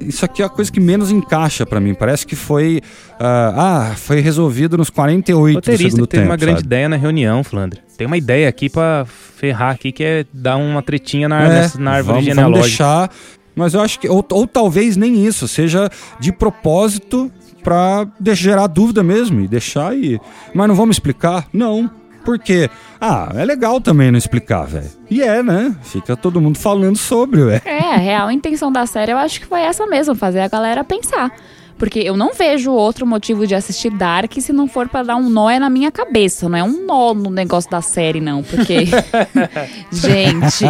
isso 0.00 0.24
aqui 0.24 0.42
é 0.42 0.44
a 0.44 0.48
coisa 0.48 0.70
que 0.70 0.80
menos 0.80 1.10
encaixa 1.10 1.64
para 1.64 1.80
mim. 1.80 1.94
Parece 1.94 2.26
que 2.26 2.36
foi. 2.36 2.80
Uh, 3.12 3.20
ah, 3.20 3.92
foi 3.96 4.20
resolvido 4.20 4.76
nos 4.76 4.90
48 4.90 5.54
Roteirista 5.54 5.84
do 5.84 5.90
segundo 5.90 6.06
tem 6.06 6.20
tempo. 6.20 6.30
uma 6.30 6.36
grande 6.36 6.60
ideia 6.60 6.88
na 6.88 6.96
reunião, 6.96 7.42
Flandre. 7.44 7.80
Tem 7.96 8.06
uma 8.06 8.16
ideia 8.16 8.48
aqui 8.48 8.68
para 8.68 9.06
ferrar 9.06 9.70
aqui 9.70 9.92
que 9.92 10.02
é 10.02 10.26
dar 10.32 10.56
uma 10.56 10.82
tretinha 10.82 11.28
na, 11.28 11.42
é, 11.42 11.70
na 11.78 11.92
árvore 11.92 12.14
vamos, 12.14 12.24
genealógica. 12.24 12.84
Vamos 12.84 13.08
deixar. 13.08 13.10
Mas 13.54 13.74
eu 13.74 13.80
acho 13.80 14.00
que. 14.00 14.08
Ou, 14.08 14.24
ou 14.30 14.46
talvez 14.46 14.96
nem 14.96 15.24
isso, 15.24 15.46
seja 15.46 15.88
de 16.18 16.32
propósito 16.32 17.30
para 17.62 18.06
gerar 18.34 18.66
dúvida 18.66 19.02
mesmo 19.02 19.40
e 19.40 19.48
deixar 19.48 19.90
aí. 19.90 20.18
Mas 20.52 20.68
não 20.68 20.74
vamos 20.74 20.96
explicar? 20.96 21.48
Não. 21.52 21.90
Porque, 22.24 22.70
ah, 23.00 23.30
é 23.34 23.44
legal 23.44 23.80
também 23.80 24.10
não 24.10 24.18
explicar, 24.18 24.64
velho. 24.64 24.90
E 25.10 25.22
é, 25.22 25.42
né? 25.42 25.74
Fica 25.82 26.16
todo 26.16 26.40
mundo 26.40 26.58
falando 26.58 26.96
sobre, 26.96 27.42
ué. 27.42 27.62
É, 27.64 27.78
a 27.78 27.96
real 27.96 28.30
intenção 28.30 28.72
da 28.72 28.86
série 28.86 29.12
eu 29.12 29.18
acho 29.18 29.40
que 29.40 29.46
foi 29.46 29.60
essa 29.60 29.86
mesmo, 29.86 30.14
fazer 30.14 30.40
a 30.40 30.48
galera 30.48 30.82
pensar. 30.82 31.30
Porque 31.76 31.98
eu 31.98 32.16
não 32.16 32.32
vejo 32.32 32.72
outro 32.72 33.06
motivo 33.06 33.46
de 33.46 33.54
assistir 33.54 33.90
Dark 33.90 34.32
se 34.38 34.52
não 34.52 34.68
for 34.68 34.88
para 34.88 35.02
dar 35.02 35.16
um 35.16 35.28
nó 35.28 35.50
na 35.58 35.68
minha 35.68 35.90
cabeça. 35.90 36.48
Não 36.48 36.56
é 36.56 36.62
um 36.62 36.86
nó 36.86 37.12
no 37.12 37.30
negócio 37.30 37.70
da 37.70 37.82
série, 37.82 38.20
não. 38.20 38.42
Porque. 38.42 38.86
gente. 39.90 40.64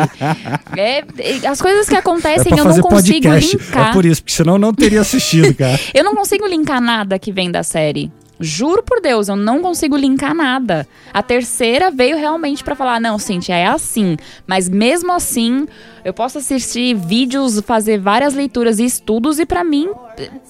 É, 0.77 1.05
as 1.47 1.61
coisas 1.61 1.89
que 1.89 1.95
acontecem 1.95 2.53
é 2.53 2.59
eu 2.59 2.65
não 2.65 2.81
consigo 2.81 2.89
podcast. 2.89 3.57
linkar. 3.57 3.91
É 3.91 3.93
por 3.93 4.05
isso, 4.05 4.23
porque 4.23 4.35
senão 4.35 4.55
eu 4.55 4.59
não 4.59 4.73
teria 4.73 5.03
assistido, 5.03 5.55
cara. 5.55 5.79
eu 5.93 6.03
não 6.03 6.15
consigo 6.15 6.47
linkar 6.47 6.81
nada 6.81 7.19
que 7.19 7.31
vem 7.31 7.51
da 7.51 7.63
série. 7.63 8.11
Juro 8.41 8.83
por 8.83 9.01
Deus, 9.01 9.29
eu 9.29 9.37
não 9.37 9.61
consigo 9.63 9.97
linkar 9.97 10.35
nada. 10.35 10.87
A 11.13 11.23
terceira 11.23 11.91
veio 11.91 12.17
realmente 12.17 12.65
para 12.65 12.75
falar: 12.75 13.01
não, 13.01 13.19
Cintia, 13.19 13.55
é 13.55 13.67
assim. 13.67 14.17
Mas 14.47 14.69
mesmo 14.69 15.13
assim, 15.13 15.67
eu 16.05 16.13
posso 16.13 16.39
assistir 16.39 16.95
vídeos, 16.95 17.61
fazer 17.61 17.99
várias 17.99 18.35
leituras 18.35 18.79
e 18.79 18.85
estudos, 18.85 19.39
e 19.39 19.47
para 19.47 19.63
mim, 19.63 19.89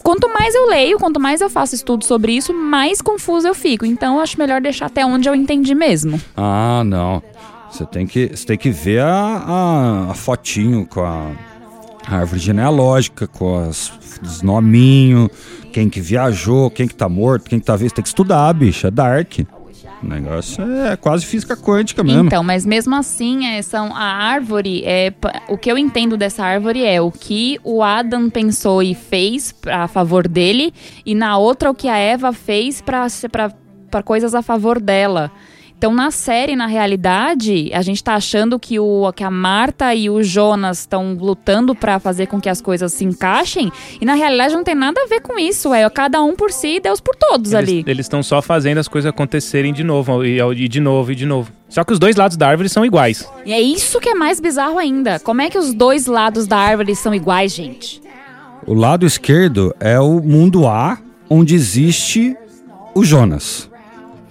quanto 0.02 0.28
mais 0.32 0.54
eu 0.54 0.68
leio, 0.68 0.98
quanto 0.98 1.20
mais 1.20 1.40
eu 1.40 1.50
faço 1.50 1.74
estudos 1.74 2.08
sobre 2.08 2.32
isso, 2.32 2.54
mais 2.54 3.02
confuso 3.02 3.46
eu 3.46 3.54
fico. 3.54 3.84
Então 3.84 4.16
eu 4.16 4.20
acho 4.20 4.38
melhor 4.38 4.60
deixar 4.60 4.86
até 4.86 5.04
onde 5.04 5.28
eu 5.28 5.34
entendi 5.34 5.74
mesmo. 5.74 6.20
Ah, 6.36 6.82
não. 6.84 7.22
Você 7.70 7.84
tem 7.84 8.06
que, 8.06 8.28
você 8.28 8.46
tem 8.46 8.56
que 8.56 8.70
ver 8.70 9.00
a, 9.00 9.08
a, 9.08 10.10
a 10.12 10.14
fotinho 10.14 10.86
com 10.86 11.00
a, 11.00 11.32
a 12.06 12.16
árvore 12.16 12.40
genealógica, 12.40 13.26
com 13.26 13.58
as, 13.58 13.92
os 14.22 14.42
nominhos 14.42 15.30
quem 15.74 15.90
que 15.90 16.00
viajou, 16.00 16.70
quem 16.70 16.86
que 16.86 16.94
tá 16.94 17.08
morto, 17.08 17.50
quem 17.50 17.58
que 17.58 17.66
tá 17.66 17.74
visto. 17.74 17.96
Tem 17.96 18.02
que 18.02 18.08
estudar, 18.08 18.52
bicho. 18.52 18.86
É 18.86 18.92
dark. 18.92 19.40
O 20.00 20.06
negócio 20.06 20.62
é 20.62 20.96
quase 20.96 21.26
física 21.26 21.56
quântica 21.56 22.04
mesmo. 22.04 22.26
Então, 22.26 22.44
mas 22.44 22.64
mesmo 22.64 22.94
assim, 22.94 23.46
é, 23.46 23.60
são, 23.60 23.94
a 23.94 24.04
árvore, 24.04 24.84
é, 24.84 25.12
o 25.48 25.58
que 25.58 25.70
eu 25.70 25.76
entendo 25.76 26.16
dessa 26.16 26.44
árvore 26.44 26.84
é 26.84 27.00
o 27.00 27.10
que 27.10 27.58
o 27.64 27.82
Adam 27.82 28.30
pensou 28.30 28.82
e 28.82 28.94
fez 28.94 29.54
a 29.66 29.88
favor 29.88 30.28
dele, 30.28 30.72
e 31.04 31.14
na 31.14 31.38
outra 31.38 31.70
o 31.70 31.74
que 31.74 31.88
a 31.88 31.96
Eva 31.96 32.32
fez 32.32 32.80
para 32.82 34.02
coisas 34.04 34.34
a 34.34 34.42
favor 34.42 34.80
dela. 34.80 35.32
Então, 35.76 35.92
na 35.92 36.10
série, 36.10 36.56
na 36.56 36.66
realidade, 36.66 37.70
a 37.74 37.82
gente 37.82 38.02
tá 38.02 38.14
achando 38.14 38.58
que, 38.58 38.78
o, 38.78 39.12
que 39.12 39.22
a 39.22 39.30
Marta 39.30 39.94
e 39.94 40.08
o 40.08 40.22
Jonas 40.22 40.80
estão 40.80 41.14
lutando 41.14 41.74
para 41.74 41.98
fazer 41.98 42.26
com 42.26 42.40
que 42.40 42.48
as 42.48 42.60
coisas 42.60 42.92
se 42.92 43.04
encaixem. 43.04 43.70
E 44.00 44.04
na 44.04 44.14
realidade 44.14 44.54
não 44.54 44.64
tem 44.64 44.74
nada 44.74 45.00
a 45.02 45.06
ver 45.06 45.20
com 45.20 45.38
isso. 45.38 45.74
É 45.74 45.88
cada 45.90 46.22
um 46.22 46.34
por 46.34 46.50
si 46.50 46.76
e 46.76 46.80
Deus 46.80 47.00
por 47.00 47.14
todos 47.16 47.52
eles, 47.52 47.68
ali. 47.68 47.84
Eles 47.86 48.06
estão 48.06 48.22
só 48.22 48.40
fazendo 48.40 48.78
as 48.78 48.88
coisas 48.88 49.08
acontecerem 49.08 49.72
de 49.72 49.84
novo, 49.84 50.24
e, 50.24 50.40
e 50.40 50.68
de 50.68 50.80
novo, 50.80 51.12
e 51.12 51.14
de 51.14 51.26
novo. 51.26 51.52
Só 51.68 51.84
que 51.84 51.92
os 51.92 51.98
dois 51.98 52.16
lados 52.16 52.36
da 52.36 52.48
árvore 52.48 52.68
são 52.68 52.84
iguais. 52.84 53.28
E 53.44 53.52
é 53.52 53.60
isso 53.60 54.00
que 54.00 54.08
é 54.08 54.14
mais 54.14 54.40
bizarro 54.40 54.78
ainda. 54.78 55.18
Como 55.20 55.42
é 55.42 55.50
que 55.50 55.58
os 55.58 55.74
dois 55.74 56.06
lados 56.06 56.46
da 56.46 56.56
árvore 56.56 56.94
são 56.94 57.14
iguais, 57.14 57.52
gente? 57.52 58.00
O 58.66 58.72
lado 58.72 59.04
esquerdo 59.04 59.74
é 59.78 60.00
o 60.00 60.20
mundo 60.20 60.66
A, 60.66 60.98
onde 61.28 61.54
existe 61.54 62.34
o 62.94 63.04
Jonas, 63.04 63.68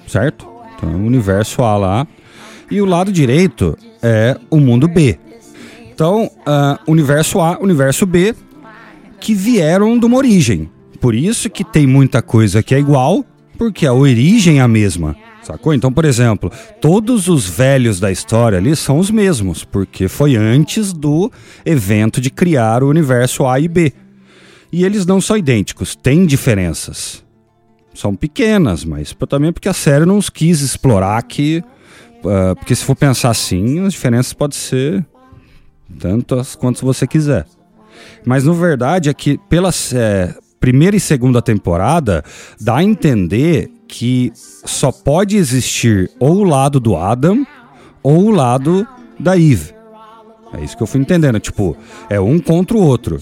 certo? 0.08 0.53
Então, 0.76 0.90
o 0.90 1.06
universo 1.06 1.62
A 1.62 1.78
lá. 1.78 2.08
E 2.70 2.82
o 2.82 2.86
lado 2.86 3.12
direito 3.12 3.78
é 4.02 4.38
o 4.50 4.60
mundo 4.60 4.88
B. 4.88 5.18
Então, 5.94 6.26
uh, 6.26 6.92
universo 6.92 7.40
A, 7.40 7.60
universo 7.60 8.06
B, 8.06 8.34
que 9.20 9.34
vieram 9.34 9.98
de 9.98 10.06
uma 10.06 10.18
origem. 10.18 10.70
Por 11.00 11.14
isso 11.14 11.50
que 11.50 11.64
tem 11.64 11.86
muita 11.86 12.22
coisa 12.22 12.64
que 12.64 12.74
é 12.74 12.80
igual, 12.80 13.24
porque 13.58 13.86
a 13.86 13.94
origem 13.94 14.60
é 14.60 14.62
a 14.62 14.68
mesma. 14.68 15.16
Sacou? 15.44 15.74
Então, 15.74 15.92
por 15.92 16.06
exemplo, 16.06 16.52
todos 16.82 17.28
os 17.28 17.48
velhos 17.48 18.00
da 18.00 18.12
história 18.12 18.58
ali 18.58 18.76
são 18.76 18.98
os 18.98 19.12
mesmos, 19.12 19.64
porque 19.64 20.08
foi 20.08 20.36
antes 20.36 20.94
do 20.94 21.32
evento 21.66 22.22
de 22.22 22.30
criar 22.30 22.82
o 22.82 22.90
universo 22.90 23.46
A 23.46 23.60
e 23.60 23.68
B. 23.68 23.94
E 24.72 24.84
eles 24.84 25.06
não 25.06 25.22
são 25.22 25.38
idênticos, 25.38 25.96
têm 25.96 26.26
diferenças 26.26 27.23
são 27.94 28.16
pequenas, 28.16 28.84
mas 28.84 29.16
também 29.28 29.52
porque 29.52 29.70
a 29.70 29.74
série 29.74 30.06
não 30.06 30.20
quis 30.20 30.62
explorar 30.62 31.22
que. 31.24 31.64
Uh, 32.24 32.56
porque 32.56 32.74
se 32.74 32.86
for 32.86 32.96
pensar 32.96 33.30
assim, 33.30 33.86
as 33.86 33.94
diferenças 33.94 34.32
podem 34.32 34.58
ser 34.58 35.06
tantas 36.00 36.56
quanto 36.56 36.86
você 36.86 37.06
quiser. 37.06 37.46
Mas 38.26 38.46
na 38.46 38.54
verdade 38.54 39.10
é 39.10 39.14
que 39.14 39.38
pela 39.50 39.70
é, 39.94 40.34
primeira 40.60 40.96
e 40.96 41.00
segunda 41.00 41.42
temporada 41.42 42.24
dá 42.60 42.78
a 42.78 42.84
entender 42.84 43.70
que 43.88 44.32
só 44.36 44.92
pode 44.92 45.36
existir 45.36 46.10
ou 46.20 46.38
o 46.38 46.44
lado 46.44 46.80
do 46.80 46.96
Adam 46.96 47.46
ou 48.02 48.26
o 48.26 48.32
lado 48.32 48.88
da 49.20 49.38
Eve. 49.38 49.74
É 50.54 50.64
isso 50.64 50.78
que 50.78 50.84
eu 50.84 50.88
fui 50.88 51.02
entendendo. 51.02 51.40
Tipo, 51.40 51.76
é 52.10 52.20
um 52.20 52.40
contra 52.40 52.78
o 52.78 52.82
outro. 52.82 53.20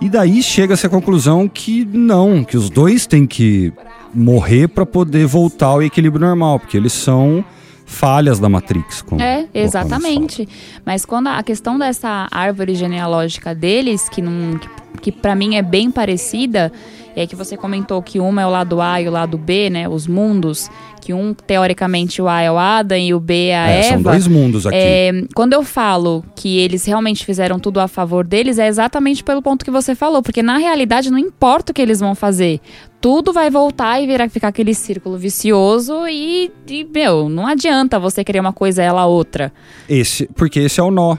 E 0.00 0.08
daí 0.08 0.42
chega-se 0.42 0.86
à 0.86 0.90
conclusão 0.90 1.48
que 1.48 1.84
não, 1.84 2.42
que 2.42 2.56
os 2.56 2.68
dois 2.68 3.06
têm 3.06 3.26
que 3.26 3.72
morrer 4.14 4.68
para 4.68 4.84
poder 4.84 5.26
voltar 5.26 5.66
ao 5.66 5.82
equilíbrio 5.82 6.26
normal, 6.26 6.58
porque 6.58 6.76
eles 6.76 6.92
são 6.92 7.44
falhas 7.84 8.38
da 8.38 8.48
Matrix. 8.48 9.02
Como 9.02 9.22
é, 9.22 9.46
exatamente. 9.52 10.48
Mas 10.84 11.04
quando 11.04 11.28
a 11.28 11.42
questão 11.42 11.78
dessa 11.78 12.26
árvore 12.30 12.74
genealógica 12.74 13.54
deles, 13.54 14.08
que, 14.08 14.22
não, 14.22 14.58
que, 14.58 14.68
que 15.00 15.12
para 15.12 15.34
mim 15.34 15.56
é 15.56 15.62
bem 15.62 15.90
parecida, 15.90 16.72
é 17.14 17.26
que 17.26 17.36
você 17.36 17.56
comentou 17.56 18.02
que 18.02 18.18
uma 18.18 18.42
é 18.42 18.46
o 18.46 18.50
lado 18.50 18.80
A 18.80 19.00
e 19.00 19.08
o 19.08 19.10
lado 19.10 19.36
B, 19.36 19.68
né? 19.68 19.88
Os 19.88 20.06
mundos 20.06 20.70
que 21.00 21.12
um, 21.12 21.34
teoricamente, 21.34 22.22
o 22.22 22.28
A 22.28 22.40
é 22.42 22.50
o 22.50 22.56
Adam 22.56 22.96
e 22.96 23.12
o 23.12 23.18
B 23.18 23.48
é 23.48 23.58
a 23.58 23.68
é, 23.68 23.78
Eva. 23.80 23.88
São 23.88 24.02
dois 24.02 24.26
mundos 24.28 24.66
aqui. 24.66 24.76
É, 24.78 25.24
quando 25.34 25.52
eu 25.52 25.64
falo 25.64 26.24
que 26.36 26.58
eles 26.58 26.84
realmente 26.86 27.26
fizeram 27.26 27.58
tudo 27.58 27.80
a 27.80 27.88
favor 27.88 28.24
deles, 28.24 28.56
é 28.58 28.68
exatamente 28.68 29.24
pelo 29.24 29.42
ponto 29.42 29.64
que 29.64 29.70
você 29.70 29.96
falou, 29.96 30.22
porque 30.22 30.42
na 30.42 30.58
realidade 30.58 31.10
não 31.10 31.18
importa 31.18 31.72
o 31.72 31.74
que 31.74 31.82
eles 31.82 31.98
vão 31.98 32.14
fazer. 32.14 32.60
Tudo 33.02 33.32
vai 33.32 33.50
voltar 33.50 34.00
e 34.00 34.06
virar 34.06 34.30
ficar 34.30 34.48
aquele 34.48 34.72
círculo 34.74 35.18
vicioso 35.18 36.06
e, 36.08 36.50
e, 36.68 36.84
meu, 36.84 37.28
não 37.28 37.46
adianta 37.46 37.98
você 37.98 38.22
querer 38.24 38.40
uma 38.40 38.52
coisa 38.52 38.82
ela 38.82 39.04
outra. 39.04 39.52
Esse, 39.88 40.28
porque 40.34 40.60
esse 40.60 40.78
é 40.80 40.82
o 40.82 40.90
nó. 40.90 41.16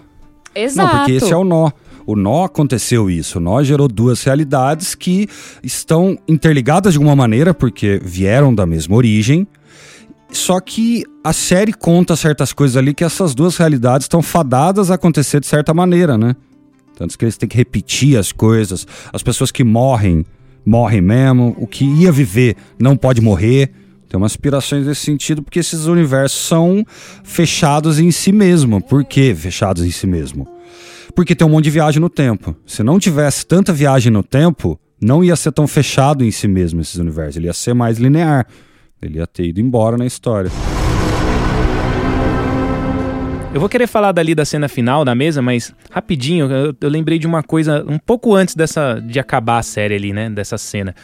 Exato. 0.56 0.88
Não, 0.88 0.98
porque 0.98 1.12
esse 1.12 1.32
é 1.32 1.36
o 1.36 1.44
nó. 1.44 1.70
O 2.06 2.16
nó 2.16 2.46
aconteceu 2.46 3.10
isso. 3.10 3.38
O 3.38 3.42
nó 3.42 3.62
gerou 3.64 3.88
duas 3.88 4.24
realidades 4.24 4.96
que 4.96 5.28
estão 5.62 6.18
interligadas 6.28 6.94
de 6.94 7.00
alguma 7.00 7.16
maneira, 7.16 7.54
porque 7.54 8.00
vieram 8.04 8.56
da 8.56 8.66
mesma 8.66 8.96
origem, 8.96 9.48
Só 10.34 10.60
que 10.60 11.04
a 11.24 11.32
série 11.32 11.72
conta 11.72 12.16
certas 12.16 12.52
coisas 12.52 12.76
ali 12.76 12.94
que 12.94 13.04
essas 13.04 13.36
duas 13.36 13.56
realidades 13.56 14.06
estão 14.06 14.22
fadadas 14.22 14.90
a 14.90 14.96
acontecer 14.96 15.40
de 15.40 15.46
certa 15.46 15.74
maneira, 15.74 16.18
né? 16.18 16.36
Tanto 16.98 17.18
que 17.18 17.24
eles 17.24 17.38
têm 17.38 17.48
que 17.48 17.56
repetir 17.56 18.18
as 18.18 18.32
coisas. 18.32 18.86
As 19.12 19.22
pessoas 19.22 19.52
que 19.52 19.64
morrem, 19.64 20.26
morrem 20.66 21.02
mesmo. 21.02 21.56
O 21.58 21.68
que 21.68 21.86
ia 21.86 22.12
viver 22.12 22.56
não 22.80 22.96
pode 22.96 23.22
morrer. 23.22 23.72
Tem 24.08 24.18
umas 24.18 24.34
aspirações 24.34 24.86
nesse 24.86 25.02
sentido, 25.02 25.42
porque 25.42 25.60
esses 25.60 25.86
universos 25.86 26.40
são 26.40 26.86
fechados 27.24 28.00
em 28.00 28.12
si 28.12 28.32
mesmo. 28.32 28.80
Por 28.82 29.04
que 29.04 29.34
fechados 29.34 29.84
em 29.84 29.90
si 29.90 30.06
mesmo? 30.06 30.48
Porque 31.16 31.36
tem 31.36 31.48
um 31.48 31.50
monte 31.50 31.66
de 31.66 31.72
viagem 31.72 32.00
no 32.00 32.10
tempo. 32.10 32.56
Se 32.66 32.84
não 32.84 33.00
tivesse 33.00 33.46
tanta 33.46 33.74
viagem 33.74 34.12
no 34.12 34.22
tempo, 34.22 34.80
não 35.02 35.24
ia 35.24 35.36
ser 35.36 35.52
tão 35.52 35.68
fechado 35.68 36.24
em 36.24 36.32
si 36.32 36.48
mesmo 36.48 36.82
esses 36.82 36.96
universos. 36.96 37.38
Ele 37.38 37.48
ia 37.48 37.54
ser 37.54 37.74
mais 37.74 37.98
linear. 37.98 38.48
Ele 39.02 39.18
ia 39.18 39.28
ter 39.28 39.46
ido 39.46 39.60
embora 39.60 39.98
na 39.98 40.06
história. 40.06 40.52
Eu 43.54 43.60
vou 43.60 43.70
querer 43.70 43.86
falar 43.86 44.12
dali 44.12 44.34
da 44.34 44.46
cena 44.46 44.68
final 44.68 45.06
da 45.06 45.14
mesa, 45.14 45.40
mas 45.40 45.72
rapidinho, 45.92 46.52
eu, 46.52 46.76
eu, 46.82 46.90
lembrei 46.90 47.20
de 47.20 47.28
uma 47.28 47.44
coisa 47.44 47.86
um 47.88 48.00
pouco 48.00 48.34
antes 48.34 48.56
dessa 48.56 49.00
de 49.00 49.20
acabar 49.20 49.60
a 49.60 49.64
série 49.64 49.94
ali, 49.94 50.12
né? 50.12 50.28
Dessa 50.28 50.58
cena. 50.58 50.96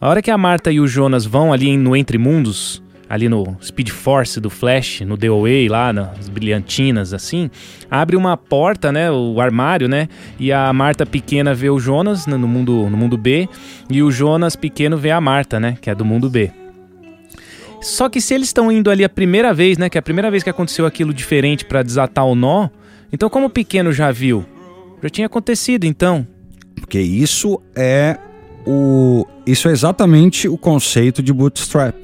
A 0.00 0.08
hora 0.08 0.22
que 0.22 0.30
a 0.30 0.38
Marta 0.38 0.72
e 0.72 0.80
o 0.80 0.86
Jonas 0.86 1.26
vão 1.26 1.52
ali 1.52 1.76
no 1.76 1.94
Entre 1.94 2.16
Mundos, 2.16 2.82
ali 3.06 3.28
no 3.28 3.54
Speed 3.62 3.90
Force 3.90 4.40
do 4.40 4.48
Flash, 4.48 5.02
no 5.02 5.14
DOA 5.14 5.68
lá, 5.68 5.92
nas 5.92 6.30
brilhantinas 6.30 7.12
assim, 7.12 7.50
abre 7.90 8.16
uma 8.16 8.34
porta, 8.34 8.90
né, 8.90 9.10
o 9.10 9.38
armário, 9.38 9.86
né, 9.86 10.08
e 10.38 10.50
a 10.50 10.72
Marta 10.72 11.04
pequena 11.04 11.52
vê 11.52 11.68
o 11.68 11.78
Jonas 11.78 12.26
no 12.26 12.38
mundo 12.48 12.88
no 12.88 12.96
mundo 12.96 13.18
B 13.18 13.46
e 13.90 14.02
o 14.02 14.10
Jonas 14.10 14.56
pequeno 14.56 14.96
vê 14.96 15.10
a 15.10 15.20
Marta, 15.20 15.60
né, 15.60 15.76
que 15.82 15.90
é 15.90 15.94
do 15.94 16.04
mundo 16.04 16.30
B. 16.30 16.50
Só 17.80 18.08
que 18.08 18.20
se 18.20 18.34
eles 18.34 18.48
estão 18.48 18.70
indo 18.70 18.90
ali 18.90 19.02
a 19.02 19.08
primeira 19.08 19.54
vez, 19.54 19.78
né, 19.78 19.88
que 19.88 19.96
é 19.96 20.00
a 20.00 20.02
primeira 20.02 20.30
vez 20.30 20.42
que 20.42 20.50
aconteceu 20.50 20.84
aquilo 20.84 21.14
diferente 21.14 21.64
para 21.64 21.82
desatar 21.82 22.26
o 22.26 22.34
nó, 22.34 22.68
então 23.12 23.30
como 23.30 23.46
o 23.46 23.50
pequeno 23.50 23.92
já 23.92 24.12
viu, 24.12 24.44
já 25.02 25.08
tinha 25.08 25.26
acontecido 25.26 25.84
então. 25.84 26.26
Porque 26.74 27.00
isso 27.00 27.60
é 27.74 28.18
o 28.66 29.26
isso 29.46 29.68
é 29.68 29.72
exatamente 29.72 30.48
o 30.48 30.58
conceito 30.58 31.22
de 31.22 31.32
bootstrap. 31.32 31.96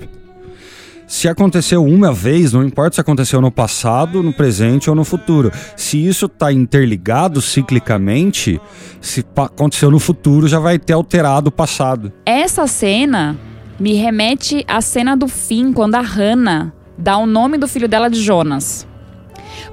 Se 1.07 1.29
aconteceu 1.29 1.85
uma 1.85 2.13
vez, 2.13 2.53
não 2.53 2.65
importa 2.65 2.97
se 2.97 3.01
aconteceu 3.01 3.41
no 3.41 3.53
passado, 3.53 4.25
no 4.25 4.33
presente 4.33 4.91
ou 4.91 4.97
no 4.97 5.05
futuro. 5.05 5.53
Se 5.77 6.05
isso 6.05 6.27
está 6.27 6.53
interligado 6.53 7.41
ciclicamente, 7.41 8.61
se 9.01 9.25
aconteceu 9.37 9.89
no 9.89 10.01
futuro, 10.01 10.49
já 10.49 10.59
vai 10.59 10.81
ter 10.81 10.95
alterado 10.95 11.49
o 11.49 11.53
passado. 11.53 12.13
Essa 12.25 12.67
cena 12.67 13.39
me 13.79 13.95
remete 13.95 14.65
à 14.67 14.81
cena 14.81 15.17
do 15.17 15.29
fim, 15.29 15.73
quando 15.73 15.95
a 15.95 16.01
Hannah 16.01 16.73
dá 16.97 17.17
o 17.19 17.27
nome 17.27 17.59
do 17.59 17.69
filho 17.69 17.89
dela 17.89 18.09
de 18.09 18.21
Jonas. 18.23 18.87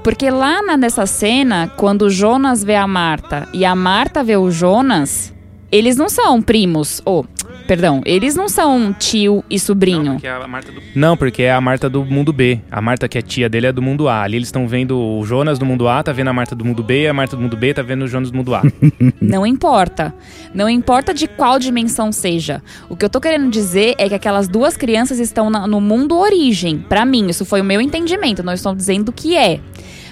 Porque 0.04 0.30
lá 0.30 0.62
nessa 0.78 1.06
cena, 1.06 1.72
quando 1.78 2.10
Jonas 2.10 2.64
vê 2.64 2.76
a 2.76 2.88
Marta 2.88 3.48
e 3.54 3.64
a 3.64 3.76
Marta 3.76 4.24
vê 4.24 4.36
o 4.36 4.52
Jonas, 4.52 5.34
eles 5.72 5.96
não 5.96 6.10
são 6.10 6.42
primos, 6.42 7.02
ou 7.06 7.26
Perdão, 7.68 8.02
eles 8.06 8.36
não 8.36 8.50
são 8.50 8.94
tio 8.94 9.44
e 9.50 9.58
sobrinho. 9.58 10.04
Não 10.04 10.14
porque, 10.14 10.28
é 10.28 10.40
do... 10.40 10.82
não, 10.96 11.18
porque 11.18 11.44
é 11.44 11.52
a 11.52 11.62
Marta 11.62 11.90
do 11.90 12.04
mundo 12.04 12.34
B. 12.34 12.60
A 12.70 12.82
Marta, 12.82 13.08
que 13.08 13.18
é 13.18 13.22
tia 13.22 13.48
dele, 13.48 13.68
é 13.68 13.72
do 13.72 13.82
mundo 13.82 14.08
A. 14.08 14.22
Ali 14.22 14.38
eles 14.38 14.50
estão 14.50 14.68
vendo 14.68 15.00
o 15.00 15.26
Jonas 15.26 15.58
do 15.58 15.66
mundo 15.66 15.88
A, 15.88 16.04
tá 16.04 16.12
vendo 16.12 16.28
a 16.28 16.34
Marta 16.34 16.56
do 16.56 16.66
mundo 16.66 16.84
B, 16.84 17.04
e 17.04 17.08
a 17.08 17.14
Marta 17.14 17.36
do 17.36 17.42
mundo 17.42 17.56
B 17.56 17.74
tá 17.74 17.82
vendo 17.82 18.04
o 18.04 18.08
Jonas 18.08 18.32
do 18.32 18.38
mundo 18.38 18.54
A. 18.54 18.62
não 19.22 19.46
importa. 19.46 20.14
Não 20.54 20.70
importa 20.70 21.14
de 21.14 21.28
qual 21.28 21.58
dimensão 21.58 22.12
seja. 22.12 22.62
O 22.90 22.96
que 22.96 23.06
eu 23.06 23.10
tô 23.10 23.22
querendo 23.22 23.50
dizer 23.50 23.96
é 23.98 24.10
que 24.10 24.16
aquelas 24.16 24.48
duas 24.48 24.76
crianças 24.76 25.20
estão 25.20 25.50
na, 25.50 25.66
no 25.66 25.80
mundo 25.80 26.18
origem. 26.18 26.80
Para 26.80 27.06
mim, 27.06 27.28
isso 27.30 27.46
foi 27.46 27.62
o 27.62 27.64
meu 27.64 27.80
entendimento. 27.80 28.44
Não 28.44 28.54
estou 28.54 28.76
dizendo 28.76 29.12
que 29.12 29.38
é. 29.38 29.60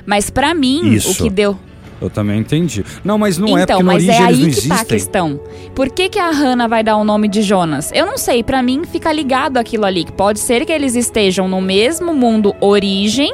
Mas 0.05 0.29
para 0.29 0.53
mim, 0.53 0.93
isso. 0.93 1.11
o 1.11 1.15
que 1.15 1.29
deu. 1.29 1.57
Eu 2.01 2.09
também 2.09 2.39
entendi. 2.39 2.83
Não, 3.03 3.17
mas 3.17 3.37
não 3.37 3.55
é 3.55 3.63
então, 3.63 3.79
é 3.79 3.83
porque 3.83 3.83
mas 3.83 4.07
é 4.07 4.17
aí 4.17 4.51
que 4.51 4.67
tá 4.67 4.81
a 4.81 4.85
questão. 4.85 5.39
Por 5.75 5.89
que, 5.89 6.09
que 6.09 6.17
a 6.17 6.31
Hannah 6.31 6.67
vai 6.67 6.83
dar 6.83 6.97
o 6.97 7.03
nome 7.03 7.27
de 7.27 7.43
Jonas? 7.43 7.91
Eu 7.93 8.07
não 8.07 8.17
sei, 8.17 8.43
para 8.43 8.61
mim 8.63 8.83
fica 8.85 9.13
ligado 9.13 9.57
aquilo 9.57 9.85
ali. 9.85 10.03
Que 10.03 10.11
pode 10.11 10.39
ser 10.39 10.65
que 10.65 10.71
eles 10.71 10.95
estejam 10.95 11.47
no 11.47 11.61
mesmo 11.61 12.11
mundo 12.11 12.55
origem, 12.59 13.31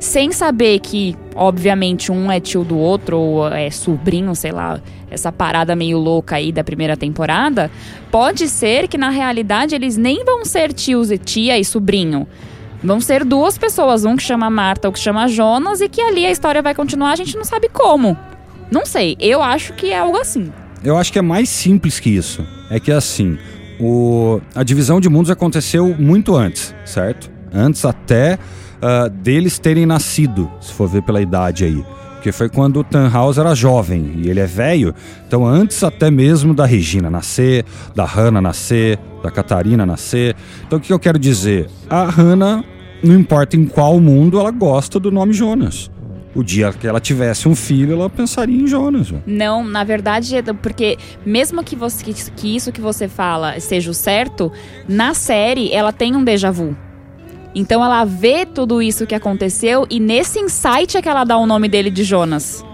sem 0.00 0.32
saber 0.32 0.80
que, 0.80 1.14
obviamente, 1.36 2.10
um 2.10 2.32
é 2.32 2.40
tio 2.40 2.64
do 2.64 2.76
outro, 2.76 3.16
ou 3.16 3.48
é 3.48 3.70
sobrinho, 3.70 4.34
sei 4.34 4.50
lá, 4.50 4.80
essa 5.08 5.30
parada 5.30 5.76
meio 5.76 5.98
louca 5.98 6.36
aí 6.36 6.50
da 6.50 6.64
primeira 6.64 6.96
temporada. 6.96 7.70
Pode 8.10 8.48
ser 8.48 8.88
que, 8.88 8.98
na 8.98 9.10
realidade, 9.10 9.74
eles 9.76 9.96
nem 9.96 10.24
vão 10.24 10.44
ser 10.44 10.72
tios 10.72 11.12
e 11.12 11.18
tia 11.18 11.56
e 11.58 11.64
sobrinho 11.64 12.26
Vão 12.82 13.00
ser 13.00 13.24
duas 13.24 13.58
pessoas, 13.58 14.04
um 14.04 14.16
que 14.16 14.22
chama 14.22 14.48
Marta, 14.48 14.88
o 14.88 14.92
que 14.92 14.98
chama 14.98 15.28
Jonas, 15.28 15.80
e 15.80 15.88
que 15.88 16.00
ali 16.00 16.24
a 16.24 16.30
história 16.30 16.62
vai 16.62 16.74
continuar, 16.74 17.12
a 17.12 17.16
gente 17.16 17.36
não 17.36 17.44
sabe 17.44 17.68
como. 17.68 18.16
Não 18.70 18.86
sei, 18.86 19.16
eu 19.20 19.42
acho 19.42 19.74
que 19.74 19.90
é 19.90 19.98
algo 19.98 20.16
assim. 20.16 20.52
Eu 20.82 20.96
acho 20.96 21.12
que 21.12 21.18
é 21.18 21.22
mais 21.22 21.48
simples 21.48 22.00
que 22.00 22.08
isso. 22.10 22.46
É 22.70 22.80
que 22.80 22.90
assim, 22.90 23.38
o... 23.78 24.40
a 24.54 24.62
divisão 24.62 25.00
de 25.00 25.08
mundos 25.08 25.30
aconteceu 25.30 25.94
muito 25.98 26.34
antes, 26.34 26.74
certo? 26.84 27.30
Antes 27.52 27.84
até 27.84 28.38
uh, 28.80 29.10
deles 29.10 29.58
terem 29.58 29.84
nascido, 29.84 30.50
se 30.60 30.72
for 30.72 30.88
ver 30.88 31.02
pela 31.02 31.20
idade 31.20 31.64
aí. 31.64 31.84
Porque 32.20 32.32
foi 32.32 32.50
quando 32.50 32.80
o 32.80 32.84
Tannhaus 32.84 33.38
era 33.38 33.54
jovem 33.54 34.16
e 34.16 34.28
ele 34.28 34.40
é 34.40 34.46
velho. 34.46 34.94
Então, 35.26 35.46
antes 35.46 35.82
até 35.82 36.10
mesmo 36.10 36.52
da 36.52 36.66
Regina 36.66 37.08
nascer, 37.08 37.64
da 37.94 38.04
Hannah 38.04 38.42
nascer, 38.42 38.98
da 39.22 39.30
Catarina 39.30 39.86
nascer. 39.86 40.36
Então, 40.66 40.78
o 40.78 40.82
que 40.82 40.92
eu 40.92 40.98
quero 40.98 41.18
dizer? 41.18 41.70
A 41.88 42.04
Hannah, 42.04 42.62
não 43.02 43.14
importa 43.14 43.56
em 43.56 43.64
qual 43.64 43.98
mundo, 43.98 44.38
ela 44.38 44.50
gosta 44.50 45.00
do 45.00 45.10
nome 45.10 45.32
Jonas. 45.32 45.90
O 46.34 46.44
dia 46.44 46.70
que 46.74 46.86
ela 46.86 47.00
tivesse 47.00 47.48
um 47.48 47.54
filho, 47.54 47.94
ela 47.94 48.10
pensaria 48.10 48.60
em 48.60 48.66
Jonas. 48.66 49.14
Não, 49.26 49.64
na 49.64 49.82
verdade, 49.82 50.36
é 50.36 50.42
porque 50.42 50.98
mesmo 51.24 51.64
que, 51.64 51.74
você, 51.74 52.04
que 52.36 52.54
isso 52.54 52.70
que 52.70 52.82
você 52.82 53.08
fala 53.08 53.58
seja 53.60 53.90
o 53.90 53.94
certo, 53.94 54.52
na 54.86 55.14
série 55.14 55.72
ela 55.72 55.90
tem 55.90 56.14
um 56.14 56.22
déjà 56.22 56.50
vu. 56.50 56.76
Então 57.54 57.84
ela 57.84 58.04
vê 58.04 58.46
tudo 58.46 58.80
isso 58.80 59.06
que 59.06 59.14
aconteceu 59.14 59.86
e 59.90 59.98
nesse 59.98 60.38
insight 60.38 60.96
é 60.96 61.02
que 61.02 61.08
ela 61.08 61.24
dá 61.24 61.36
o 61.36 61.46
nome 61.46 61.68
dele 61.68 61.90
de 61.90 62.04
Jonas. 62.04 62.64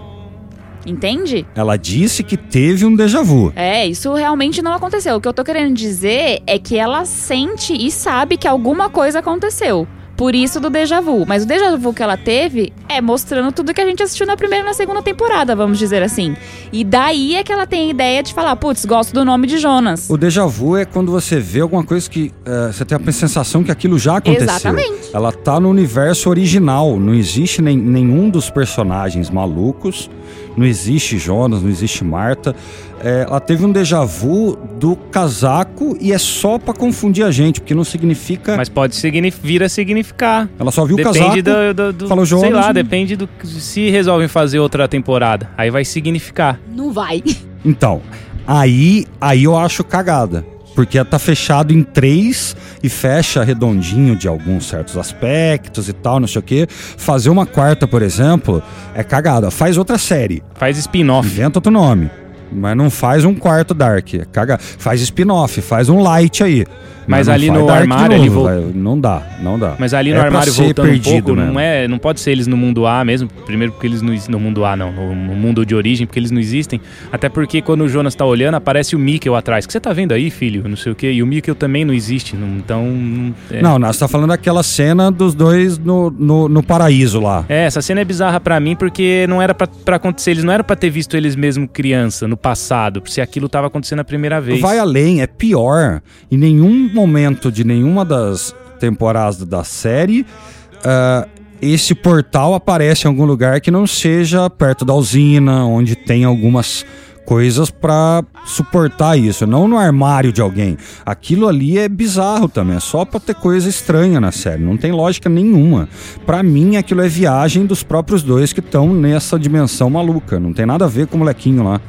Entende? 0.85 1.45
Ela 1.53 1.75
disse 1.75 2.23
que 2.23 2.37
teve 2.37 2.85
um 2.85 2.95
déjà 2.95 3.21
vu. 3.21 3.51
É, 3.55 3.85
isso 3.85 4.13
realmente 4.13 4.61
não 4.61 4.73
aconteceu. 4.73 5.17
O 5.17 5.21
que 5.21 5.27
eu 5.27 5.33
tô 5.33 5.43
querendo 5.43 5.73
dizer 5.73 6.41
é 6.47 6.57
que 6.57 6.77
ela 6.77 7.03
sente 7.03 7.73
e 7.73 7.91
sabe 7.91 8.37
que 8.37 8.47
alguma 8.47 8.89
coisa 8.89 9.19
aconteceu. 9.19 9.85
Por 10.17 10.33
isso 10.33 10.59
do 10.59 10.69
déjà 10.69 10.99
vu. 10.99 11.25
Mas 11.27 11.43
o 11.43 11.45
déjà 11.45 11.75
vu 11.77 11.93
que 11.93 12.01
ela 12.01 12.17
teve 12.17 12.73
é 12.89 12.99
mostrando 12.99 13.51
tudo 13.51 13.71
que 13.71 13.79
a 13.79 13.85
gente 13.85 14.01
assistiu 14.01 14.25
na 14.25 14.35
primeira 14.35 14.65
e 14.65 14.67
na 14.67 14.73
segunda 14.73 15.01
temporada, 15.01 15.55
vamos 15.55 15.77
dizer 15.77 16.01
assim. 16.01 16.35
E 16.73 16.83
daí 16.83 17.35
é 17.35 17.43
que 17.43 17.53
ela 17.53 17.67
tem 17.67 17.87
a 17.87 17.91
ideia 17.91 18.23
de 18.23 18.33
falar, 18.33 18.55
putz, 18.55 18.83
gosto 18.83 19.13
do 19.13 19.23
nome 19.23 19.45
de 19.45 19.59
Jonas. 19.59 20.09
O 20.09 20.17
déjà 20.17 20.43
vu 20.47 20.75
é 20.75 20.85
quando 20.85 21.11
você 21.11 21.39
vê 21.39 21.59
alguma 21.59 21.83
coisa 21.83 22.09
que 22.09 22.33
uh, 22.47 22.73
você 22.73 22.83
tem 22.83 22.97
a 22.97 23.11
sensação 23.11 23.63
que 23.63 23.71
aquilo 23.71 23.99
já 23.99 24.17
aconteceu. 24.17 24.45
Exatamente. 24.45 25.11
Ela 25.13 25.31
tá 25.31 25.59
no 25.59 25.69
universo 25.69 26.29
original. 26.29 26.99
Não 26.99 27.13
existe 27.13 27.61
nem, 27.61 27.77
nenhum 27.77 28.27
dos 28.27 28.49
personagens 28.49 29.29
malucos 29.29 30.09
não 30.57 30.65
existe 30.65 31.19
Jonas, 31.19 31.61
não 31.61 31.69
existe 31.69 32.03
Marta. 32.03 32.55
É, 33.03 33.25
ela 33.27 33.39
teve 33.39 33.65
um 33.65 33.71
déjà 33.71 34.03
vu 34.03 34.55
do 34.79 34.95
casaco 34.95 35.97
e 36.01 36.11
é 36.11 36.17
só 36.17 36.57
para 36.57 36.73
confundir 36.73 37.23
a 37.23 37.31
gente, 37.31 37.61
porque 37.61 37.75
não 37.75 37.83
significa. 37.83 38.57
Mas 38.57 38.69
pode 38.69 38.95
signif 38.95 39.37
vir 39.41 39.63
a 39.63 39.69
significar. 39.69 40.49
Ela 40.57 40.71
só 40.71 40.85
viu 40.85 40.97
depende 40.97 41.19
o 41.19 41.21
casaco. 41.21 41.41
Do, 41.41 41.73
do, 41.73 41.93
do, 41.93 42.07
falou 42.07 42.25
Jonas. 42.25 42.45
Sei 42.45 42.53
lá, 42.53 42.71
depende 42.71 43.15
do. 43.15 43.29
Se 43.43 43.89
resolvem 43.89 44.27
fazer 44.27 44.59
outra 44.59 44.87
temporada, 44.87 45.49
aí 45.57 45.69
vai 45.69 45.85
significar. 45.85 46.59
Não 46.73 46.91
vai. 46.91 47.23
Então, 47.63 48.01
aí, 48.45 49.05
aí 49.19 49.43
eu 49.43 49.57
acho 49.57 49.83
cagada. 49.83 50.45
Porque 50.73 51.03
tá 51.03 51.17
fechado 51.17 51.73
em 51.73 51.81
três 51.81 52.55
e 52.83 52.87
fecha 52.87 53.43
redondinho 53.43 54.15
de 54.15 54.27
alguns 54.27 54.67
certos 54.67 54.95
aspectos 54.95 55.89
e 55.89 55.93
tal, 55.93 56.19
não 56.19 56.27
sei 56.27 56.39
o 56.39 56.43
quê. 56.43 56.67
Fazer 56.69 57.31
uma 57.31 57.47
quarta, 57.47 57.87
por 57.87 58.03
exemplo, 58.03 58.61
é 58.93 59.03
cagada. 59.03 59.49
Faz 59.49 59.75
outra 59.75 59.97
série. 59.97 60.43
Faz 60.53 60.77
spin-off. 60.77 61.27
Inventa 61.27 61.57
outro 61.57 61.71
nome. 61.71 62.11
Mas 62.51 62.75
não 62.75 62.89
faz 62.89 63.25
um 63.25 63.33
quarto 63.33 63.73
Dark. 63.73 64.13
É 64.13 64.25
caga... 64.25 64.57
Faz 64.57 65.01
spin-off, 65.01 65.61
faz 65.61 65.89
um 65.89 66.01
light 66.01 66.43
aí. 66.43 66.65
Mas, 67.07 67.29
ali 67.29 67.49
no 67.49 67.69
armário 67.69 68.17
ele 68.17 68.29
volta. 68.29 68.59
Não 68.75 68.99
dá, 68.99 69.21
não 69.39 69.57
dá. 69.57 69.75
Mas 69.79 69.93
ali 69.93 70.11
no 70.11 70.17
é 70.17 70.21
armário 70.21 70.51
voltando 70.51 70.91
um 70.91 70.99
pouco, 70.99 71.35
não 71.35 71.59
é, 71.59 71.87
não 71.87 71.97
pode 71.97 72.19
ser 72.19 72.31
eles 72.31 72.47
no 72.47 72.57
mundo 72.57 72.85
A 72.85 73.03
mesmo, 73.05 73.29
primeiro 73.45 73.71
porque 73.71 73.87
eles 73.87 74.01
não 74.01 74.13
no 74.27 74.39
mundo 74.39 74.65
A 74.65 74.75
não, 74.75 74.91
no, 74.91 75.35
mundo 75.35 75.65
de 75.65 75.73
origem, 75.73 76.05
porque 76.05 76.19
eles 76.19 76.31
não 76.31 76.39
existem. 76.39 76.81
Até 77.11 77.29
porque 77.29 77.61
quando 77.61 77.81
o 77.81 77.87
Jonas 77.87 78.13
tá 78.13 78.25
olhando, 78.25 78.55
aparece 78.55 78.95
o 78.95 78.99
Mikkel 78.99 79.35
atrás. 79.35 79.63
O 79.63 79.67
que 79.67 79.71
você 79.71 79.79
tá 79.79 79.93
vendo 79.93 80.11
aí, 80.11 80.29
filho? 80.29 80.67
Não 80.67 80.75
sei 80.75 80.91
o 80.91 80.95
quê. 80.95 81.11
E 81.11 81.23
o 81.23 81.27
Mikkel 81.27 81.55
também 81.55 81.85
não 81.85 81.93
existe, 81.93 82.35
não, 82.35 82.57
então 82.57 83.33
é... 83.49 83.61
Não, 83.61 83.79
nós 83.79 83.97
tá 83.97 84.07
falando 84.07 84.29
daquela 84.29 84.61
cena 84.61 85.09
dos 85.09 85.33
dois 85.33 85.77
no, 85.77 86.11
no, 86.11 86.49
no, 86.49 86.61
paraíso 86.61 87.21
lá. 87.21 87.45
É, 87.47 87.65
essa 87.65 87.81
cena 87.81 88.01
é 88.01 88.05
bizarra 88.05 88.39
para 88.39 88.59
mim 88.59 88.75
porque 88.75 89.25
não 89.29 89.41
era 89.41 89.53
para 89.53 89.95
acontecer, 89.95 90.31
eles 90.31 90.43
não 90.43 90.51
eram 90.51 90.65
para 90.65 90.75
ter 90.75 90.89
visto 90.89 91.15
eles 91.15 91.35
mesmo 91.35 91.67
criança 91.67 92.27
no 92.27 92.35
passado, 92.37 93.01
se 93.05 93.21
aquilo 93.21 93.49
tava 93.49 93.67
acontecendo 93.67 93.99
a 93.99 94.03
primeira 94.03 94.39
vez. 94.39 94.61
Vai 94.61 94.79
além, 94.79 95.21
é 95.21 95.27
pior. 95.27 96.01
Em 96.31 96.37
nenhum 96.37 96.89
momento 96.93 97.51
de 97.51 97.63
nenhuma 97.63 98.05
das 98.05 98.55
temporadas 98.79 99.37
da 99.45 99.63
série, 99.63 100.21
uh, 100.21 101.27
esse 101.61 101.95
portal 101.95 102.53
aparece 102.53 103.05
em 103.05 103.07
algum 103.07 103.25
lugar 103.25 103.59
que 103.59 103.71
não 103.71 103.87
seja 103.87 104.49
perto 104.49 104.85
da 104.85 104.93
usina, 104.93 105.65
onde 105.65 105.95
tem 105.95 106.23
algumas 106.23 106.85
coisas 107.27 107.69
para 107.69 108.23
suportar 108.45 109.17
isso, 109.17 109.45
não 109.45 109.67
no 109.67 109.77
armário 109.77 110.31
de 110.31 110.39
alguém. 110.39 110.77
Aquilo 111.05 111.45
ali 111.45 111.77
é 111.77 111.89
bizarro 111.89 112.47
também, 112.47 112.77
é 112.77 112.79
só 112.79 113.03
para 113.03 113.19
ter 113.19 113.35
coisa 113.35 113.67
estranha 113.67 114.21
na 114.21 114.31
série, 114.31 114.63
não 114.63 114.77
tem 114.77 114.93
lógica 114.93 115.27
nenhuma. 115.27 115.89
Para 116.25 116.41
mim, 116.41 116.77
aquilo 116.77 117.01
é 117.01 117.09
viagem 117.09 117.65
dos 117.65 117.83
próprios 117.83 118.23
dois 118.23 118.53
que 118.53 118.61
estão 118.61 118.93
nessa 118.93 119.37
dimensão 119.37 119.89
maluca, 119.89 120.39
não 120.39 120.53
tem 120.53 120.65
nada 120.65 120.85
a 120.85 120.87
ver 120.87 121.07
com 121.07 121.17
o 121.17 121.19
molequinho 121.19 121.65
lá. 121.65 121.81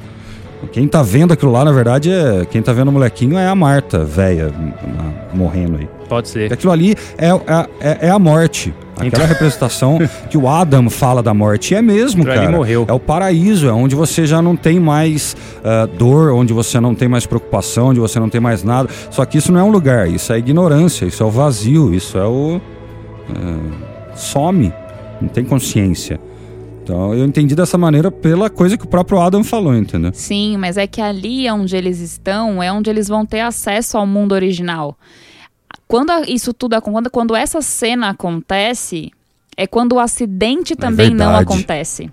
Quem 0.73 0.89
tá 0.89 1.03
vendo 1.03 1.33
aquilo 1.33 1.53
lá, 1.53 1.65
na 1.65 1.73
verdade, 1.73 2.11
é. 2.11 2.45
Quem 2.45 2.61
tá 2.61 2.73
vendo 2.73 2.89
o 2.89 2.93
molequinho 2.93 3.39
é 3.39 3.47
a 3.47 3.55
Marta, 3.55 4.05
velha, 4.05 4.53
morrendo 5.33 5.79
aí. 5.79 5.89
Pode 6.09 6.29
ser. 6.29 6.53
Aquilo 6.53 6.73
ali 6.73 6.97
é, 7.17 7.29
é, 7.29 7.69
é, 7.81 7.99
é 8.09 8.11
a 8.11 8.19
morte. 8.19 8.75
Aquela 8.95 9.07
então... 9.07 9.27
representação 9.27 9.99
que 10.29 10.37
o 10.37 10.49
Adam 10.49 10.91
fala 10.91 11.23
da 11.23 11.33
morte. 11.33 11.75
E 11.75 11.77
é 11.77 11.83
mesmo, 11.83 12.25
cara. 12.25 12.51
Morreu. 12.51 12.85
É 12.89 12.93
o 12.93 12.99
paraíso, 12.99 13.69
é 13.69 13.73
onde 13.73 13.95
você 13.95 14.27
já 14.27 14.43
não 14.43 14.57
tem 14.57 14.81
mais 14.81 15.37
uh, 15.59 15.87
dor, 15.87 16.33
onde 16.33 16.53
você 16.53 16.81
não 16.81 16.95
tem 16.95 17.09
mais 17.09 17.27
preocupação, 17.27 17.89
onde 17.89 18.01
você 18.01 18.19
não 18.19 18.29
tem 18.29 18.41
mais 18.41 18.65
nada. 18.65 18.89
Só 19.11 19.25
que 19.25 19.39
isso 19.39 19.53
não 19.53 19.61
é 19.61 19.63
um 19.65 19.71
lugar, 19.71 20.09
isso 20.09 20.33
é 20.33 20.39
ignorância, 20.39 21.07
isso 21.07 21.23
é 21.23 21.27
o 21.27 21.31
vazio, 21.31 21.95
isso 21.95 22.19
é 22.19 22.25
o. 22.25 22.61
Uh, 23.29 24.17
some. 24.17 24.73
Não 25.21 25.29
tem 25.29 25.45
consciência. 25.45 26.19
Então 26.89 27.13
eu 27.13 27.27
entendi 27.27 27.55
dessa 27.55 27.77
maneira 27.77 28.11
pela 28.11 28.49
coisa 28.49 28.79
que 28.79 28.85
o 28.85 28.89
próprio 28.89 29.21
Adam 29.21 29.45
falou, 29.45 29.77
entendeu? 29.77 30.11
Sim, 30.15 30.57
mas 30.57 30.79
é 30.79 30.87
que 30.87 31.03
ali 31.03 31.49
onde 31.51 31.77
eles 31.77 32.01
estão 32.01 32.63
é 32.63 32.73
onde 32.73 32.89
eles 32.89 33.09
vão 33.09 33.27
ter 33.27 33.41
acesso 33.41 33.99
ao 33.99 34.07
mundo 34.07 34.33
original. 34.33 34.97
Quando 35.87 36.11
isso 36.27 36.55
tudo 36.55 36.81
quando, 36.81 37.11
quando 37.11 37.37
essa 37.37 37.61
cena 37.61 38.09
acontece, 38.09 39.11
é 39.55 39.67
quando 39.67 39.93
o 39.93 40.01
acidente 40.01 40.73
é 40.73 40.77
também 40.77 41.09
é 41.09 41.11
não 41.11 41.37
acontece. 41.37 42.11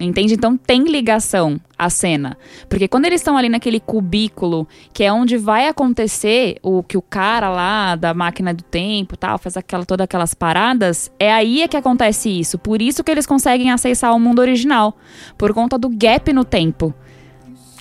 Entende? 0.00 0.34
Então 0.34 0.56
tem 0.56 0.84
ligação 0.84 1.60
a 1.76 1.90
cena. 1.90 2.36
Porque 2.68 2.86
quando 2.86 3.06
eles 3.06 3.20
estão 3.20 3.36
ali 3.36 3.48
naquele 3.48 3.80
cubículo, 3.80 4.66
que 4.92 5.02
é 5.02 5.12
onde 5.12 5.36
vai 5.36 5.66
acontecer 5.66 6.56
o 6.62 6.82
que 6.82 6.96
o 6.96 7.02
cara 7.02 7.48
lá 7.48 7.96
da 7.96 8.14
máquina 8.14 8.54
do 8.54 8.62
tempo 8.62 9.16
tal, 9.16 9.38
faz 9.38 9.56
aquela, 9.56 9.84
todas 9.84 10.04
aquelas 10.04 10.34
paradas, 10.34 11.10
é 11.18 11.32
aí 11.32 11.62
é 11.62 11.68
que 11.68 11.76
acontece 11.76 12.28
isso. 12.28 12.58
Por 12.58 12.80
isso 12.80 13.02
que 13.02 13.10
eles 13.10 13.26
conseguem 13.26 13.70
acessar 13.70 14.14
o 14.14 14.20
mundo 14.20 14.38
original. 14.38 14.96
Por 15.36 15.52
conta 15.52 15.76
do 15.76 15.88
gap 15.88 16.32
no 16.32 16.44
tempo. 16.44 16.94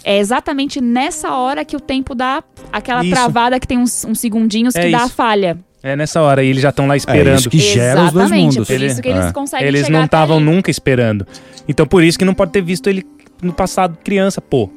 É 0.03 0.18
exatamente 0.18 0.80
nessa 0.80 1.36
hora 1.36 1.65
que 1.65 1.76
o 1.76 1.80
tempo 1.80 2.15
dá 2.15 2.43
aquela 2.72 3.03
isso. 3.03 3.13
travada 3.13 3.59
que 3.59 3.68
tem 3.68 3.78
uns, 3.78 4.05
uns 4.05 4.20
segundinhos 4.20 4.74
é 4.76 4.82
que 4.82 4.88
isso. 4.88 4.97
dá 4.97 5.03
a 5.03 5.09
falha. 5.09 5.59
É 5.88 5.96
nessa 5.96 6.22
hora, 6.22 6.44
e 6.44 6.50
eles 6.50 6.62
já 6.62 6.70
estão 6.70 6.86
lá 6.86 6.98
esperando. 6.98 7.30
É 7.30 7.36
isso 7.36 7.50
que 7.50 7.60
gera 7.60 8.02
Exatamente, 8.02 8.08
os 8.08 8.14
dois 8.14 8.32
mundos. 8.32 8.68
por 8.68 8.82
isso 8.82 9.02
que 9.02 9.08
eles 9.08 9.26
é. 9.26 9.32
conseguem 9.32 9.68
Eles 9.68 9.88
não 9.88 10.04
estavam 10.04 10.38
nunca 10.38 10.70
esperando. 10.70 11.26
Então 11.66 11.88
por 11.88 12.04
isso 12.04 12.20
que 12.20 12.26
não 12.26 12.34
pode 12.34 12.52
ter 12.52 12.62
visto 12.62 12.90
ele 12.90 13.06
no 13.42 13.54
passado 13.54 13.98
criança, 14.04 14.42
pô. 14.42 14.70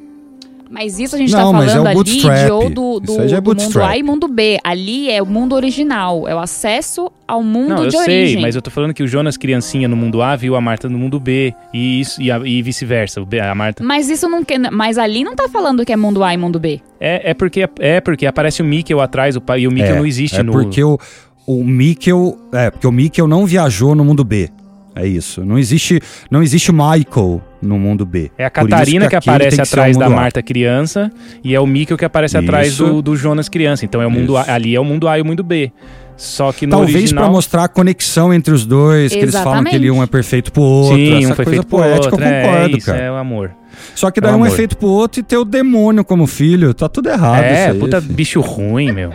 Mas 0.71 0.99
isso 0.99 1.15
a 1.15 1.19
gente 1.19 1.31
não, 1.33 1.51
tá 1.51 1.59
falando 1.59 1.87
é 1.87 1.91
ali 1.91 2.03
de 2.03 2.51
ou 2.51 2.69
do, 2.69 2.99
do, 2.99 3.21
é 3.21 3.41
do 3.41 3.55
mundo 3.55 3.83
A 3.83 3.97
e 3.97 4.01
mundo 4.01 4.27
B. 4.27 4.57
Ali 4.63 5.11
é 5.11 5.21
o 5.21 5.25
mundo 5.25 5.53
original, 5.53 6.27
é 6.27 6.33
o 6.33 6.39
acesso 6.39 7.11
ao 7.27 7.43
mundo 7.43 7.69
não, 7.69 7.87
de 7.87 7.95
eu 7.95 8.01
origem. 8.01 8.33
sei, 8.35 8.41
mas 8.41 8.55
eu 8.55 8.61
tô 8.61 8.71
falando 8.71 8.93
que 8.93 9.03
o 9.03 9.07
Jonas 9.07 9.35
criancinha 9.35 9.87
no 9.87 9.97
mundo 9.97 10.21
A 10.21 10.35
viu 10.35 10.55
a 10.55 10.61
Marta 10.61 10.87
no 10.87 10.97
mundo 10.97 11.19
B 11.19 11.53
e 11.73 11.99
isso 11.99 12.21
e, 12.21 12.29
e 12.29 12.61
vice-versa, 12.61 13.21
a 13.21 13.55
Marta. 13.55 13.83
Mas 13.83 14.09
isso 14.09 14.29
não 14.29 14.41
mas 14.71 14.97
ali 14.97 15.23
não 15.23 15.35
tá 15.35 15.49
falando 15.49 15.85
que 15.85 15.91
é 15.91 15.97
mundo 15.97 16.23
A 16.23 16.33
e 16.33 16.37
mundo 16.37 16.57
B. 16.57 16.79
É, 16.99 17.31
é 17.31 17.33
porque 17.33 17.69
é 17.79 17.99
porque 17.99 18.25
aparece 18.25 18.61
o 18.61 18.65
Mikkel 18.65 19.01
atrás, 19.01 19.35
o 19.35 19.43
e 19.57 19.67
o 19.67 19.71
Mikkel 19.71 19.95
é, 19.95 19.97
não 19.97 20.05
existe 20.05 20.39
é 20.39 20.43
no 20.43 20.53
porque 20.53 20.81
o 20.83 20.97
o 21.45 21.63
Mikkel, 21.63 22.37
é, 22.53 22.69
porque 22.69 22.87
o 22.87 22.91
Mikkel 22.91 23.27
não 23.27 23.45
viajou 23.45 23.93
no 23.95 24.05
mundo 24.05 24.23
B. 24.23 24.49
É 24.95 25.07
isso. 25.07 25.45
Não 25.45 25.57
existe, 25.57 25.99
não 26.29 26.43
existe 26.43 26.71
Michael 26.71 27.41
no 27.61 27.79
mundo 27.79 28.05
B. 28.05 28.31
É 28.37 28.45
a 28.45 28.49
Catarina 28.49 29.05
que, 29.05 29.11
que 29.11 29.15
aparece 29.15 29.61
atrás 29.61 29.95
da 29.95 30.09
Marta 30.09 30.41
criança 30.41 31.11
e 31.43 31.55
é 31.55 31.59
o 31.59 31.65
Mikkel 31.65 31.97
que 31.97 32.05
aparece 32.05 32.37
isso. 32.37 32.45
atrás 32.45 32.77
do, 32.77 33.01
do, 33.01 33.15
Jonas 33.15 33.47
criança. 33.47 33.85
Então 33.85 34.01
é 34.01 34.07
o 34.07 34.11
mundo 34.11 34.35
a, 34.35 34.53
ali 34.53 34.75
é 34.75 34.79
o 34.79 34.83
mundo 34.83 35.07
A 35.07 35.17
e 35.17 35.21
o 35.21 35.25
mundo 35.25 35.43
B. 35.43 35.71
Só 36.17 36.51
que 36.51 36.67
no 36.67 36.71
Talvez 36.71 36.95
original... 36.95 37.23
para 37.23 37.33
mostrar 37.33 37.63
a 37.63 37.67
conexão 37.67 38.33
entre 38.33 38.53
os 38.53 38.65
dois, 38.65 39.11
Exatamente. 39.11 39.17
que 39.17 39.25
eles 39.25 39.43
falam 39.43 39.63
que 39.63 39.75
ele 39.75 39.89
um 39.89 40.03
é 40.03 40.05
perfeito 40.05 40.51
pro 40.51 40.61
outro. 40.61 40.95
Sim, 40.95 41.23
essa 41.23 41.33
um 41.33 41.35
foi 41.35 41.45
coisa 41.45 41.63
poética, 41.63 42.15
outro. 42.15 42.23
eu 42.23 42.43
concordo, 42.43 42.75
é, 42.75 42.77
isso, 42.77 42.85
cara. 42.85 42.99
É 42.99 43.11
o 43.11 43.15
amor. 43.15 43.51
Só 43.95 44.11
que 44.11 44.21
daí 44.21 44.33
é 44.33 44.35
um 44.35 44.45
é 44.45 44.51
feito 44.51 44.77
pro 44.77 44.87
outro 44.87 45.19
e 45.19 45.23
ter 45.23 45.37
o 45.37 45.45
demônio 45.45 46.03
como 46.03 46.27
filho. 46.27 46.73
Tá 46.73 46.87
tudo 46.87 47.09
errado. 47.09 47.43
É, 47.43 47.69
aí, 47.69 47.79
puta 47.79 47.99
filho. 47.99 48.13
bicho 48.13 48.39
ruim, 48.39 48.91
meu. 48.91 49.11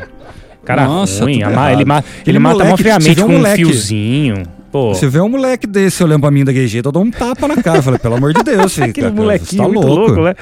Cara 0.64 0.85
Nossa, 0.85 1.22
ruim. 1.22 1.43
Ama, 1.45 1.72
ele, 1.72 1.85
ma 1.85 2.03
ele 2.27 2.39
mata 2.41 2.64
moleque, 2.64 2.83
friamente 2.83 3.22
com 3.22 3.37
um 3.37 3.45
fiozinho. 3.45 4.56
Pô. 4.77 4.95
Você 4.95 5.09
vê 5.09 5.20
um 5.20 5.29
moleque 5.31 5.66
desse 5.66 6.05
olhando 6.05 6.20
pra 6.20 6.31
mim 6.31 6.45
da 6.45 6.53
jeito, 6.53 6.87
eu 6.87 6.93
dou 6.93 7.03
um 7.03 7.11
tapa 7.11 7.49
na 7.49 7.62
cara. 7.62 7.81
Falei, 7.81 7.99
pelo 7.99 8.16
amor 8.16 8.35
de 8.35 8.43
Deus, 8.43 8.74
filho. 8.77 8.91
Aquele 8.91 9.11
molequinho 9.11 9.62
tá 9.62 9.68
louco. 9.68 9.89
louco, 9.89 10.22
né? 10.22 10.35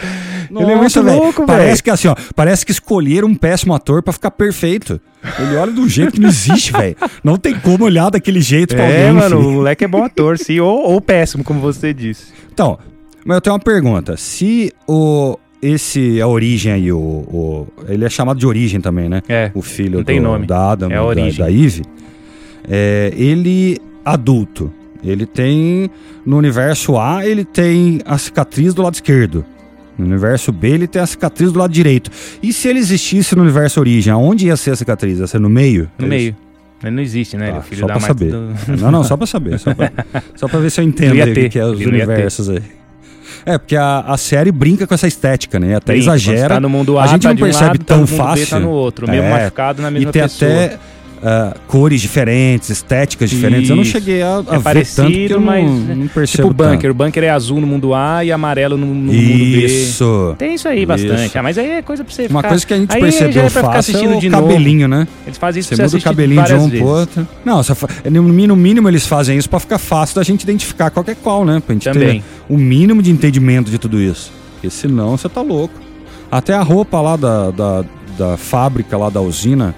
Nossa, 0.50 0.66
ele 0.66 0.72
é 0.72 0.76
muito 0.76 1.00
louco, 1.02 1.46
velho. 1.46 1.46
Parece 1.46 1.82
que 1.84 1.88
assim, 1.88 2.08
ó, 2.08 2.16
parece 2.34 2.66
que 2.66 2.72
escolheram 2.72 3.28
um 3.28 3.34
péssimo 3.36 3.72
ator 3.72 4.02
pra 4.02 4.12
ficar 4.12 4.32
perfeito. 4.32 5.00
Ele 5.38 5.54
olha 5.54 5.70
de 5.70 5.80
um 5.80 5.88
jeito 5.88 6.14
que 6.14 6.20
não 6.20 6.28
existe, 6.28 6.72
velho. 6.76 6.96
Não 7.22 7.36
tem 7.36 7.54
como 7.54 7.84
olhar 7.84 8.10
daquele 8.10 8.40
jeito 8.40 8.74
pra 8.74 8.84
é, 8.84 8.86
alguém. 8.88 9.04
É, 9.04 9.12
mano, 9.12 9.36
filho. 9.36 9.48
o 9.50 9.52
moleque 9.52 9.84
é 9.84 9.88
bom 9.88 10.02
ator, 10.02 10.36
sim, 10.36 10.58
ou, 10.58 10.80
ou 10.80 11.00
péssimo, 11.00 11.44
como 11.44 11.60
você 11.60 11.94
disse. 11.94 12.32
Então, 12.52 12.76
mas 13.24 13.36
eu 13.36 13.40
tenho 13.40 13.54
uma 13.54 13.62
pergunta. 13.62 14.16
Se 14.16 14.72
o, 14.88 15.38
esse 15.62 16.20
a 16.20 16.26
origem 16.26 16.72
aí, 16.72 16.90
o, 16.90 16.98
o, 16.98 17.68
ele 17.88 18.04
é 18.04 18.10
chamado 18.10 18.40
de 18.40 18.46
origem 18.48 18.80
também, 18.80 19.08
né? 19.08 19.22
É. 19.28 19.52
O 19.54 19.62
filho 19.62 19.98
não 19.98 20.04
tem 20.04 20.20
do, 20.20 20.24
nome. 20.24 20.44
da 20.44 20.72
Adam, 20.72 20.90
é 20.90 20.96
a 20.96 21.04
origem. 21.04 21.38
da, 21.38 21.44
da 21.44 21.52
Eve. 21.52 21.82
É, 22.68 23.12
ele 23.16 23.78
adulto, 24.04 24.72
ele 25.02 25.26
tem 25.26 25.90
no 26.24 26.36
universo 26.36 26.96
A 26.98 27.26
ele 27.26 27.44
tem 27.44 28.00
a 28.04 28.16
cicatriz 28.16 28.74
do 28.74 28.82
lado 28.82 28.94
esquerdo. 28.94 29.44
No 29.96 30.06
universo 30.06 30.50
B 30.50 30.70
ele 30.70 30.86
tem 30.86 31.00
a 31.00 31.06
cicatriz 31.06 31.52
do 31.52 31.58
lado 31.58 31.72
direito. 31.72 32.10
E 32.42 32.52
se 32.52 32.68
ele 32.68 32.80
existisse 32.80 33.36
no 33.36 33.42
universo 33.42 33.78
origem, 33.78 34.12
aonde 34.12 34.46
ia 34.46 34.56
ser 34.56 34.72
a 34.72 34.76
cicatriz? 34.76 35.18
Ia 35.18 35.26
ser 35.26 35.38
no 35.38 35.48
meio? 35.48 35.90
No 35.98 36.06
é 36.06 36.08
meio. 36.08 36.36
Ele 36.82 36.96
não 36.96 37.02
existe, 37.02 37.36
né? 37.36 37.46
Tá, 37.46 37.50
ele 37.50 37.58
é 37.58 37.62
filho 37.62 37.80
só 37.80 37.86
pra 37.86 38.00
saber. 38.00 38.30
Do... 38.30 38.54
Não, 38.80 38.90
não, 38.90 39.04
só 39.04 39.16
pra 39.16 39.26
saber. 39.26 39.58
Só 39.58 39.74
pra, 39.74 39.92
só 40.36 40.48
pra 40.48 40.58
ver 40.58 40.70
se 40.70 40.80
eu 40.80 40.84
entendo 40.84 41.14
o 41.14 41.50
que 41.50 41.58
é 41.58 41.64
os 41.64 41.80
universos 41.80 42.50
aí. 42.50 42.62
É, 43.46 43.58
porque 43.58 43.76
a, 43.76 44.00
a 44.00 44.16
série 44.16 44.50
brinca 44.50 44.86
com 44.86 44.94
essa 44.94 45.06
estética, 45.06 45.60
né? 45.60 45.76
Até 45.76 45.92
Brinca, 45.92 46.14
exagera. 46.14 46.54
Tá 46.54 46.60
no 46.60 46.68
mundo 46.68 46.98
A, 46.98 47.04
a 47.04 47.06
gente 47.08 47.22
tá 47.22 47.28
não 47.28 47.36
percebe 47.36 47.66
lado, 47.66 47.84
tão 47.84 48.00
tá 48.00 48.06
fácil. 48.06 48.44
B, 48.44 48.50
tá 48.50 48.60
no 48.60 48.70
outro, 48.70 49.08
mesmo 49.08 49.26
é, 49.26 49.30
machucado 49.30 49.82
na 49.82 49.90
mesma 49.90 50.08
e 50.08 50.12
tem 50.12 50.22
pessoa. 50.22 50.50
até 50.50 50.78
uh, 51.24 51.58
cores 51.66 52.00
diferentes, 52.00 52.68
estéticas 52.68 53.30
diferentes. 53.30 53.64
Isso. 53.64 53.72
Eu 53.72 53.76
não 53.76 53.84
cheguei 53.84 54.22
a, 54.22 54.36
a 54.36 54.54
é 54.54 54.56
ver 54.58 54.62
parecido, 54.62 55.08
tanto 55.08 55.26
que 55.26 55.32
eu 55.32 55.40
mas, 55.40 55.64
não, 55.64 55.96
não 55.96 56.08
percebo 56.08 56.48
Tipo 56.48 56.50
o 56.50 56.54
bunker. 56.54 56.80
Tanto. 56.80 56.90
O 56.90 56.94
bunker 56.94 57.24
é 57.24 57.30
azul 57.30 57.60
no 57.60 57.66
mundo 57.66 57.94
A 57.94 58.24
e 58.24 58.30
amarelo 58.30 58.76
no, 58.76 58.86
no 58.86 58.94
mundo 58.94 59.12
B. 59.12 59.66
Isso. 59.66 60.34
Tem 60.38 60.54
isso 60.54 60.68
aí 60.68 60.84
bastante. 60.84 61.26
Isso. 61.26 61.38
Ah, 61.38 61.42
mas 61.42 61.56
aí 61.56 61.70
é 61.70 61.82
coisa 61.82 62.04
pra 62.04 62.12
você 62.14 62.26
Uma 62.26 62.40
ficar... 62.40 62.48
coisa 62.50 62.66
que 62.66 62.74
a 62.74 62.76
gente 62.76 62.94
aí 62.94 63.00
percebeu 63.00 63.44
é 63.44 63.50
fácil 63.50 63.96
é 63.96 64.16
o 64.16 64.30
cabelinho, 64.30 64.88
novo. 64.88 65.00
né? 65.00 65.08
Eles 65.26 65.38
fazem 65.38 65.60
isso 65.60 65.70
você 65.70 65.76
pra 65.76 65.88
você 65.88 65.96
muda 65.96 66.02
o 66.02 66.04
cabelinho 66.04 66.44
de 66.44 66.54
um 66.54 66.68
vezes. 66.68 66.78
pro 66.78 66.88
outro. 66.88 67.28
Não, 67.44 67.60
no 68.10 68.56
mínimo 68.56 68.88
eles 68.88 69.06
fazem 69.06 69.38
isso 69.38 69.48
pra 69.48 69.58
ficar 69.58 69.78
fácil 69.78 70.16
da 70.16 70.22
gente 70.22 70.42
identificar 70.42 70.90
qualquer 70.90 71.16
qual, 71.16 71.44
né? 71.44 71.62
Pra 71.64 71.74
gente 71.74 71.84
Também. 71.84 72.20
ter 72.20 72.24
o 72.48 72.58
mínimo 72.58 73.02
de 73.02 73.10
entendimento 73.10 73.70
de 73.70 73.78
tudo 73.78 74.00
isso. 74.00 74.30
Porque 74.54 74.68
senão 74.70 75.16
você 75.16 75.28
tá 75.28 75.40
louco. 75.40 75.74
Até 76.30 76.52
a 76.54 76.62
roupa 76.62 77.00
lá 77.00 77.16
da, 77.16 77.50
da, 77.50 77.84
da 78.18 78.36
fábrica, 78.36 78.96
lá 78.96 79.08
da 79.08 79.20
usina, 79.20 79.74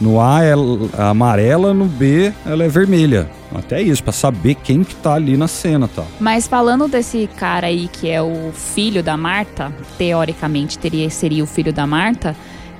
no 0.00 0.20
A 0.20 0.42
é 0.42 0.54
amarela, 0.96 1.74
no 1.74 1.84
B 1.84 2.32
ela 2.46 2.64
é 2.64 2.68
vermelha. 2.68 3.30
Até 3.54 3.82
isso, 3.82 4.02
para 4.02 4.12
saber 4.12 4.54
quem 4.54 4.84
que 4.84 4.94
tá 4.94 5.14
ali 5.14 5.36
na 5.36 5.48
cena, 5.48 5.88
tá? 5.88 6.04
Mas 6.20 6.46
falando 6.46 6.88
desse 6.88 7.28
cara 7.36 7.66
aí 7.66 7.88
que 7.88 8.08
é 8.08 8.22
o 8.22 8.52
filho 8.52 9.02
da 9.02 9.16
Marta, 9.16 9.72
teoricamente 9.98 10.78
teria, 10.78 11.10
seria 11.10 11.42
o 11.42 11.46
filho 11.46 11.72
da 11.72 11.86
Marta, 11.86 12.36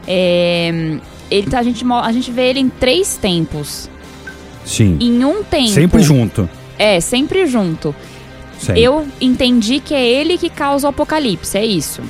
é, 0.06 0.98
ele, 1.30 1.50
tá, 1.50 1.58
a, 1.58 1.62
gente, 1.62 1.84
a 1.84 2.12
gente 2.12 2.30
vê 2.30 2.50
ele 2.50 2.60
em 2.60 2.68
três 2.68 3.16
tempos. 3.16 3.90
Sim. 4.64 4.96
Em 5.00 5.24
um 5.24 5.42
tempo. 5.42 5.68
Sempre 5.68 6.02
junto. 6.02 6.48
É, 6.78 7.00
sempre 7.00 7.46
junto. 7.46 7.94
Sempre. 8.58 8.82
Eu 8.82 9.06
entendi 9.20 9.80
que 9.80 9.94
é 9.94 10.06
ele 10.06 10.38
que 10.38 10.48
causa 10.48 10.86
o 10.86 10.90
apocalipse, 10.90 11.56
é 11.56 11.64
isso. 11.64 12.02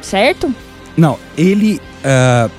Certo? 0.00 0.54
Não, 0.96 1.18
ele. 1.36 1.80
Uh, 2.04 2.50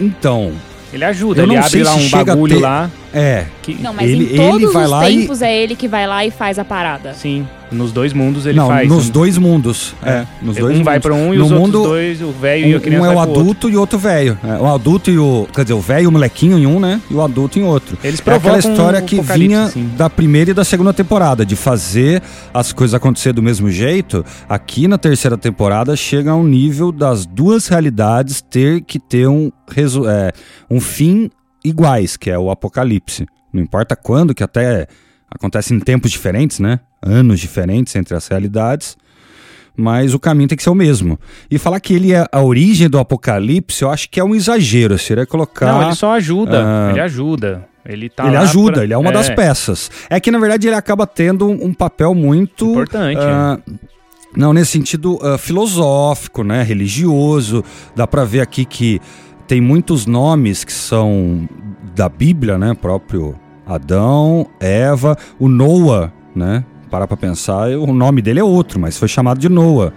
então, 0.00 0.52
ele 0.92 1.04
ajuda, 1.04 1.42
ele 1.42 1.56
abre 1.56 1.82
lá 1.82 1.94
um 1.94 2.08
bagulho 2.08 2.56
ter... 2.56 2.62
lá. 2.62 2.90
É. 3.12 3.46
Que... 3.62 3.74
Não, 3.74 3.92
mas 3.92 4.10
ele, 4.10 4.34
em 4.34 4.36
todos 4.36 4.62
ele 4.62 4.72
vai 4.72 4.84
os 4.84 4.90
lá 4.90 5.04
tempos 5.04 5.40
e... 5.40 5.44
é 5.44 5.62
ele 5.62 5.76
que 5.76 5.88
vai 5.88 6.06
lá 6.06 6.24
e 6.24 6.30
faz 6.30 6.58
a 6.58 6.64
parada. 6.64 7.14
Sim. 7.14 7.46
Nos 7.70 7.92
dois 7.92 8.12
mundos 8.12 8.46
ele 8.46 8.56
não, 8.56 8.66
faz. 8.66 8.88
Nos 8.88 9.08
um... 9.08 9.12
dois 9.12 9.36
mundos. 9.36 9.94
É. 10.02 10.10
é. 10.10 10.26
Nos 10.40 10.56
um 10.56 10.60
dois 10.60 10.78
um 10.78 10.82
vai 10.82 11.00
para 11.00 11.14
um 11.14 11.34
e 11.34 11.38
no 11.38 11.44
os 11.44 11.50
mundo, 11.50 11.80
outros 11.80 12.18
dois, 12.18 12.22
o 12.22 12.32
velho 12.32 12.66
um, 12.66 12.70
e 12.70 12.74
a 12.74 12.80
criança. 12.80 13.02
Um 13.02 13.06
é 13.06 13.14
o 13.14 13.18
adulto 13.18 13.70
e 13.70 13.76
outro 13.76 13.98
velho. 13.98 14.38
É, 14.42 14.56
o 14.58 14.66
adulto 14.66 15.10
e 15.10 15.18
o. 15.18 15.46
Quer 15.54 15.62
dizer, 15.62 15.74
o 15.74 15.80
velho 15.80 16.04
e 16.04 16.06
o 16.06 16.12
molequinho 16.12 16.58
em 16.58 16.66
um, 16.66 16.80
né? 16.80 17.00
E 17.10 17.14
o 17.14 17.22
adulto 17.22 17.58
em 17.58 17.62
outro. 17.62 17.98
Eles 18.02 18.22
é 18.24 18.34
aquela 18.34 18.58
história 18.58 19.00
que 19.02 19.20
vinha 19.20 19.68
sim. 19.68 19.90
da 19.96 20.08
primeira 20.08 20.50
e 20.50 20.54
da 20.54 20.64
segunda 20.64 20.92
temporada, 20.92 21.44
de 21.44 21.56
fazer 21.56 22.22
as 22.54 22.72
coisas 22.72 22.94
acontecer 22.94 23.32
do 23.32 23.42
mesmo 23.42 23.70
jeito. 23.70 24.24
Aqui 24.48 24.88
na 24.88 24.96
terceira 24.96 25.36
temporada 25.36 25.94
chega 25.94 26.30
ao 26.30 26.42
nível 26.42 26.90
das 26.90 27.26
duas 27.26 27.68
realidades 27.68 28.40
ter 28.40 28.82
que 28.82 28.98
ter 28.98 29.28
um, 29.28 29.50
é, 30.06 30.32
um 30.70 30.80
fim 30.80 31.30
iguais, 31.64 32.16
que 32.16 32.30
é 32.30 32.38
o 32.38 32.50
Apocalipse. 32.50 33.26
Não 33.52 33.62
importa 33.62 33.96
quando, 33.96 34.34
que 34.34 34.42
até 34.42 34.86
acontece 35.30 35.74
em 35.74 35.80
tempos 35.80 36.10
diferentes, 36.10 36.58
né? 36.58 36.80
Anos 37.02 37.40
diferentes 37.40 37.94
entre 37.96 38.14
as 38.14 38.26
realidades 38.28 38.96
mas 39.78 40.12
o 40.12 40.18
caminho 40.18 40.48
tem 40.48 40.56
que 40.56 40.64
ser 40.64 40.70
o 40.70 40.74
mesmo. 40.74 41.16
E 41.48 41.56
falar 41.56 41.78
que 41.78 41.94
ele 41.94 42.12
é 42.12 42.26
a 42.32 42.42
origem 42.42 42.90
do 42.90 42.98
apocalipse, 42.98 43.82
eu 43.82 43.88
acho 43.88 44.10
que 44.10 44.18
é 44.18 44.24
um 44.24 44.34
exagero. 44.34 44.98
Seria 44.98 45.24
colocar. 45.24 45.72
Não, 45.72 45.82
ele 45.84 45.94
só 45.94 46.14
ajuda. 46.14 46.60
Uh, 46.60 46.90
ele 46.90 47.00
ajuda. 47.00 47.64
Ele, 47.86 48.08
tá 48.10 48.26
ele 48.26 48.36
ajuda, 48.36 48.72
pra... 48.72 48.84
ele 48.84 48.92
é 48.92 48.98
uma 48.98 49.10
é. 49.10 49.12
das 49.12 49.30
peças. 49.30 49.88
É 50.10 50.18
que, 50.18 50.32
na 50.32 50.38
verdade, 50.40 50.66
ele 50.66 50.74
acaba 50.74 51.06
tendo 51.06 51.48
um, 51.48 51.72
papel 51.72 52.12
muito. 52.12 52.72
Importante. 52.72 53.20
Uh, 53.20 53.78
não, 54.36 54.52
nesse 54.52 54.72
sentido 54.72 55.14
uh, 55.24 55.38
filosófico, 55.38 56.42
né? 56.42 56.64
Religioso. 56.64 57.64
Dá 57.94 58.04
para 58.04 58.24
ver 58.24 58.40
aqui 58.40 58.64
que 58.64 59.00
tem 59.48 59.60
muitos 59.60 60.06
nomes 60.06 60.62
que 60.62 60.72
são 60.72 61.48
da 61.96 62.08
Bíblia, 62.08 62.56
né? 62.56 62.74
Próprio 62.74 63.34
Adão, 63.66 64.46
Eva, 64.60 65.16
o 65.40 65.48
Noah, 65.48 66.12
né? 66.36 66.64
parar 66.88 67.06
para 67.06 67.16
pensar, 67.16 67.68
o 67.70 67.92
nome 67.92 68.22
dele 68.22 68.40
é 68.40 68.44
outro, 68.44 68.80
mas 68.80 68.96
foi 68.96 69.08
chamado 69.08 69.38
de 69.38 69.48
Noah. 69.48 69.92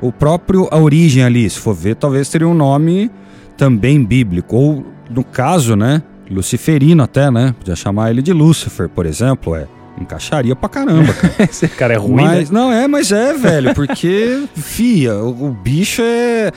O 0.00 0.10
próprio, 0.10 0.68
a 0.70 0.78
origem 0.78 1.22
ali, 1.22 1.48
se 1.48 1.58
for 1.58 1.74
ver, 1.74 1.96
talvez 1.96 2.28
teria 2.28 2.48
um 2.48 2.54
nome 2.54 3.10
também 3.56 4.02
bíblico. 4.02 4.56
Ou, 4.56 4.86
no 5.10 5.22
caso, 5.22 5.76
né, 5.76 6.02
luciferino 6.30 7.02
até, 7.02 7.30
né? 7.30 7.54
Podia 7.58 7.76
chamar 7.76 8.10
ele 8.10 8.22
de 8.22 8.32
Lúcifer, 8.32 8.88
por 8.88 9.04
exemplo, 9.04 9.54
é. 9.54 9.66
Encaixaria 10.00 10.56
pra 10.56 10.68
caramba, 10.68 11.12
cara. 11.12 11.34
Esse 11.50 11.68
cara 11.68 11.94
é 11.94 11.96
ruim, 11.96 12.22
mas, 12.22 12.50
né? 12.50 12.58
Não, 12.58 12.72
é, 12.72 12.88
mas 12.88 13.12
é, 13.12 13.34
velho, 13.34 13.74
porque, 13.74 14.44
fia, 14.56 15.14
o, 15.14 15.48
o 15.48 15.50
bicho 15.50 16.02
é 16.02 16.50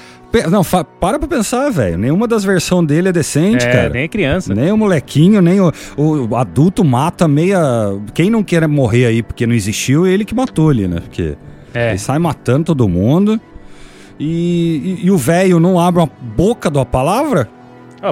não, 0.49 0.63
para 0.63 1.19
pra 1.19 1.27
pensar, 1.27 1.69
velho. 1.69 1.97
Nenhuma 1.97 2.27
das 2.27 2.43
versões 2.43 2.87
dele 2.87 3.09
é 3.09 3.11
decente, 3.11 3.65
é, 3.65 3.71
cara. 3.71 3.89
Nem 3.89 4.09
criança. 4.09 4.53
Nem 4.53 4.71
o 4.71 4.77
molequinho, 4.77 5.41
nem 5.41 5.59
o, 5.59 5.71
o, 5.95 6.35
adulto 6.35 6.83
mata 6.83 7.27
meia. 7.27 7.59
Quem 8.15 8.31
não 8.31 8.43
quer 8.43 8.67
morrer 8.67 9.05
aí 9.05 9.21
porque 9.21 9.45
não 9.45 9.53
existiu, 9.53 10.07
ele 10.07 10.25
que 10.25 10.33
matou 10.33 10.69
ali, 10.71 10.87
né? 10.87 11.01
Porque 11.01 11.37
é. 11.73 11.89
ele 11.89 11.99
sai 11.99 12.17
matando 12.17 12.65
todo 12.65 12.89
mundo. 12.89 13.39
E, 14.19 14.97
e, 15.01 15.05
e 15.05 15.11
o 15.11 15.17
velho 15.17 15.59
não 15.59 15.79
abre 15.79 16.01
a 16.01 16.09
boca 16.35 16.69
da 16.69 16.83
palavra? 16.83 17.47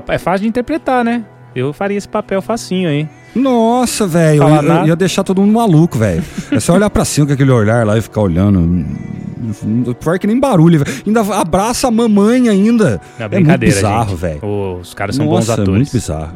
É 0.08 0.18
fácil 0.18 0.44
de 0.44 0.48
interpretar, 0.48 1.04
né? 1.04 1.26
Eu 1.56 1.74
faria 1.74 1.98
esse 1.98 2.08
papel 2.08 2.42
facinho 2.42 2.90
aí. 2.90 3.08
Nossa, 3.36 4.08
velho, 4.08 4.44
eu, 4.44 4.50
eu, 4.50 4.88
ia 4.88 4.96
deixar 4.96 5.24
todo 5.24 5.42
mundo 5.42 5.54
maluco, 5.54 5.98
velho. 5.98 6.24
É 6.52 6.60
só 6.60 6.74
olhar 6.74 6.90
pra 6.90 7.06
cima 7.06 7.28
com 7.28 7.34
aquele 7.34 7.52
olhar 7.52 7.86
lá 7.86 7.98
e 7.98 8.02
ficar 8.02 8.22
olhando. 8.22 8.86
Pior 10.00 10.20
que 10.20 10.28
nem 10.28 10.40
barulho, 10.40 10.84
véio. 10.84 11.04
ainda 11.06 11.22
abraça 11.36 11.88
a 11.88 11.92
mamãe 11.92 12.48
ainda. 12.50 13.02
Não, 13.20 13.26
é 13.26 13.40
muito 13.40 13.58
bizarro, 13.58 14.16
velho. 14.16 14.46
Os 14.80 14.94
caras 14.94 15.16
são 15.16 15.26
Nossa, 15.26 15.38
bons 15.38 15.50
atores. 15.50 15.70
É 15.70 15.72
muito 15.72 15.92
bizarro. 15.92 16.34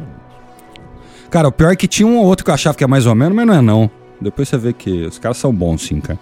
Cara, 1.30 1.48
o 1.48 1.52
pior 1.52 1.72
é 1.72 1.76
que 1.76 1.88
tinha 1.88 2.06
um 2.06 2.18
ou 2.18 2.24
outro 2.24 2.44
que 2.44 2.50
eu 2.50 2.54
achava 2.54 2.76
que 2.76 2.84
é 2.84 2.86
mais 2.86 3.06
ou 3.06 3.14
menos, 3.14 3.34
mas 3.34 3.46
não 3.46 3.54
é 3.54 3.60
não. 3.60 3.90
Depois 4.20 4.48
você 4.48 4.56
vê 4.56 4.72
que 4.72 5.06
os 5.06 5.18
caras 5.18 5.36
são 5.36 5.52
bons, 5.52 5.82
sim, 5.82 6.00
cara. 6.00 6.18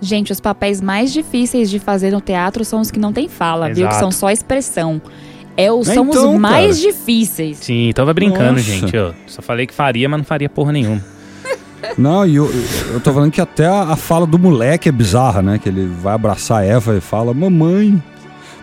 Gente, 0.00 0.30
os 0.30 0.40
papéis 0.40 0.80
mais 0.80 1.12
difíceis 1.12 1.70
de 1.70 1.78
fazer 1.78 2.10
no 2.10 2.20
teatro 2.20 2.64
são 2.64 2.80
os 2.80 2.90
que 2.90 2.98
não 2.98 3.12
tem 3.12 3.28
fala, 3.28 3.70
Exato. 3.70 3.80
viu? 3.80 3.88
Que 3.88 3.94
são 3.94 4.10
só 4.10 4.30
expressão. 4.30 5.00
É, 5.56 5.72
o, 5.72 5.82
são 5.82 6.08
então, 6.08 6.34
os 6.34 6.40
mais 6.40 6.78
cara. 6.78 6.92
difíceis. 6.92 7.58
Sim, 7.58 7.90
tava 7.94 8.12
brincando, 8.12 8.52
Nossa. 8.52 8.62
gente. 8.62 8.94
Eu 8.94 9.14
só 9.26 9.40
falei 9.40 9.66
que 9.66 9.72
faria, 9.72 10.08
mas 10.08 10.18
não 10.18 10.24
faria 10.24 10.48
porra 10.48 10.72
nenhuma. 10.72 11.02
Não, 11.96 12.26
e 12.26 12.36
eu, 12.36 12.50
eu 12.92 13.00
tô 13.00 13.12
falando 13.12 13.30
que 13.30 13.40
até 13.40 13.64
a, 13.64 13.82
a, 13.92 13.96
fala 13.96 14.26
do 14.26 14.38
moleque 14.38 14.88
é 14.88 14.92
bizarra, 14.92 15.40
né? 15.40 15.58
Que 15.58 15.68
ele 15.68 15.86
vai 16.02 16.14
abraçar 16.14 16.62
a 16.62 16.64
Eva 16.64 16.96
e 16.96 17.00
fala, 17.00 17.32
mamãe. 17.32 18.02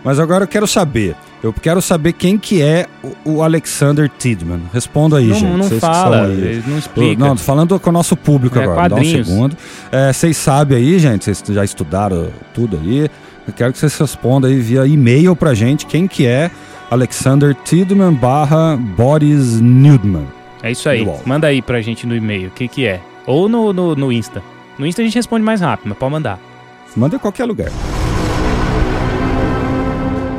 Mas 0.04 0.20
agora 0.20 0.44
eu 0.44 0.48
quero 0.48 0.66
saber. 0.66 1.16
Eu 1.42 1.52
quero 1.52 1.80
saber 1.80 2.12
quem 2.12 2.36
que 2.38 2.62
é 2.62 2.86
o, 3.02 3.36
o 3.36 3.42
Alexander 3.42 4.10
Tidman. 4.18 4.62
Responda 4.72 5.18
aí, 5.18 5.28
não, 5.28 5.34
gente. 5.34 5.56
Não 5.56 5.80
fala, 5.80 6.28
não 6.66 6.78
explica. 6.78 7.24
Não, 7.24 7.34
tô 7.34 7.42
falando 7.42 7.80
com 7.80 7.90
o 7.90 7.92
nosso 7.92 8.16
público 8.16 8.58
é, 8.58 8.62
agora. 8.62 8.90
Quadrinhos. 8.90 9.26
Dá 9.26 9.32
um 9.32 9.36
segundo. 9.36 9.56
É, 9.90 10.12
vocês 10.12 10.36
sabem 10.36 10.78
aí, 10.78 10.98
gente, 10.98 11.24
vocês 11.24 11.42
já 11.48 11.64
estudaram 11.64 12.28
tudo 12.52 12.78
aí. 12.82 13.10
Eu 13.46 13.52
quero 13.54 13.72
que 13.72 13.78
vocês 13.78 13.96
respondam 13.96 14.50
aí 14.50 14.58
via 14.58 14.86
e-mail 14.86 15.34
pra 15.36 15.54
gente 15.54 15.86
quem 15.86 16.06
que 16.06 16.26
é 16.26 16.50
Alexander 16.90 17.54
Tidman 17.64 18.14
barra 18.14 18.76
Boris 18.76 19.60
Newdman. 19.60 20.26
É 20.62 20.70
isso 20.70 20.88
aí. 20.88 21.06
Manda 21.26 21.46
aí 21.46 21.60
pra 21.60 21.80
gente 21.80 22.06
no 22.06 22.14
e-mail. 22.14 22.48
O 22.48 22.50
que 22.50 22.68
que 22.68 22.86
é? 22.86 23.00
Ou 23.26 23.48
no, 23.48 23.72
no, 23.72 23.94
no 23.94 24.12
Insta. 24.12 24.42
No 24.78 24.86
Insta 24.86 25.02
a 25.02 25.04
gente 25.04 25.14
responde 25.14 25.44
mais 25.44 25.60
rápido, 25.60 25.88
mas 25.88 25.98
pode 25.98 26.12
mandar. 26.12 26.38
Manda 26.96 27.16
em 27.16 27.18
qualquer 27.18 27.44
lugar. 27.44 27.70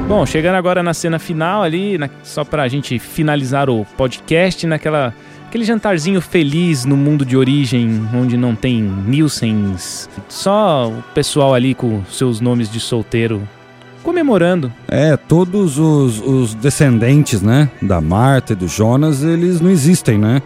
Bom, 0.08 0.26
chegando 0.26 0.56
agora 0.56 0.84
na 0.84 0.94
cena 0.94 1.18
final 1.18 1.64
ali, 1.64 1.98
na, 1.98 2.10
só 2.24 2.44
pra 2.44 2.68
gente 2.68 3.00
finalizar 3.00 3.70
o 3.70 3.86
podcast, 3.98 4.68
naquela 4.68 5.14
aquele 5.48 5.64
jantarzinho 5.64 6.20
feliz 6.22 6.86
no 6.86 6.98
mundo 6.98 7.26
de 7.26 7.38
origem, 7.38 8.08
onde 8.14 8.36
não 8.36 8.56
tem 8.56 8.82
Nielsens, 8.82 10.10
só 10.28 10.90
o 10.90 11.02
pessoal 11.14 11.54
ali 11.54 11.74
com 11.74 12.04
seus 12.06 12.42
nomes 12.42 12.70
de 12.70 12.80
solteiro 12.80 13.48
comemorando. 14.06 14.72
É, 14.88 15.18
todos 15.18 15.80
os, 15.80 16.22
os 16.22 16.54
descendentes, 16.54 17.42
né, 17.42 17.70
da 17.82 18.00
Marta 18.00 18.54
e 18.54 18.56
do 18.56 18.68
Jonas, 18.68 19.24
eles 19.24 19.60
não 19.60 19.72
existem, 19.72 20.18
né? 20.18 20.42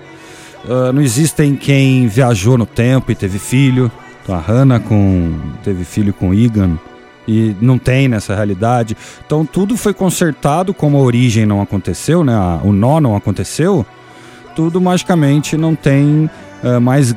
Uh, 0.64 0.94
não 0.94 1.02
existem 1.02 1.56
quem 1.56 2.08
viajou 2.08 2.58
no 2.58 2.66
tempo 2.66 3.12
e 3.12 3.16
teve 3.16 3.38
filho. 3.38 3.92
Então, 4.24 4.36
a 4.36 4.40
Hannah 4.40 4.80
com, 4.80 5.38
teve 5.64 5.84
filho 5.84 6.14
com 6.14 6.34
Egan 6.34 6.78
e 7.28 7.56
não 7.62 7.78
tem 7.78 8.08
nessa 8.08 8.34
realidade. 8.34 8.98
Então 9.26 9.46
tudo 9.46 9.78
foi 9.78 9.94
consertado 9.94 10.74
como 10.74 10.98
a 10.98 11.02
origem 11.02 11.46
não 11.46 11.62
aconteceu, 11.62 12.24
né? 12.24 12.34
o 12.64 12.72
nó 12.72 13.00
não 13.00 13.16
aconteceu. 13.16 13.86
Tudo 14.56 14.82
magicamente 14.82 15.56
não 15.56 15.76
tem 15.76 16.30
uh, 16.64 16.82
mais 16.82 17.12
uh, 17.12 17.16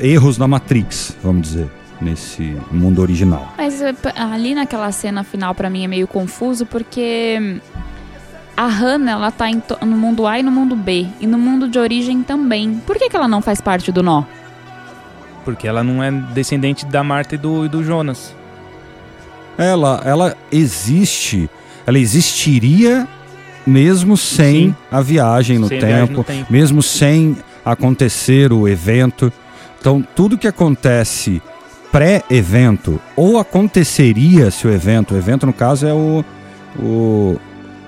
erros 0.00 0.38
na 0.38 0.48
Matrix, 0.48 1.16
vamos 1.22 1.42
dizer, 1.42 1.70
nesse 2.00 2.56
mundo 2.70 3.00
original. 3.02 3.54
Mas 3.56 3.80
eh, 3.80 3.94
ali 4.14 4.54
naquela 4.54 4.90
cena 4.92 5.22
final 5.22 5.54
para 5.54 5.68
mim 5.68 5.84
é 5.84 5.88
meio 5.88 6.06
confuso 6.06 6.64
porque 6.66 7.60
a 8.56 8.66
Hannah, 8.66 9.12
ela 9.12 9.30
tá 9.30 9.46
no 9.80 9.96
mundo 9.96 10.26
A 10.26 10.38
e 10.38 10.42
no 10.42 10.50
mundo 10.50 10.76
B. 10.76 11.06
E 11.18 11.26
no 11.26 11.38
mundo 11.38 11.66
de 11.66 11.78
origem 11.78 12.22
também. 12.22 12.74
Por 12.86 12.98
que, 12.98 13.08
que 13.08 13.16
ela 13.16 13.26
não 13.26 13.40
faz 13.40 13.58
parte 13.58 13.90
do 13.90 14.02
nó? 14.02 14.24
Porque 15.46 15.66
ela 15.66 15.82
não 15.82 16.02
é 16.02 16.10
descendente 16.10 16.84
da 16.84 17.02
Marta 17.02 17.36
e 17.36 17.38
do, 17.38 17.64
e 17.64 17.68
do 17.70 17.82
Jonas. 17.82 18.36
Ela, 19.56 20.02
ela 20.04 20.36
existe. 20.52 21.48
Ela 21.86 21.98
existiria 21.98 23.08
mesmo 23.66 24.16
sem 24.16 24.68
Sim. 24.68 24.76
a 24.90 25.00
viagem 25.00 25.58
no, 25.58 25.68
sem 25.68 25.78
tempo, 25.80 25.86
viagem 25.86 26.16
no 26.16 26.24
tempo, 26.24 26.52
mesmo 26.52 26.82
sem 26.82 27.36
acontecer 27.64 28.52
o 28.52 28.68
evento. 28.68 29.32
Então, 29.80 30.06
tudo 30.14 30.36
que 30.36 30.46
acontece 30.46 31.40
pré-evento 31.90 33.00
ou 33.16 33.38
aconteceria 33.38 34.50
se 34.50 34.66
o 34.66 34.72
evento, 34.72 35.14
o 35.14 35.16
evento 35.16 35.46
no 35.46 35.52
caso 35.52 35.86
é 35.86 35.92
o, 35.92 36.24
o 36.78 37.36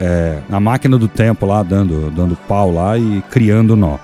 é, 0.00 0.38
a 0.50 0.59
máquina 0.59 0.98
do 0.98 1.07
tempo 1.07 1.46
lá 1.46 1.62
dando, 1.62 2.11
dando 2.11 2.36
pau 2.48 2.72
lá 2.72 2.98
e 2.98 3.22
criando 3.30 3.76
nó. 3.76 3.98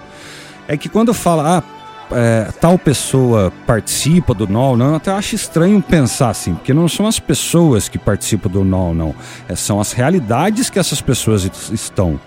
É 0.69 0.77
que 0.77 0.89
quando 0.89 1.13
fala, 1.13 1.59
ah, 1.59 2.15
é, 2.15 2.53
tal 2.61 2.79
pessoa 2.79 3.53
participa 3.67 4.33
do 4.33 4.47
nó, 4.47 4.77
não, 4.77 4.91
eu 4.91 4.95
até 4.95 5.11
acho 5.11 5.35
estranho 5.35 5.83
pensar 5.83 6.31
assim, 6.31 6.55
porque 6.55 6.73
não 6.73 6.89
são 6.89 7.07
as 7.07 7.19
pessoas 7.19 7.89
que 7.89 7.99
participam 7.99 8.49
do 8.49 8.65
nó, 8.65 8.95
não. 8.95 9.15
É, 9.49 9.57
são 9.57 9.81
as 9.81 9.93
realidades 9.93 10.71
que 10.71 10.79
essas 10.79 11.01
pessoas 11.01 11.51
estão. 11.73 12.21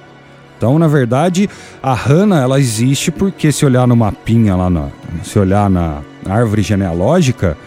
Então, 0.57 0.78
na 0.78 0.88
verdade, 0.88 1.49
a 1.82 1.93
Hannah, 1.93 2.41
ela 2.41 2.59
existe 2.59 3.09
porque 3.09 3.51
se 3.51 3.65
olhar 3.65 3.88
no 3.88 3.95
mapinha 3.95 4.55
lá, 4.55 4.69
na, 4.69 4.89
se 5.24 5.39
olhar 5.39 5.69
na 5.69 6.03
árvore 6.28 6.61
genealógica, 6.61 7.57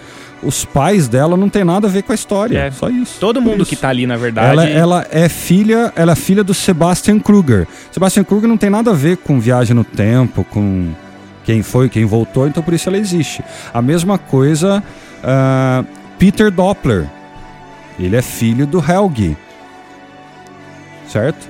os 0.43 0.65
pais 0.65 1.09
dela 1.09 1.37
não 1.37 1.49
tem 1.49 1.65
nada 1.65 1.87
a 1.87 1.91
ver 1.91 2.03
com 2.03 2.13
a 2.13 2.15
história. 2.15 2.59
É, 2.59 2.71
só 2.71 2.89
isso. 2.89 3.19
Todo 3.19 3.41
mundo 3.41 3.63
isso. 3.63 3.71
que 3.71 3.77
tá 3.77 3.89
ali, 3.89 4.07
na 4.07 4.17
verdade. 4.17 4.51
Ela, 4.51 4.69
ela, 4.69 5.07
é 5.11 5.29
filha, 5.29 5.93
ela 5.97 6.13
é 6.13 6.17
filha 6.17 6.45
do 6.45 6.53
Sebastian 6.53 7.19
Kruger. 7.19 7.67
Sebastian 7.91 8.25
Kruger 8.25 8.49
não 8.49 8.57
tem 8.57 8.71
nada 8.71 8.91
a 8.91 8.95
ver 8.95 9.17
com 9.17 9.41
viagem 9.41 9.75
no 9.75 9.85
tempo, 9.85 10.45
com 10.45 10.93
quem 11.45 11.63
foi, 11.63 11.89
quem 11.89 12.05
voltou, 12.05 12.47
então 12.47 12.63
por 12.63 12.75
isso 12.75 12.89
ela 12.89 12.99
existe. 12.99 13.43
A 13.73 13.81
mesma 13.83 14.19
coisa, 14.19 14.83
uh, 15.23 15.87
Peter 16.19 16.51
Doppler. 16.51 17.07
Ele 17.99 18.17
é 18.17 18.23
filho 18.23 18.67
do 18.67 18.83
Helgi. 18.85 19.37
Certo? 21.07 21.49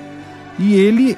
E 0.59 0.75
ele 0.75 1.17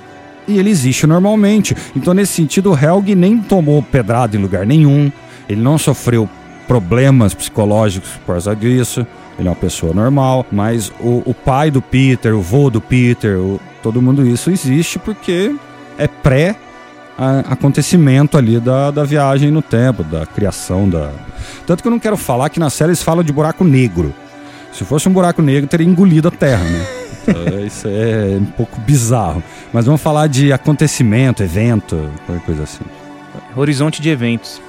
e 0.49 0.59
ele 0.59 0.71
existe 0.71 1.07
normalmente. 1.07 1.77
Então, 1.97 2.15
nesse 2.15 2.35
sentido, 2.35 2.71
o 2.71 2.79
Helgi 2.79 3.15
nem 3.15 3.39
tomou 3.39 3.83
pedrada 3.83 4.37
em 4.37 4.41
lugar 4.41 4.65
nenhum. 4.65 5.11
Ele 5.49 5.61
não 5.61 5.79
sofreu 5.79 6.29
problemas 6.67 7.35
psicológicos 7.35 8.11
por 8.25 8.33
causa 8.33 8.55
disso. 8.55 9.07
Ele 9.39 9.49
é 9.49 9.51
uma 9.51 9.57
pessoa 9.57 9.93
normal, 9.93 10.47
mas 10.51 10.91
o, 11.01 11.23
o 11.27 11.35
pai 11.35 11.71
do 11.71 11.83
Peter, 11.83 12.35
o 12.35 12.41
vô 12.41 12.71
do 12.71 12.81
Peter, 12.81 13.39
o, 13.39 13.61
todo 13.83 14.01
mundo 14.01 14.27
isso 14.27 14.51
existe 14.51 14.99
porque 14.99 15.55
é 15.99 16.09
pré 16.09 16.57
acontecimento 17.49 18.37
ali 18.37 18.61
da, 18.61 18.91
da 18.91 19.05
viagem 19.05 19.51
no 19.51 19.63
tempo, 19.63 20.05
da 20.05 20.27
criação 20.27 20.89
da. 20.89 21.11
Tanto 21.67 21.83
que 21.83 21.89
eu 21.89 21.91
não 21.91 21.99
quero 21.99 22.17
falar 22.17 22.51
que 22.51 22.61
na 22.61 22.69
série 22.69 22.91
eles 22.91 23.03
falam 23.03 23.25
de 23.25 23.33
buraco 23.33 23.65
negro. 23.65 24.15
Se 24.73 24.85
fosse 24.85 25.09
um 25.09 25.13
buraco 25.13 25.41
negro, 25.41 25.69
teria 25.69 25.87
engolido 25.87 26.29
a 26.29 26.31
Terra, 26.31 26.65
né? 26.65 26.87
É, 27.29 27.65
isso 27.65 27.89
é 27.89 28.37
um 28.39 28.45
pouco 28.45 28.79
bizarro. 28.81 29.43
Mas 29.73 29.87
vamos 29.87 30.03
falar 30.03 30.27
de 30.27 30.53
acontecimento, 30.53 31.43
evento, 31.43 32.11
qualquer 32.27 32.45
coisa 32.45 32.63
assim. 32.65 32.85
Horizonte 33.57 34.03
de 34.03 34.11
eventos. 34.11 34.61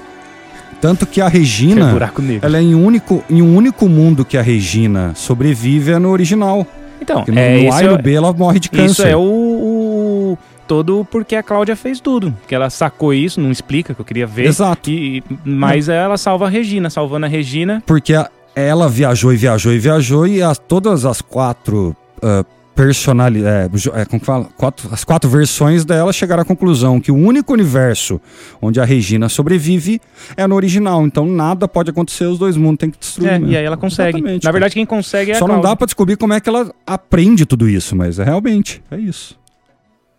Tanto 0.80 1.06
que 1.06 1.20
a 1.20 1.28
Regina, 1.28 1.92
é 1.92 2.46
ela 2.46 2.58
é 2.58 2.62
em, 2.62 2.76
único, 2.76 3.24
em 3.30 3.42
um 3.42 3.56
único 3.56 3.90
mundo 3.90 4.24
que 4.24 4.38
a 4.38 4.42
Regina 4.42 5.12
sobrevive 5.16 5.92
é 5.92 6.00
no 6.00 6.10
original. 6.10 6.66
Então, 7.02 7.24
no, 7.28 7.40
é, 7.40 7.64
no 7.64 7.74
A 7.74 7.84
e 7.84 7.88
no 7.88 7.98
B 7.98 8.14
ela 8.14 8.32
morre 8.34 8.60
de 8.60 8.70
câncer. 8.70 8.92
Isso 8.92 9.02
é 9.04 9.16
o, 9.16 9.22
o, 9.22 10.38
todo 10.68 11.08
porque 11.10 11.36
a 11.36 11.42
Cláudia 11.42 11.76
fez 11.76 12.00
tudo. 12.00 12.34
Que 12.48 12.54
ela 12.54 12.70
sacou 12.70 13.14
isso, 13.14 13.42
não 13.42 13.52
explica, 13.52 13.94
que 13.94 14.02
eu 14.02 14.06
queria 14.06 14.28
ver. 14.28 14.46
Exato. 14.46 14.90
E, 14.90 15.24
mas 15.44 15.90
ela 15.90 16.18
salva 16.18 16.46
a 16.46 16.50
Regina, 16.50 16.90
salvando 16.90 17.26
a 17.26 17.30
Regina. 17.30 17.82
Porque 17.86 18.14
a, 18.14 18.30
ela 18.56 18.90
viajou 18.90 19.34
e 19.34 19.38
viajou 19.38 19.74
e 19.74 19.80
viajou 19.80 20.28
e 20.28 20.42
as, 20.42 20.58
todas 20.58 21.06
as 21.06 21.22
quatro 21.22 21.96
uh, 22.18 22.46
personalidades, 22.78 23.88
é, 23.88 24.02
é, 24.02 24.06
como 24.06 24.24
fala? 24.24 24.46
Quatro, 24.56 24.88
as 24.94 25.04
quatro 25.04 25.28
versões 25.28 25.84
dela 25.84 26.14
chegaram 26.14 26.44
à 26.44 26.46
conclusão 26.46 27.02
que 27.02 27.12
o 27.12 27.16
único 27.16 27.52
universo 27.52 28.22
onde 28.62 28.80
a 28.80 28.86
Regina 28.86 29.28
sobrevive 29.28 30.00
é 30.38 30.46
no 30.46 30.54
original. 30.54 31.04
Então 31.04 31.26
nada 31.26 31.68
pode 31.68 31.90
acontecer, 31.90 32.26
os 32.26 32.38
dois 32.38 32.56
mundos 32.56 32.78
têm 32.78 32.92
que 32.92 33.00
destruir. 33.00 33.32
É, 33.32 33.40
e 33.40 33.58
aí 33.58 33.66
ela 33.66 33.76
consegue. 33.76 34.20
Exatamente, 34.20 34.44
Na 34.46 34.52
verdade, 34.52 34.76
quem 34.76 34.86
consegue 34.86 35.32
é 35.32 35.36
Só 35.36 35.46
a 35.46 35.48
não 35.48 35.60
dá 35.60 35.76
para 35.76 35.86
descobrir 35.86 36.18
como 36.18 36.34
é 36.34 36.40
que 36.40 36.48
ela 36.48 36.72
aprende 36.86 37.48
tudo 37.48 37.68
isso, 37.68 37.96
mas 37.96 38.20
é 38.20 38.24
realmente, 38.24 38.84
é 38.92 38.98
isso. 38.98 39.36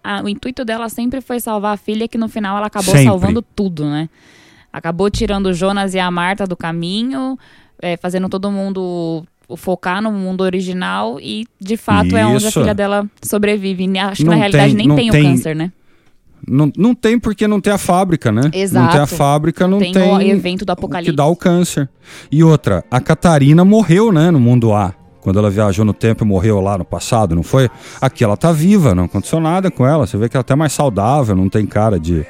Ah, 0.02 0.20
o 0.24 0.28
intuito 0.28 0.64
dela 0.64 0.88
sempre 0.88 1.20
foi 1.20 1.38
salvar 1.38 1.74
a 1.74 1.76
filha, 1.76 2.08
que 2.08 2.18
no 2.18 2.28
final 2.28 2.56
ela 2.56 2.66
acabou 2.66 2.92
sempre. 2.92 3.04
salvando 3.04 3.40
tudo, 3.40 3.84
né? 3.84 4.08
Acabou 4.72 5.08
tirando 5.08 5.46
o 5.46 5.52
Jonas 5.52 5.94
e 5.94 6.00
a 6.00 6.10
Marta 6.10 6.44
do 6.44 6.56
caminho, 6.56 7.38
é, 7.80 7.96
fazendo 7.96 8.28
todo 8.28 8.50
mundo 8.50 9.24
focar 9.56 10.02
no 10.02 10.12
mundo 10.12 10.42
original 10.42 11.18
e 11.20 11.46
de 11.60 11.76
fato 11.76 12.08
Isso. 12.08 12.16
é 12.16 12.26
onde 12.26 12.46
a 12.46 12.50
filha 12.50 12.74
dela 12.74 13.06
sobrevive. 13.22 13.98
Acho 13.98 14.16
que 14.16 14.24
não 14.24 14.32
na 14.32 14.38
realidade 14.38 14.76
tem, 14.76 14.86
nem 14.86 14.96
tem, 14.96 15.10
tem 15.10 15.20
o 15.20 15.24
câncer, 15.24 15.56
né? 15.56 15.72
Não, 16.46 16.70
não 16.76 16.94
tem 16.94 17.18
porque 17.18 17.48
não 17.48 17.60
tem 17.60 17.72
a 17.72 17.78
fábrica, 17.78 18.30
né? 18.30 18.50
Exato. 18.52 18.84
Não 18.84 18.92
tem 18.92 19.00
a 19.00 19.06
fábrica, 19.06 19.66
não 19.66 19.78
tem, 19.78 19.92
tem 19.92 20.02
o 20.02 20.20
evento 20.20 20.64
do 20.64 20.70
apocalipse 20.70 21.10
que 21.10 21.16
dá 21.16 21.26
o 21.26 21.36
câncer. 21.36 21.88
E 22.30 22.42
outra, 22.44 22.84
a 22.90 23.00
Catarina 23.00 23.64
morreu, 23.64 24.12
né, 24.12 24.30
no 24.30 24.40
mundo 24.40 24.72
A. 24.72 24.94
Quando 25.20 25.38
ela 25.38 25.50
viajou 25.50 25.84
no 25.84 25.92
tempo 25.92 26.24
e 26.24 26.26
morreu 26.26 26.60
lá 26.60 26.78
no 26.78 26.84
passado, 26.84 27.34
não 27.34 27.42
foi? 27.42 27.68
Aqui 28.00 28.22
ela 28.24 28.36
tá 28.36 28.52
viva, 28.52 28.94
não 28.94 29.04
aconteceu 29.04 29.40
nada 29.40 29.70
com 29.70 29.86
ela. 29.86 30.06
Você 30.06 30.16
vê 30.16 30.28
que 30.28 30.36
ela 30.36 30.40
é 30.40 30.42
até 30.42 30.54
mais 30.54 30.72
saudável, 30.72 31.34
não 31.34 31.48
tem 31.48 31.66
cara 31.66 31.98
de, 31.98 32.24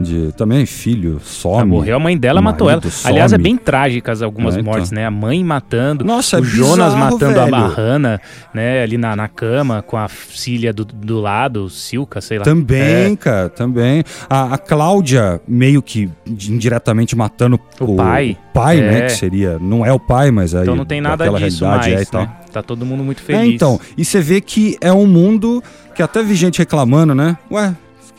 de 0.00 0.32
também 0.32 0.64
filho 0.64 1.20
some. 1.22 1.70
morreu, 1.70 1.96
a 1.96 1.98
mãe 1.98 2.16
dela 2.16 2.40
matou 2.40 2.70
ela. 2.70 2.80
Some. 2.80 3.12
Aliás, 3.12 3.32
é 3.32 3.38
bem 3.38 3.56
trágicas 3.56 4.22
algumas 4.22 4.56
é, 4.56 4.60
então. 4.60 4.72
mortes, 4.72 4.90
né? 4.90 5.04
A 5.04 5.10
mãe 5.10 5.44
matando, 5.44 6.04
Nossa, 6.04 6.40
o 6.40 6.40
é 6.40 6.44
Jonas 6.44 6.94
bizarro, 6.94 7.12
matando 7.12 7.34
velho. 7.34 7.54
a 7.54 7.68
Hannah, 7.68 8.20
né? 8.54 8.82
Ali 8.82 8.96
na, 8.96 9.14
na 9.14 9.28
cama, 9.28 9.82
com 9.82 9.96
a 9.96 10.08
filha 10.08 10.72
do, 10.72 10.84
do 10.84 11.20
lado, 11.20 11.68
Silka, 11.68 12.20
sei 12.20 12.38
lá. 12.38 12.44
Também, 12.44 13.12
é. 13.12 13.16
cara, 13.16 13.48
também. 13.50 14.02
A, 14.28 14.54
a 14.54 14.58
Cláudia, 14.58 15.40
meio 15.46 15.82
que 15.82 16.08
indiretamente 16.26 17.14
matando 17.14 17.60
o, 17.78 17.84
o 17.84 17.96
pai. 17.96 18.38
O 18.50 18.52
pai, 18.54 18.80
né? 18.80 19.02
Que 19.02 19.12
seria. 19.12 19.58
Não 19.60 19.84
é 19.84 19.92
o 19.92 20.00
pai, 20.00 20.30
mas 20.30 20.54
aí. 20.54 20.62
Então 20.62 20.74
não 20.74 20.86
tem 20.86 21.00
nada 21.00 21.28
disso 21.30 21.66
mais, 21.66 21.86
é 21.86 22.02
e 22.02 22.06
tal. 22.06 22.22
Né? 22.22 22.30
Tá 22.50 22.62
todo 22.62 22.84
mundo 22.86 23.04
muito 23.04 23.22
feliz. 23.22 23.42
É, 23.42 23.46
então. 23.46 23.78
E 23.96 24.04
você 24.04 24.20
vê 24.20 24.40
que 24.40 24.76
é 24.80 24.92
um 24.92 25.06
mundo 25.06 25.62
que 25.94 26.02
até 26.02 26.22
vi 26.22 26.34
gente 26.34 26.58
reclamando, 26.58 27.14
né? 27.14 27.36
Ué, 27.50 27.74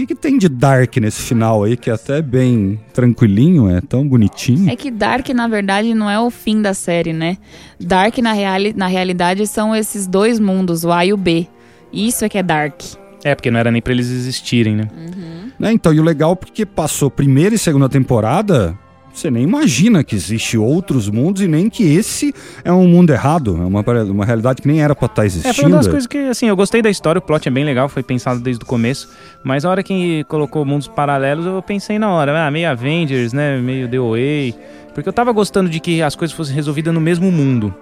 que, 0.06 0.16
que, 0.16 0.16
tem 0.16 0.38
de 0.38 0.50
Dark 0.50 0.98
nesse 0.98 1.22
final 1.22 1.64
aí, 1.64 1.78
que 1.78 1.90
é 1.90 1.94
até 1.94 2.22
bem 2.22 2.80
tranquilinho, 2.94 3.70
é 3.70 3.82
tão 3.82 4.08
bonitinho? 4.08 4.70
É 4.70 4.76
que 4.76 4.92
Dark, 4.92 5.28
na 5.30 5.48
verdade, 5.48 5.94
não 5.94 6.10
é 6.10 6.20
o 6.20 6.30
fim 6.30 6.62
da 6.62 6.74
série, 6.74 7.14
né? 7.14 7.38
Dark, 7.80 8.18
na, 8.20 8.34
reali 8.34 8.74
na 8.76 8.88
realidade, 8.88 9.46
são 9.48 9.76
esses 9.76 10.08
dois 10.08 10.40
mundos, 10.40 10.84
o 10.84 10.92
A 10.92 11.06
e 11.06 11.14
o 11.14 11.18
B. 11.18 11.48
Isso 11.92 12.26
é 12.26 12.30
que 12.30 12.38
é 12.38 12.44
Dark. 12.44 12.82
É, 13.24 13.36
porque 13.36 13.52
não 13.52 13.60
era 13.60 13.72
nem 13.72 13.82
pra 13.82 13.94
eles 13.94 14.10
existirem, 14.10 14.76
né? 14.76 14.88
Uhum. 14.96 15.68
É, 15.68 15.72
então, 15.72 15.94
e 15.94 16.00
o 16.00 16.04
legal 16.04 16.34
é 16.34 16.36
porque 16.36 16.66
passou 16.66 17.12
primeira 17.12 17.54
e 17.54 17.58
segunda 17.58 17.88
temporada 17.88 18.78
você 19.20 19.32
nem 19.32 19.44
imagina 19.44 20.04
que 20.04 20.16
existe 20.16 20.58
outros 20.58 21.10
mundos 21.10 21.42
e 21.42 21.48
nem 21.48 21.70
que 21.70 21.84
esse 21.84 22.34
é 22.64 22.72
um 22.72 22.88
mundo 22.88 23.12
errado, 23.12 23.58
é 23.58 23.66
uma, 23.66 23.82
uma 24.04 24.26
realidade 24.26 24.62
que 24.62 24.68
nem 24.68 24.82
era 24.82 24.96
pra 24.96 25.06
estar 25.08 25.26
existindo. 25.26 25.52
É, 25.52 25.54
foi 25.54 25.66
uma 25.66 25.78
das 25.78 25.88
coisas 25.88 26.08
que, 26.08 26.18
assim, 26.18 26.48
eu 26.48 26.56
gostei 26.56 26.82
da 26.82 26.90
história, 26.90 27.20
o 27.20 27.22
plot 27.22 27.48
é 27.48 27.52
bem 27.52 27.64
legal, 27.64 27.90
foi 27.90 28.04
pensado 28.04 28.40
desde 28.40 28.64
o 28.64 28.66
começo, 28.66 29.10
mas 29.44 29.66
a 29.66 29.70
hora 29.70 29.84
que 29.84 30.24
colocou 30.26 30.66
mundos 30.66 30.88
paralelos, 30.88 31.46
eu 31.46 31.62
pensei 31.62 32.00
na 32.00 32.12
hora, 32.12 32.48
ah, 32.48 32.52
meio 32.52 32.70
Avengers, 32.70 33.34
né, 33.34 33.58
meio 33.58 33.88
The 33.88 34.00
Way, 34.00 34.56
porque 34.94 35.08
eu 35.08 35.14
tava 35.14 35.32
gostando 35.32 35.70
de 35.70 35.80
que 35.80 36.02
as 36.02 36.16
coisas 36.16 36.36
fossem 36.36 36.56
resolvidas 36.56 36.94
no 36.94 37.02
mesmo 37.02 37.32
mundo. 37.32 37.74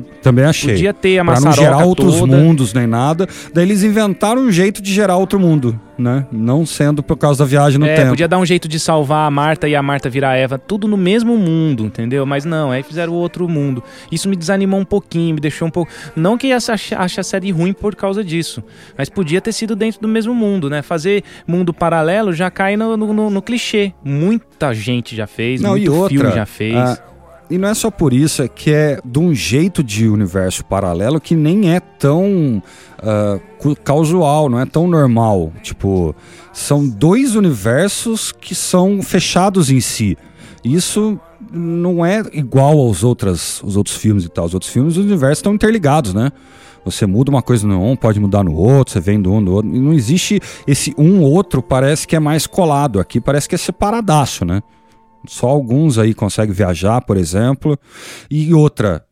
Também 0.00 0.44
achei. 0.44 0.74
Podia 0.74 0.94
ter 0.94 1.18
a 1.18 1.24
Pra 1.24 1.40
não 1.40 1.52
gerar 1.52 1.84
outros 1.84 2.20
mundos 2.20 2.72
nem 2.72 2.86
nada. 2.86 3.28
Daí 3.52 3.64
eles 3.64 3.82
inventaram 3.82 4.42
um 4.42 4.52
jeito 4.52 4.82
de 4.82 4.92
gerar 4.92 5.16
outro 5.16 5.38
mundo, 5.38 5.78
né? 5.98 6.26
Não 6.30 6.64
sendo 6.66 7.02
por 7.02 7.16
causa 7.16 7.44
da 7.44 7.48
viagem 7.48 7.78
no 7.78 7.86
é, 7.86 7.94
tempo. 7.94 8.10
Podia 8.10 8.28
dar 8.28 8.38
um 8.38 8.46
jeito 8.46 8.68
de 8.68 8.78
salvar 8.78 9.26
a 9.26 9.30
Marta 9.30 9.68
e 9.68 9.74
a 9.74 9.82
Marta 9.82 10.08
virar 10.08 10.30
a 10.30 10.36
Eva, 10.36 10.58
tudo 10.58 10.86
no 10.88 10.96
mesmo 10.96 11.36
mundo, 11.36 11.84
entendeu? 11.84 12.24
Mas 12.26 12.44
não, 12.44 12.70
aí 12.70 12.82
fizeram 12.82 13.12
outro 13.12 13.48
mundo. 13.48 13.82
Isso 14.10 14.28
me 14.28 14.36
desanimou 14.36 14.80
um 14.80 14.84
pouquinho, 14.84 15.34
me 15.34 15.40
deixou 15.40 15.68
um 15.68 15.70
pouco. 15.70 15.90
Não 16.14 16.36
que 16.36 16.52
ache 16.52 17.20
a 17.20 17.22
série 17.22 17.50
ruim 17.50 17.72
por 17.72 17.94
causa 17.94 18.24
disso, 18.24 18.62
mas 18.96 19.08
podia 19.08 19.40
ter 19.40 19.52
sido 19.52 19.74
dentro 19.76 20.00
do 20.00 20.08
mesmo 20.08 20.34
mundo, 20.34 20.68
né? 20.68 20.82
Fazer 20.82 21.22
mundo 21.46 21.72
paralelo 21.72 22.32
já 22.32 22.50
cai 22.50 22.76
no, 22.76 22.96
no, 22.96 23.12
no, 23.12 23.30
no 23.30 23.42
clichê. 23.42 23.92
Muita 24.04 24.74
gente 24.74 25.14
já 25.16 25.26
fez, 25.26 25.60
não, 25.60 25.70
muito 25.70 25.84
e 25.84 25.88
outra, 25.88 26.08
filme 26.08 26.32
já 26.32 26.46
fez. 26.46 26.74
A 26.74 27.13
e 27.50 27.58
não 27.58 27.68
é 27.68 27.74
só 27.74 27.90
por 27.90 28.12
isso, 28.12 28.42
é 28.42 28.48
que 28.48 28.70
é 28.70 29.00
de 29.04 29.18
um 29.18 29.34
jeito 29.34 29.82
de 29.82 30.08
universo 30.08 30.64
paralelo 30.64 31.20
que 31.20 31.34
nem 31.34 31.74
é 31.74 31.80
tão 31.80 32.62
uh, 33.00 34.50
não 34.50 34.60
é 34.60 34.66
tão 34.66 34.86
normal. 34.86 35.52
Tipo, 35.62 36.14
são 36.52 36.88
dois 36.88 37.34
universos 37.34 38.32
que 38.32 38.54
são 38.54 39.02
fechados 39.02 39.70
em 39.70 39.80
si. 39.80 40.16
Isso 40.64 41.18
não 41.52 42.04
é 42.04 42.22
igual 42.32 42.78
aos 42.78 43.04
outros, 43.04 43.62
os 43.62 43.76
outros 43.76 43.96
filmes 43.96 44.24
e 44.24 44.28
tal. 44.28 44.46
Os 44.46 44.54
outros 44.54 44.72
filmes, 44.72 44.96
os 44.96 45.04
universos 45.04 45.38
estão 45.38 45.54
interligados, 45.54 46.14
né? 46.14 46.32
Você 46.84 47.06
muda 47.06 47.30
uma 47.30 47.42
coisa 47.42 47.66
no 47.66 47.82
um, 47.82 47.96
pode 47.96 48.20
mudar 48.20 48.44
no 48.44 48.54
outro, 48.54 48.92
você 48.92 49.00
vem 49.00 49.20
do 49.20 49.32
um 49.32 49.40
no 49.40 49.52
outro. 49.52 49.74
E 49.74 49.78
não 49.78 49.92
existe 49.92 50.40
esse 50.66 50.94
um 50.98 51.20
outro, 51.22 51.62
parece 51.62 52.06
que 52.06 52.14
é 52.14 52.20
mais 52.20 52.46
colado. 52.46 53.00
Aqui 53.00 53.20
parece 53.20 53.48
que 53.48 53.54
é 53.54 53.58
separadaço, 53.58 54.44
né? 54.44 54.62
Só 55.26 55.48
alguns 55.48 55.98
aí 55.98 56.14
conseguem 56.14 56.54
viajar, 56.54 57.00
por 57.00 57.16
exemplo. 57.16 57.78
E 58.30 58.52
outra, 58.52 59.04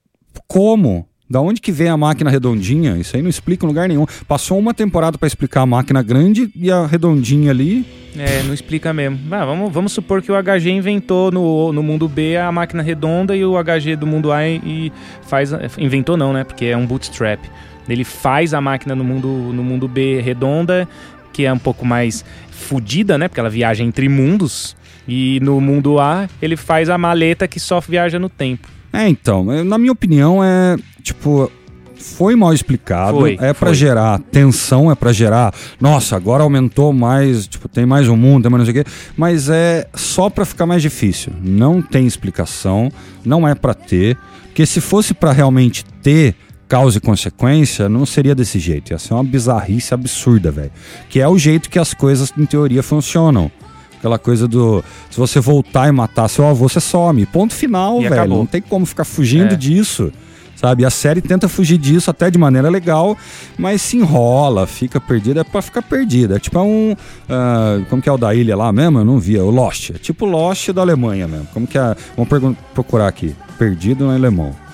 como? 0.47 1.07
Da 1.33 1.41
onde 1.41 1.63
que 1.63 1.73
vem 1.73 1.89
a 1.89 1.97
máquina 1.97 2.29
redondinha? 2.29 2.99
Isso 2.99 3.17
aí 3.17 3.23
não 3.23 3.31
explica 3.31 3.65
em 3.65 3.69
lugar 3.69 3.89
nenhum. 3.89 4.05
Passou 4.29 4.59
uma 4.59 4.75
temporada 4.75 5.17
para 5.17 5.27
explicar 5.27 5.63
a 5.63 5.67
máquina 5.67 6.03
grande 6.03 6.51
e 6.55 6.71
a 6.71 6.85
redondinha 6.85 7.51
ali. 7.51 7.87
É, 8.19 8.43
não 8.43 8.53
explica 8.53 8.93
mesmo. 8.93 9.19
Ah, 9.31 9.47
vamos, 9.47 9.73
vamos 9.73 9.93
supor 9.93 10.21
que 10.21 10.31
o 10.31 10.35
HG 10.35 10.71
inventou 10.71 11.31
no, 11.31 11.73
no 11.73 11.83
mundo 11.83 12.07
B 12.07 12.37
a 12.37 12.53
máquina 12.53 12.83
redonda 12.83 13.35
e 13.35 13.43
o 13.47 13.55
HG 13.55 13.97
do 13.97 14.07
mundo 14.07 14.31
A 14.31 14.47
e 14.47 14.93
faz. 15.23 15.53
Inventou 15.79 16.19
não, 16.19 16.35
né? 16.35 16.45
Porque 16.45 16.67
é 16.67 16.77
um 16.77 16.85
bootstrap. 16.85 17.41
Ele 17.89 18.05
faz 18.05 18.53
a 18.53 18.61
máquina 18.61 18.95
no 18.95 19.03
mundo, 19.03 19.29
no 19.29 19.65
mundo 19.65 19.89
B 19.89 20.21
redonda, 20.21 20.87
que 21.33 21.45
é 21.45 21.53
um 21.53 21.59
pouco 21.59 21.85
mais 21.85 22.25
fodida, 22.51 23.19
né? 23.19 23.29
Porque 23.29 23.41
ela 23.41 23.51
viaja 23.51 23.83
entre 23.83 24.09
mundos. 24.09 24.77
E 25.07 25.41
no 25.43 25.61
mundo 25.61 25.99
A, 25.99 26.29
ele 26.41 26.57
faz 26.57 26.89
a 26.89 26.97
maleta 26.97 27.49
que 27.49 27.59
só 27.59 27.81
viaja 27.81 28.19
no 28.19 28.29
tempo. 28.29 28.69
É, 28.93 29.09
então, 29.09 29.45
na 29.65 29.79
minha 29.79 29.93
opinião, 29.93 30.43
é 30.45 30.77
tipo. 31.03 31.51
Foi 31.95 32.35
mal 32.35 32.53
explicado, 32.53 33.21
foi, 33.21 33.39
é 33.41 33.53
para 33.53 33.73
gerar 33.73 34.19
tensão, 34.19 34.91
é 34.91 34.95
para 34.97 35.13
gerar, 35.13 35.55
nossa, 35.81 36.17
agora 36.17 36.43
aumentou 36.43 36.93
mais, 36.93 37.47
tipo, 37.47 37.69
tem 37.69 37.87
mais 37.87 38.09
um 38.09 38.17
mundo, 38.17 38.43
tem 38.43 38.51
mais 38.51 38.67
não 38.67 38.73
sei 38.73 38.81
o 38.81 38.85
quê, 38.85 38.91
mas 39.17 39.49
é 39.49 39.87
só 39.95 40.29
para 40.29 40.45
ficar 40.45 40.67
mais 40.67 40.83
difícil. 40.83 41.33
Não 41.41 41.81
tem 41.81 42.05
explicação, 42.05 42.91
não 43.25 43.47
é 43.47 43.55
para 43.55 43.73
ter, 43.73 44.19
porque 44.47 44.67
se 44.67 44.81
fosse 44.81 45.15
para 45.15 45.31
realmente 45.31 45.85
ter 46.03 46.35
causa 46.73 46.97
e 46.97 47.01
consequência, 47.03 47.87
não 47.87 48.07
seria 48.07 48.35
desse 48.35 48.59
jeito. 48.59 48.93
Ia 48.93 48.99
ser 48.99 49.13
uma 49.13 49.23
bizarrice 49.23 49.93
absurda, 49.93 50.51
velho. 50.51 50.71
Que 51.11 51.21
é 51.21 51.29
o 51.29 51.37
jeito 51.37 51.69
que 51.69 51.79
as 51.79 51.93
coisas, 51.93 52.33
em 52.39 52.47
teoria, 52.47 52.83
funcionam. 52.83 53.53
Aquela 53.99 54.19
coisa 54.19 54.49
do. 54.49 54.83
Se 55.11 55.19
você 55.19 55.39
voltar 55.39 55.87
e 55.89 55.93
matar 55.93 56.29
seu 56.29 56.47
avô, 56.47 56.67
você 56.67 56.81
some. 56.81 57.27
Ponto 57.27 57.53
final, 57.53 57.99
e 58.01 58.05
velho. 58.05 58.15
Acabou. 58.15 58.39
Não 58.39 58.47
tem 58.47 58.63
como 58.63 58.87
ficar 58.87 59.05
fugindo 59.05 59.53
é. 59.53 59.57
disso. 59.57 60.11
Sabe? 60.57 60.83
A 60.87 60.89
série 60.89 61.21
tenta 61.21 61.47
fugir 61.47 61.77
disso 61.77 62.11
até 62.11 62.31
de 62.31 62.39
maneira 62.39 62.71
legal, 62.71 63.19
mas 63.59 63.83
se 63.83 63.99
enrola, 63.99 64.67
fica 64.67 64.99
perdida. 64.99 65.43
É 65.43 65.45
pra 65.45 65.61
ficar 65.61 65.83
perdida. 65.83 66.37
É 66.37 66.39
tipo 66.39 66.59
um. 66.59 66.93
Uh, 66.93 67.85
como 67.91 68.01
que 68.01 68.09
é 68.09 68.13
o 68.13 68.17
da 68.17 68.35
ilha 68.35 68.57
lá 68.57 68.73
mesmo? 68.73 68.99
Eu 68.99 69.05
não 69.05 69.19
via. 69.19 69.45
O 69.45 69.51
Lost. 69.51 69.91
É 69.91 69.99
tipo 69.99 70.25
Lost 70.25 70.71
da 70.71 70.81
Alemanha 70.81 71.29
mesmo. 71.29 71.49
Como 71.53 71.67
que 71.67 71.77
é. 71.77 71.95
Vamos 72.17 72.57
procurar 72.73 73.09
aqui. 73.09 73.37
Perdido 73.59 74.07
no 74.07 74.11
alemão. 74.11 74.72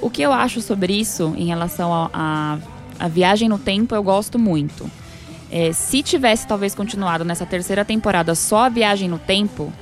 O 0.00 0.08
que 0.08 0.22
eu 0.22 0.32
acho 0.32 0.60
sobre 0.60 0.92
isso 0.92 1.34
em 1.36 1.46
relação 1.46 2.10
a 2.12 3.08
viagem 3.08 3.48
no 3.48 3.58
tempo, 3.58 3.94
eu 3.94 4.02
gosto 4.02 4.38
muito. 4.38 4.88
É, 5.50 5.72
se 5.72 6.02
tivesse 6.02 6.46
talvez 6.46 6.74
continuado 6.74 7.24
nessa 7.24 7.44
terceira 7.44 7.84
temporada 7.84 8.34
só 8.34 8.64
a 8.64 8.68
viagem 8.68 9.08
no 9.08 9.18
tempo, 9.18 9.72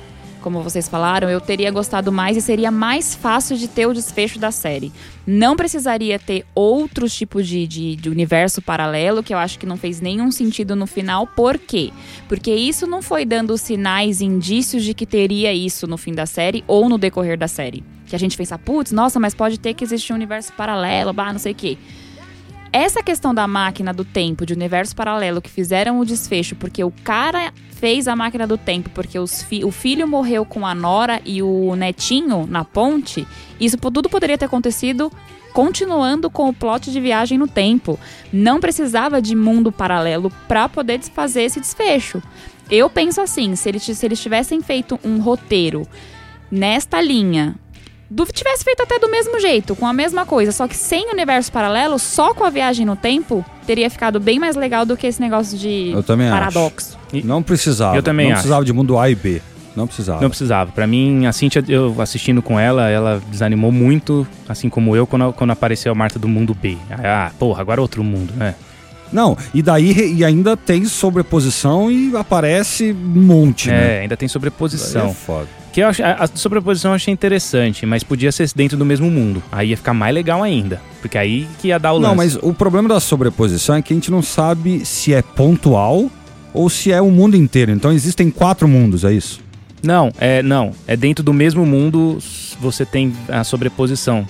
como 0.41 0.61
vocês 0.61 0.89
falaram, 0.89 1.29
eu 1.29 1.39
teria 1.39 1.71
gostado 1.71 2.11
mais 2.11 2.35
e 2.35 2.41
seria 2.41 2.71
mais 2.71 3.13
fácil 3.13 3.55
de 3.55 3.67
ter 3.67 3.85
o 3.85 3.93
desfecho 3.93 4.39
da 4.39 4.51
série. 4.51 4.91
Não 5.25 5.55
precisaria 5.55 6.17
ter 6.17 6.45
outros 6.55 7.13
tipos 7.13 7.47
de, 7.47 7.67
de, 7.67 7.95
de, 7.95 8.09
universo 8.09 8.61
paralelo, 8.61 9.21
que 9.21 9.33
eu 9.33 9.37
acho 9.37 9.59
que 9.59 9.65
não 9.65 9.77
fez 9.77 10.01
nenhum 10.01 10.31
sentido 10.31 10.75
no 10.75 10.87
final. 10.87 11.27
Por 11.27 11.59
quê? 11.59 11.91
Porque 12.27 12.51
isso 12.53 12.87
não 12.87 13.01
foi 13.01 13.23
dando 13.23 13.57
sinais, 13.57 14.19
indícios 14.19 14.83
de 14.83 14.93
que 14.93 15.05
teria 15.05 15.53
isso 15.53 15.85
no 15.85 15.97
fim 15.97 16.13
da 16.13 16.25
série 16.25 16.63
ou 16.67 16.89
no 16.89 16.97
decorrer 16.97 17.37
da 17.37 17.47
série. 17.47 17.83
Que 18.11 18.15
a 18.17 18.19
gente 18.19 18.35
pensa, 18.35 18.59
putz, 18.59 18.91
nossa, 18.91 19.21
mas 19.21 19.33
pode 19.33 19.57
ter 19.57 19.73
que 19.73 19.85
existir 19.85 20.11
um 20.11 20.17
universo 20.17 20.51
paralelo, 20.51 21.13
bah, 21.13 21.31
não 21.31 21.39
sei 21.39 21.53
o 21.53 21.55
quê. 21.55 21.77
Essa 22.73 23.01
questão 23.01 23.33
da 23.33 23.47
máquina 23.47 23.93
do 23.93 24.03
tempo, 24.03 24.45
de 24.45 24.51
universo 24.51 24.93
paralelo, 24.93 25.41
que 25.41 25.49
fizeram 25.49 25.97
o 25.97 26.03
desfecho 26.03 26.53
porque 26.57 26.83
o 26.83 26.91
cara 27.05 27.53
fez 27.71 28.09
a 28.09 28.15
máquina 28.17 28.45
do 28.45 28.57
tempo 28.57 28.89
porque 28.89 29.17
fi 29.47 29.63
o 29.63 29.71
filho 29.71 30.05
morreu 30.05 30.43
com 30.43 30.67
a 30.67 30.75
nora 30.75 31.21
e 31.23 31.41
o 31.41 31.73
netinho 31.73 32.45
na 32.45 32.65
ponte, 32.65 33.25
isso 33.61 33.77
tudo 33.77 34.09
poderia 34.09 34.37
ter 34.37 34.43
acontecido 34.43 35.09
continuando 35.53 36.29
com 36.29 36.49
o 36.49 36.53
plot 36.53 36.91
de 36.91 36.99
viagem 36.99 37.37
no 37.37 37.47
tempo. 37.47 37.97
Não 38.33 38.59
precisava 38.59 39.21
de 39.21 39.37
mundo 39.37 39.71
paralelo 39.71 40.29
para 40.49 40.67
poder 40.67 40.99
fazer 40.99 41.43
esse 41.43 41.61
desfecho. 41.61 42.21
Eu 42.69 42.89
penso 42.89 43.21
assim, 43.21 43.55
se 43.55 43.69
eles, 43.69 43.83
se 43.83 44.05
eles 44.05 44.21
tivessem 44.21 44.61
feito 44.61 44.99
um 45.01 45.21
roteiro 45.21 45.87
nesta 46.51 47.01
linha, 47.01 47.55
do, 48.11 48.25
tivesse 48.25 48.65
feito 48.65 48.83
até 48.83 48.99
do 48.99 49.09
mesmo 49.09 49.39
jeito, 49.39 49.73
com 49.73 49.87
a 49.87 49.93
mesma 49.93 50.25
coisa, 50.25 50.51
só 50.51 50.67
que 50.67 50.75
sem 50.75 51.09
universo 51.09 51.49
paralelo, 51.49 51.97
só 51.97 52.33
com 52.33 52.43
a 52.43 52.49
viagem 52.49 52.85
no 52.85 52.97
tempo, 52.97 53.43
teria 53.65 53.89
ficado 53.89 54.19
bem 54.19 54.37
mais 54.37 54.57
legal 54.57 54.85
do 54.85 54.97
que 54.97 55.07
esse 55.07 55.21
negócio 55.21 55.57
de 55.57 55.91
Eu 55.93 56.03
também 56.03 56.29
paradoxo. 56.29 56.97
Acho. 57.13 57.25
Não 57.25 57.41
precisava. 57.41 57.95
Eu 57.95 58.03
também 58.03 58.25
Não 58.25 58.33
acho. 58.33 58.41
precisava 58.41 58.65
de 58.65 58.73
mundo 58.73 58.99
A 58.99 59.09
e 59.09 59.15
B. 59.15 59.41
Não 59.73 59.87
precisava. 59.87 60.21
Não 60.21 60.27
precisava. 60.29 60.73
Para 60.73 60.85
mim, 60.85 61.25
a 61.25 61.31
Cintia, 61.31 61.63
eu 61.69 61.95
assistindo 62.01 62.41
com 62.41 62.59
ela, 62.59 62.89
ela 62.89 63.21
desanimou 63.29 63.71
muito, 63.71 64.27
assim 64.49 64.67
como 64.67 64.93
eu, 64.93 65.07
quando, 65.07 65.31
quando 65.31 65.51
apareceu 65.51 65.93
a 65.93 65.95
Marta 65.95 66.19
do 66.19 66.27
mundo 66.27 66.53
B. 66.53 66.77
Ah, 66.91 67.31
porra, 67.39 67.61
agora 67.61 67.79
é 67.79 67.81
outro 67.81 68.03
mundo, 68.03 68.33
né? 68.35 68.55
Não, 69.13 69.37
e 69.53 69.61
daí 69.61 70.15
e 70.17 70.25
ainda 70.25 70.57
tem 70.57 70.83
sobreposição 70.83 71.89
e 71.89 72.15
aparece 72.15 72.91
um 72.91 73.21
monte, 73.21 73.69
é, 73.69 73.73
né? 73.73 73.99
ainda 74.01 74.17
tem 74.17 74.27
sobreposição. 74.27 75.09
É 75.09 75.13
foda. 75.13 75.60
Que 75.71 75.81
eu 75.81 75.87
ach, 75.87 75.99
a, 76.01 76.23
a 76.23 76.27
sobreposição 76.27 76.91
eu 76.91 76.95
achei 76.95 77.13
interessante, 77.13 77.85
mas 77.85 78.03
podia 78.03 78.31
ser 78.31 78.49
dentro 78.55 78.77
do 78.77 78.85
mesmo 78.85 79.09
mundo. 79.09 79.41
Aí 79.51 79.69
ia 79.69 79.77
ficar 79.77 79.93
mais 79.93 80.13
legal 80.13 80.43
ainda. 80.43 80.81
Porque 80.99 81.17
aí 81.17 81.47
que 81.59 81.69
ia 81.69 81.79
dar 81.79 81.93
o 81.93 81.97
lance. 81.97 82.07
Não, 82.07 82.15
mas 82.15 82.35
o 82.35 82.53
problema 82.53 82.89
da 82.89 82.99
sobreposição 82.99 83.75
é 83.75 83.81
que 83.81 83.93
a 83.93 83.95
gente 83.95 84.11
não 84.11 84.21
sabe 84.21 84.85
se 84.85 85.13
é 85.13 85.21
pontual 85.21 86.09
ou 86.53 86.69
se 86.69 86.91
é 86.91 87.01
o 87.01 87.09
mundo 87.09 87.37
inteiro. 87.37 87.71
Então 87.71 87.91
existem 87.91 88.29
quatro 88.29 88.67
mundos, 88.67 89.03
é 89.03 89.13
isso? 89.13 89.39
Não, 89.81 90.11
é 90.19 90.43
não. 90.43 90.73
É 90.85 90.95
dentro 90.95 91.23
do 91.23 91.33
mesmo 91.33 91.65
mundo 91.65 92.19
você 92.59 92.85
tem 92.85 93.13
a 93.27 93.43
sobreposição 93.43 94.27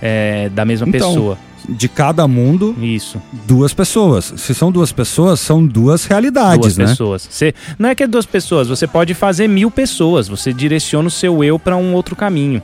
é, 0.00 0.48
da 0.50 0.64
mesma 0.64 0.86
então, 0.88 1.08
pessoa 1.08 1.38
de 1.68 1.88
cada 1.88 2.26
mundo. 2.26 2.74
Isso. 2.80 3.20
Duas 3.46 3.72
pessoas. 3.72 4.32
Se 4.36 4.54
são 4.54 4.70
duas 4.70 4.92
pessoas, 4.92 5.40
são 5.40 5.64
duas 5.66 6.04
realidades, 6.04 6.60
duas 6.60 6.78
né? 6.78 6.86
pessoas. 6.86 7.28
Você, 7.30 7.54
não 7.78 7.88
é 7.88 7.94
que 7.94 8.02
é 8.02 8.06
duas 8.06 8.26
pessoas, 8.26 8.68
você 8.68 8.86
pode 8.86 9.14
fazer 9.14 9.48
mil 9.48 9.70
pessoas. 9.70 10.28
Você 10.28 10.52
direciona 10.52 11.08
o 11.08 11.10
seu 11.10 11.42
eu 11.42 11.58
para 11.58 11.76
um 11.76 11.94
outro 11.94 12.16
caminho. 12.16 12.62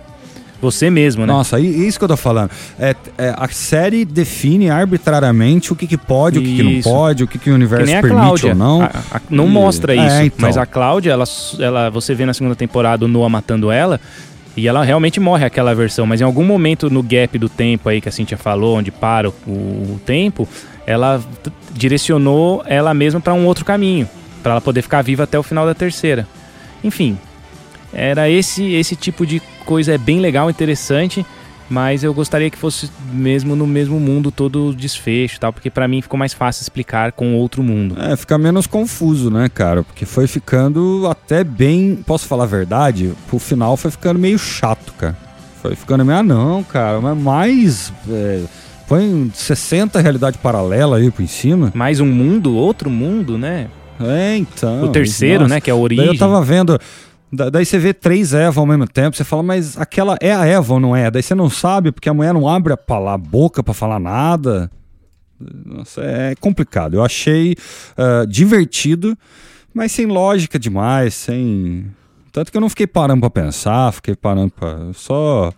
Você 0.61 0.91
mesmo, 0.91 1.25
né? 1.25 1.33
Nossa, 1.33 1.61
isso 1.61 1.99
que 1.99 2.05
eu 2.05 2.09
tô 2.09 2.17
falando. 2.17 2.51
É, 2.81 2.95
é 3.17 3.35
a 3.37 3.49
série 3.49 4.05
define 4.05 4.71
arbitrariamente 4.71 5.73
o 5.73 5.77
que, 5.77 5.87
que 5.87 5.97
pode, 5.97 6.41
o 6.41 6.43
que, 6.43 6.57
que 6.57 6.63
não 6.63 6.83
pode, 6.83 7.23
o 7.23 7.29
que, 7.29 7.39
que 7.39 7.51
o 7.51 7.55
universo 7.55 7.87
que 7.87 7.93
permite 7.93 8.11
Cláudia. 8.11 8.51
ou 8.51 8.55
não. 8.57 8.83
A, 8.83 8.89
a, 9.13 9.21
não 9.31 9.47
e... 9.47 9.51
mostra 9.51 9.95
isso. 9.95 10.05
É, 10.05 10.25
então. 10.25 10.41
Mas 10.41 10.57
a 10.57 10.67
Cláudia, 10.67 11.13
ela, 11.13 11.25
ela, 11.61 11.91
você 11.91 12.13
vê 12.13 12.27
na 12.27 12.35
segunda 12.35 12.57
temporada 12.57 13.05
o 13.05 13.09
Noah 13.09 13.29
matando 13.29 13.71
ela, 13.71 14.01
e 14.59 14.67
ela 14.67 14.83
realmente 14.83 15.21
morre 15.21 15.45
aquela 15.45 15.75
versão, 15.75 16.05
mas 16.05 16.21
em 16.21 16.25
algum 16.25 16.45
momento 16.45 16.91
no 16.91 17.03
gap 17.03 17.39
do 17.39 17.49
tempo 17.49 17.89
aí 17.89 18.01
que 18.01 18.09
a 18.09 18.13
Cintia 18.13 18.37
falou, 18.37 18.77
onde 18.77 18.91
para 18.91 19.29
o, 19.29 19.33
o 19.33 20.01
tempo, 20.05 20.49
ela 20.87 21.23
direcionou 21.73 22.63
ela 22.67 22.93
mesma 22.93 23.21
para 23.21 23.35
um 23.35 23.47
outro 23.47 23.65
caminho, 23.65 24.09
para 24.43 24.53
ela 24.53 24.61
poder 24.61 24.83
ficar 24.83 25.03
viva 25.03 25.23
até 25.23 25.39
o 25.39 25.43
final 25.43 25.65
da 25.65 25.75
terceira. 25.75 26.27
Enfim, 26.83 27.17
era 27.93 28.29
esse 28.29 28.73
esse 28.75 28.97
tipo 28.97 29.25
de 29.25 29.41
coisa 29.65 29.95
é 29.95 29.99
bem 29.99 30.21
legal, 30.21 30.51
interessante. 30.51 31.25
Mas 31.71 32.03
eu 32.03 32.15
gostaria 32.15 32.49
que 32.51 32.57
fosse 32.57 32.91
mesmo 33.13 33.55
no 33.55 33.67
mesmo 33.67 34.01
mundo 34.01 34.31
todo 34.31 34.69
o 34.69 34.75
desfecho 34.75 35.39
tal, 35.39 35.53
porque 35.53 35.71
para 35.71 35.87
mim 35.87 36.01
ficou 36.01 36.19
mais 36.19 36.33
fácil 36.33 36.63
explicar 36.63 37.13
com 37.13 37.35
outro 37.35 37.63
mundo. 37.63 37.95
É, 38.01 38.17
fica 38.17 38.39
menos 38.39 38.67
confuso, 38.67 39.31
né, 39.31 39.49
cara? 39.49 39.83
Porque 39.83 40.07
foi 40.07 40.27
ficando 40.27 41.07
até 41.11 41.45
bem. 41.45 41.97
Posso 42.07 42.27
falar 42.27 42.45
a 42.45 42.47
verdade? 42.47 43.13
O 43.31 43.39
final 43.39 43.77
foi 43.77 43.91
ficando 43.91 44.19
meio 44.19 44.39
chato, 44.39 44.93
cara. 44.95 45.17
Foi 45.61 45.75
ficando 45.75 46.05
meio, 46.05 46.19
ah, 46.19 46.23
não, 46.23 46.63
cara, 46.63 47.01
mas 47.01 47.19
mais. 47.19 47.93
É, 48.09 48.43
põe 48.87 49.31
60 49.35 50.01
realidade 50.01 50.39
paralela 50.39 50.97
aí 50.97 51.11
por 51.11 51.27
cima. 51.29 51.71
Mais 51.75 52.01
um 52.01 52.07
mundo, 52.07 52.55
outro 52.55 52.89
mundo, 52.89 53.37
né? 53.37 53.69
É, 54.01 54.37
então. 54.37 54.85
O 54.85 54.89
terceiro, 54.89 55.43
nossa, 55.43 55.55
né? 55.57 55.61
Que 55.61 55.71
é 55.71 55.73
a 55.73 55.77
origem. 55.77 56.05
Daí 56.05 56.15
eu 56.15 56.19
tava 56.19 56.43
vendo. 56.43 56.79
Daí 57.31 57.65
você 57.67 57.79
vê 57.79 57.93
três 57.93 58.33
Eva 58.33 58.61
ao 58.61 58.67
mesmo 58.67 58.89
tempo, 58.89 59.17
você 59.17 59.25
fala, 59.25 59.43
mas 59.43 59.79
aquela 59.79 60.17
é 60.21 60.33
a 60.33 60.47
Eva 60.47 60.75
ou 60.75 60.81
não 60.81 60.97
é? 60.97 61.11
Daí 61.11 61.23
você 61.23 61.35
não 61.35 61.51
sabe, 61.51 61.93
porque 61.93 62.09
a 62.09 62.15
mulher 62.15 62.33
não 62.33 62.49
abre 62.49 62.73
a, 62.73 62.79
a 63.13 63.19
boca 63.19 63.63
para 63.63 63.75
falar 63.75 63.99
nada. 63.99 64.71
Nossa, 65.39 66.01
é 66.03 66.35
complicado. 66.37 66.95
Eu 66.95 67.05
achei 67.05 67.55
uh, 67.97 68.27
divertido, 68.27 69.17
mas 69.75 69.93
sem 69.93 70.07
lógica 70.07 70.59
demais, 70.59 71.15
sem. 71.15 71.87
Tanto 72.33 72.51
que 72.51 72.57
eu 72.57 72.61
não 72.61 72.69
fiquei 72.69 72.87
parando 72.87 73.21
para 73.21 73.31
pensar, 73.31 73.93
fiquei 73.93 74.17
parando 74.17 74.53
para. 74.53 74.93
Só 74.95 75.53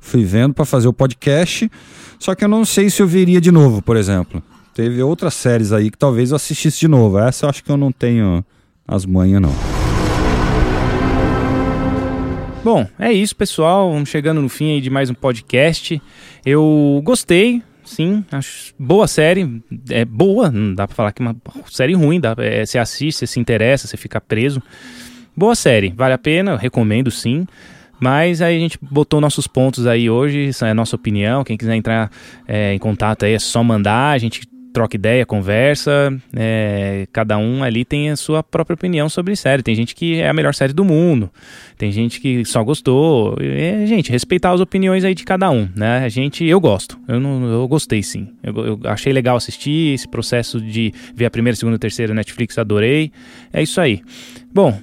fui 0.00 0.22
vendo 0.22 0.54
para 0.54 0.64
fazer 0.64 0.86
o 0.86 0.92
podcast. 0.92 1.70
Só 2.18 2.34
que 2.34 2.44
eu 2.44 2.48
não 2.48 2.64
sei 2.64 2.88
se 2.90 3.02
eu 3.02 3.06
veria 3.06 3.40
de 3.40 3.50
novo, 3.50 3.82
por 3.82 3.96
exemplo. 3.96 4.42
Teve 4.74 5.02
outras 5.02 5.34
séries 5.34 5.72
aí 5.72 5.90
que 5.90 5.98
talvez 5.98 6.30
eu 6.30 6.36
assistisse 6.36 6.80
de 6.80 6.88
novo. 6.88 7.18
Essa 7.18 7.46
eu 7.46 7.50
acho 7.50 7.64
que 7.64 7.70
eu 7.70 7.76
não 7.76 7.90
tenho 7.90 8.44
as 8.86 9.04
manhas, 9.04 9.40
não. 9.40 9.85
Bom, 12.66 12.84
é 12.98 13.12
isso, 13.12 13.36
pessoal. 13.36 13.92
Vamos 13.92 14.08
chegando 14.08 14.42
no 14.42 14.48
fim 14.48 14.72
aí 14.72 14.80
de 14.80 14.90
mais 14.90 15.08
um 15.08 15.14
podcast. 15.14 16.02
Eu 16.44 17.00
gostei, 17.04 17.62
sim, 17.84 18.24
acho 18.32 18.74
boa 18.76 19.06
série. 19.06 19.62
É 19.88 20.04
boa, 20.04 20.50
não 20.50 20.74
dá 20.74 20.84
pra 20.84 20.96
falar 20.96 21.12
que 21.12 21.22
é 21.22 21.26
uma 21.26 21.36
série 21.70 21.94
ruim. 21.94 22.18
Dá, 22.18 22.34
é, 22.38 22.66
você 22.66 22.76
assiste, 22.76 23.18
você 23.18 23.26
se 23.28 23.38
interessa, 23.38 23.86
você 23.86 23.96
fica 23.96 24.20
preso. 24.20 24.60
Boa 25.36 25.54
série, 25.54 25.94
vale 25.96 26.14
a 26.14 26.18
pena, 26.18 26.56
recomendo 26.56 27.08
sim. 27.08 27.46
Mas 28.00 28.42
aí 28.42 28.56
a 28.56 28.58
gente 28.58 28.80
botou 28.82 29.20
nossos 29.20 29.46
pontos 29.46 29.86
aí 29.86 30.10
hoje, 30.10 30.48
essa 30.48 30.66
é 30.66 30.72
a 30.72 30.74
nossa 30.74 30.96
opinião. 30.96 31.44
Quem 31.44 31.56
quiser 31.56 31.76
entrar 31.76 32.10
é, 32.48 32.74
em 32.74 32.78
contato 32.80 33.26
aí 33.26 33.34
é 33.34 33.38
só 33.38 33.62
mandar. 33.62 34.10
A 34.10 34.18
gente 34.18 34.40
troca 34.76 34.94
ideia, 34.94 35.24
conversa. 35.24 36.14
É, 36.36 37.08
cada 37.10 37.38
um 37.38 37.64
ali 37.64 37.82
tem 37.82 38.10
a 38.10 38.16
sua 38.16 38.42
própria 38.42 38.74
opinião 38.74 39.08
sobre 39.08 39.34
série. 39.34 39.62
Tem 39.62 39.74
gente 39.74 39.94
que 39.94 40.20
é 40.20 40.28
a 40.28 40.34
melhor 40.34 40.52
série 40.52 40.74
do 40.74 40.84
mundo, 40.84 41.30
tem 41.78 41.90
gente 41.90 42.20
que 42.20 42.44
só 42.44 42.62
gostou. 42.62 43.38
É, 43.40 43.86
gente, 43.86 44.12
respeitar 44.12 44.52
as 44.52 44.60
opiniões 44.60 45.02
aí 45.02 45.14
de 45.14 45.24
cada 45.24 45.50
um, 45.50 45.66
né? 45.74 46.04
A 46.04 46.10
gente, 46.10 46.44
eu 46.44 46.60
gosto, 46.60 46.98
eu, 47.08 47.18
não, 47.18 47.50
eu 47.50 47.66
gostei 47.66 48.02
sim. 48.02 48.28
Eu, 48.42 48.54
eu 48.66 48.80
achei 48.84 49.14
legal 49.14 49.38
assistir 49.38 49.94
esse 49.94 50.06
processo 50.06 50.60
de 50.60 50.92
ver 51.14 51.24
a 51.24 51.30
primeira, 51.30 51.56
segunda, 51.56 51.78
terceira 51.78 52.12
Netflix, 52.12 52.58
adorei. 52.58 53.10
É 53.54 53.62
isso 53.62 53.80
aí. 53.80 54.02
Bom, 54.52 54.78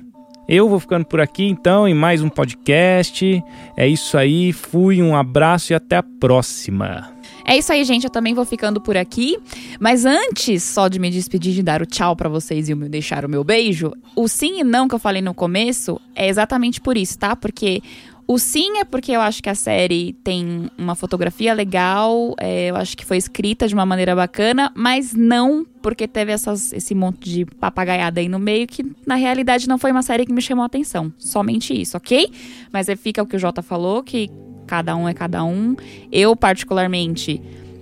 eu 0.49 0.67
vou 0.67 0.79
ficando 0.79 1.05
por 1.05 1.21
aqui 1.21 1.45
então 1.45 1.87
em 1.87 1.93
mais 1.93 2.23
um 2.23 2.29
podcast. 2.29 3.43
É 3.77 3.87
isso 3.87 4.17
aí, 4.17 4.51
fui, 4.51 5.03
um 5.03 5.15
abraço 5.15 5.71
e 5.71 5.75
até 5.75 5.97
a 5.97 6.03
próxima. 6.19 7.13
É 7.45 7.57
isso 7.57 7.71
aí, 7.71 7.83
gente. 7.83 8.05
Eu 8.05 8.09
também 8.09 8.33
vou 8.33 8.45
ficando 8.45 8.79
por 8.79 8.97
aqui. 8.97 9.37
Mas 9.79 10.05
antes 10.05 10.63
só 10.63 10.87
de 10.87 10.99
me 10.99 11.09
despedir, 11.09 11.53
de 11.53 11.63
dar 11.63 11.81
o 11.81 11.85
tchau 11.85 12.15
para 12.15 12.29
vocês 12.29 12.69
e 12.69 12.75
deixar 12.75 13.25
o 13.25 13.29
meu 13.29 13.43
beijo, 13.43 13.91
o 14.15 14.27
sim 14.27 14.59
e 14.59 14.63
não 14.63 14.87
que 14.87 14.95
eu 14.95 14.99
falei 14.99 15.21
no 15.21 15.33
começo 15.33 15.99
é 16.15 16.27
exatamente 16.27 16.79
por 16.79 16.97
isso, 16.97 17.17
tá? 17.17 17.35
Porque 17.35 17.81
o 18.25 18.39
sim 18.39 18.77
é 18.77 18.85
porque 18.85 19.11
eu 19.11 19.21
acho 19.21 19.43
que 19.43 19.49
a 19.49 19.55
série 19.55 20.13
tem 20.23 20.69
uma 20.77 20.95
fotografia 20.95 21.53
legal, 21.53 22.33
é, 22.39 22.69
eu 22.69 22.75
acho 22.75 22.95
que 22.95 23.05
foi 23.05 23.17
escrita 23.17 23.67
de 23.67 23.73
uma 23.73 23.85
maneira 23.85 24.15
bacana, 24.15 24.71
mas 24.75 25.13
não 25.13 25.65
porque 25.81 26.07
teve 26.07 26.31
essas, 26.31 26.71
esse 26.71 26.95
monte 26.95 27.29
de 27.29 27.45
papagaiada 27.45 28.21
aí 28.21 28.29
no 28.29 28.39
meio 28.39 28.65
que 28.65 28.85
na 29.05 29.15
realidade 29.15 29.67
não 29.67 29.77
foi 29.77 29.91
uma 29.91 30.01
série 30.01 30.25
que 30.25 30.31
me 30.31 30.41
chamou 30.41 30.63
a 30.63 30.67
atenção. 30.67 31.11
Somente 31.17 31.79
isso, 31.79 31.97
ok? 31.97 32.31
Mas 32.71 32.87
fica 32.97 33.21
o 33.21 33.25
que 33.25 33.35
o 33.35 33.39
Jota 33.39 33.61
falou, 33.61 34.01
que 34.01 34.29
cada 34.65 34.95
um 34.95 35.07
é 35.07 35.13
cada 35.13 35.43
um. 35.43 35.75
Eu, 36.11 36.35
particularmente, 36.35 37.41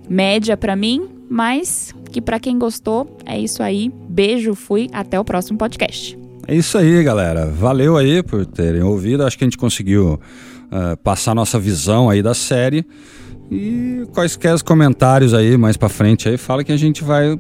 média 0.10 0.58
para 0.58 0.76
mim, 0.76 1.08
mas 1.30 1.94
que 2.12 2.22
para 2.22 2.40
quem 2.40 2.60
gostou, 2.60 3.18
é 3.26 3.40
isso 3.40 3.64
aí. 3.64 3.92
Beijo, 4.10 4.54
fui, 4.54 4.90
até 4.92 5.20
o 5.20 5.24
próximo 5.24 5.58
podcast. 5.58 6.18
É 6.48 6.56
isso 6.56 6.78
aí, 6.78 7.02
galera. 7.04 7.46
Valeu 7.46 7.96
aí 7.96 8.22
por 8.22 8.46
terem 8.46 8.82
ouvido. 8.82 9.24
Acho 9.24 9.38
que 9.38 9.44
a 9.44 9.48
gente 9.48 9.58
conseguiu 9.58 10.20
uh, 10.72 10.98
passar 10.98 11.34
nossa 11.34 11.58
visão 11.58 12.10
aí 12.10 12.22
da 12.22 12.34
série. 12.34 12.86
E 13.50 14.06
quaisquer 14.14 14.62
comentários 14.62 15.34
aí 15.34 15.58
mais 15.58 15.78
para 15.78 15.90
frente 15.90 16.28
aí, 16.30 16.38
fala 16.38 16.64
que 16.64 16.72
a 16.72 16.78
gente 16.78 17.04
vai 17.04 17.34
uh, 17.34 17.40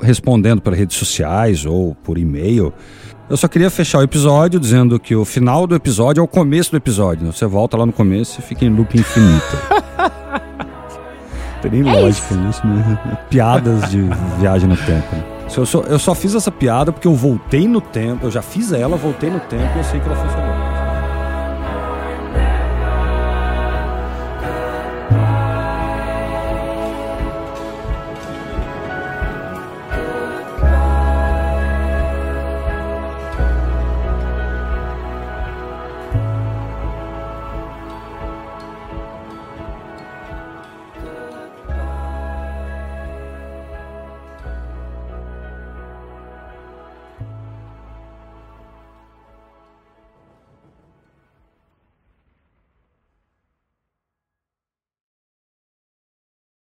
respondendo 0.00 0.60
para 0.60 0.74
redes 0.74 0.96
sociais 0.96 1.66
ou 1.66 1.94
por 1.94 2.18
e-mail. 2.18 2.72
Eu 3.32 3.36
só 3.38 3.48
queria 3.48 3.70
fechar 3.70 4.00
o 4.00 4.02
episódio 4.02 4.60
dizendo 4.60 5.00
que 5.00 5.16
o 5.16 5.24
final 5.24 5.66
do 5.66 5.74
episódio 5.74 6.20
é 6.20 6.22
o 6.22 6.28
começo 6.28 6.70
do 6.70 6.76
episódio. 6.76 7.32
Você 7.32 7.46
volta 7.46 7.78
lá 7.78 7.86
no 7.86 7.92
começo 7.92 8.38
e 8.38 8.42
fica 8.42 8.62
em 8.62 8.68
loop 8.68 8.94
infinito. 8.94 9.56
Tem 11.62 11.70
nem 11.70 11.80
é 11.80 12.02
lógica 12.02 12.26
isso. 12.26 12.36
nisso, 12.36 12.66
né? 12.66 12.98
Piadas 13.30 13.90
de 13.90 14.02
viagem 14.38 14.68
no 14.68 14.76
tempo. 14.76 15.16
Né? 15.16 15.24
Eu 15.56 15.64
só, 15.64 15.80
eu 15.80 15.98
só 15.98 16.14
fiz 16.14 16.34
essa 16.34 16.50
piada 16.50 16.92
porque 16.92 17.08
eu 17.08 17.14
voltei 17.14 17.66
no 17.66 17.80
tempo, 17.80 18.26
eu 18.26 18.30
já 18.30 18.42
fiz 18.42 18.70
ela, 18.70 18.98
voltei 18.98 19.30
no 19.30 19.40
tempo 19.40 19.76
e 19.76 19.78
eu 19.78 19.84
sei 19.84 19.98
que 19.98 20.06
ela 20.06 20.16
funcionou. 20.16 20.81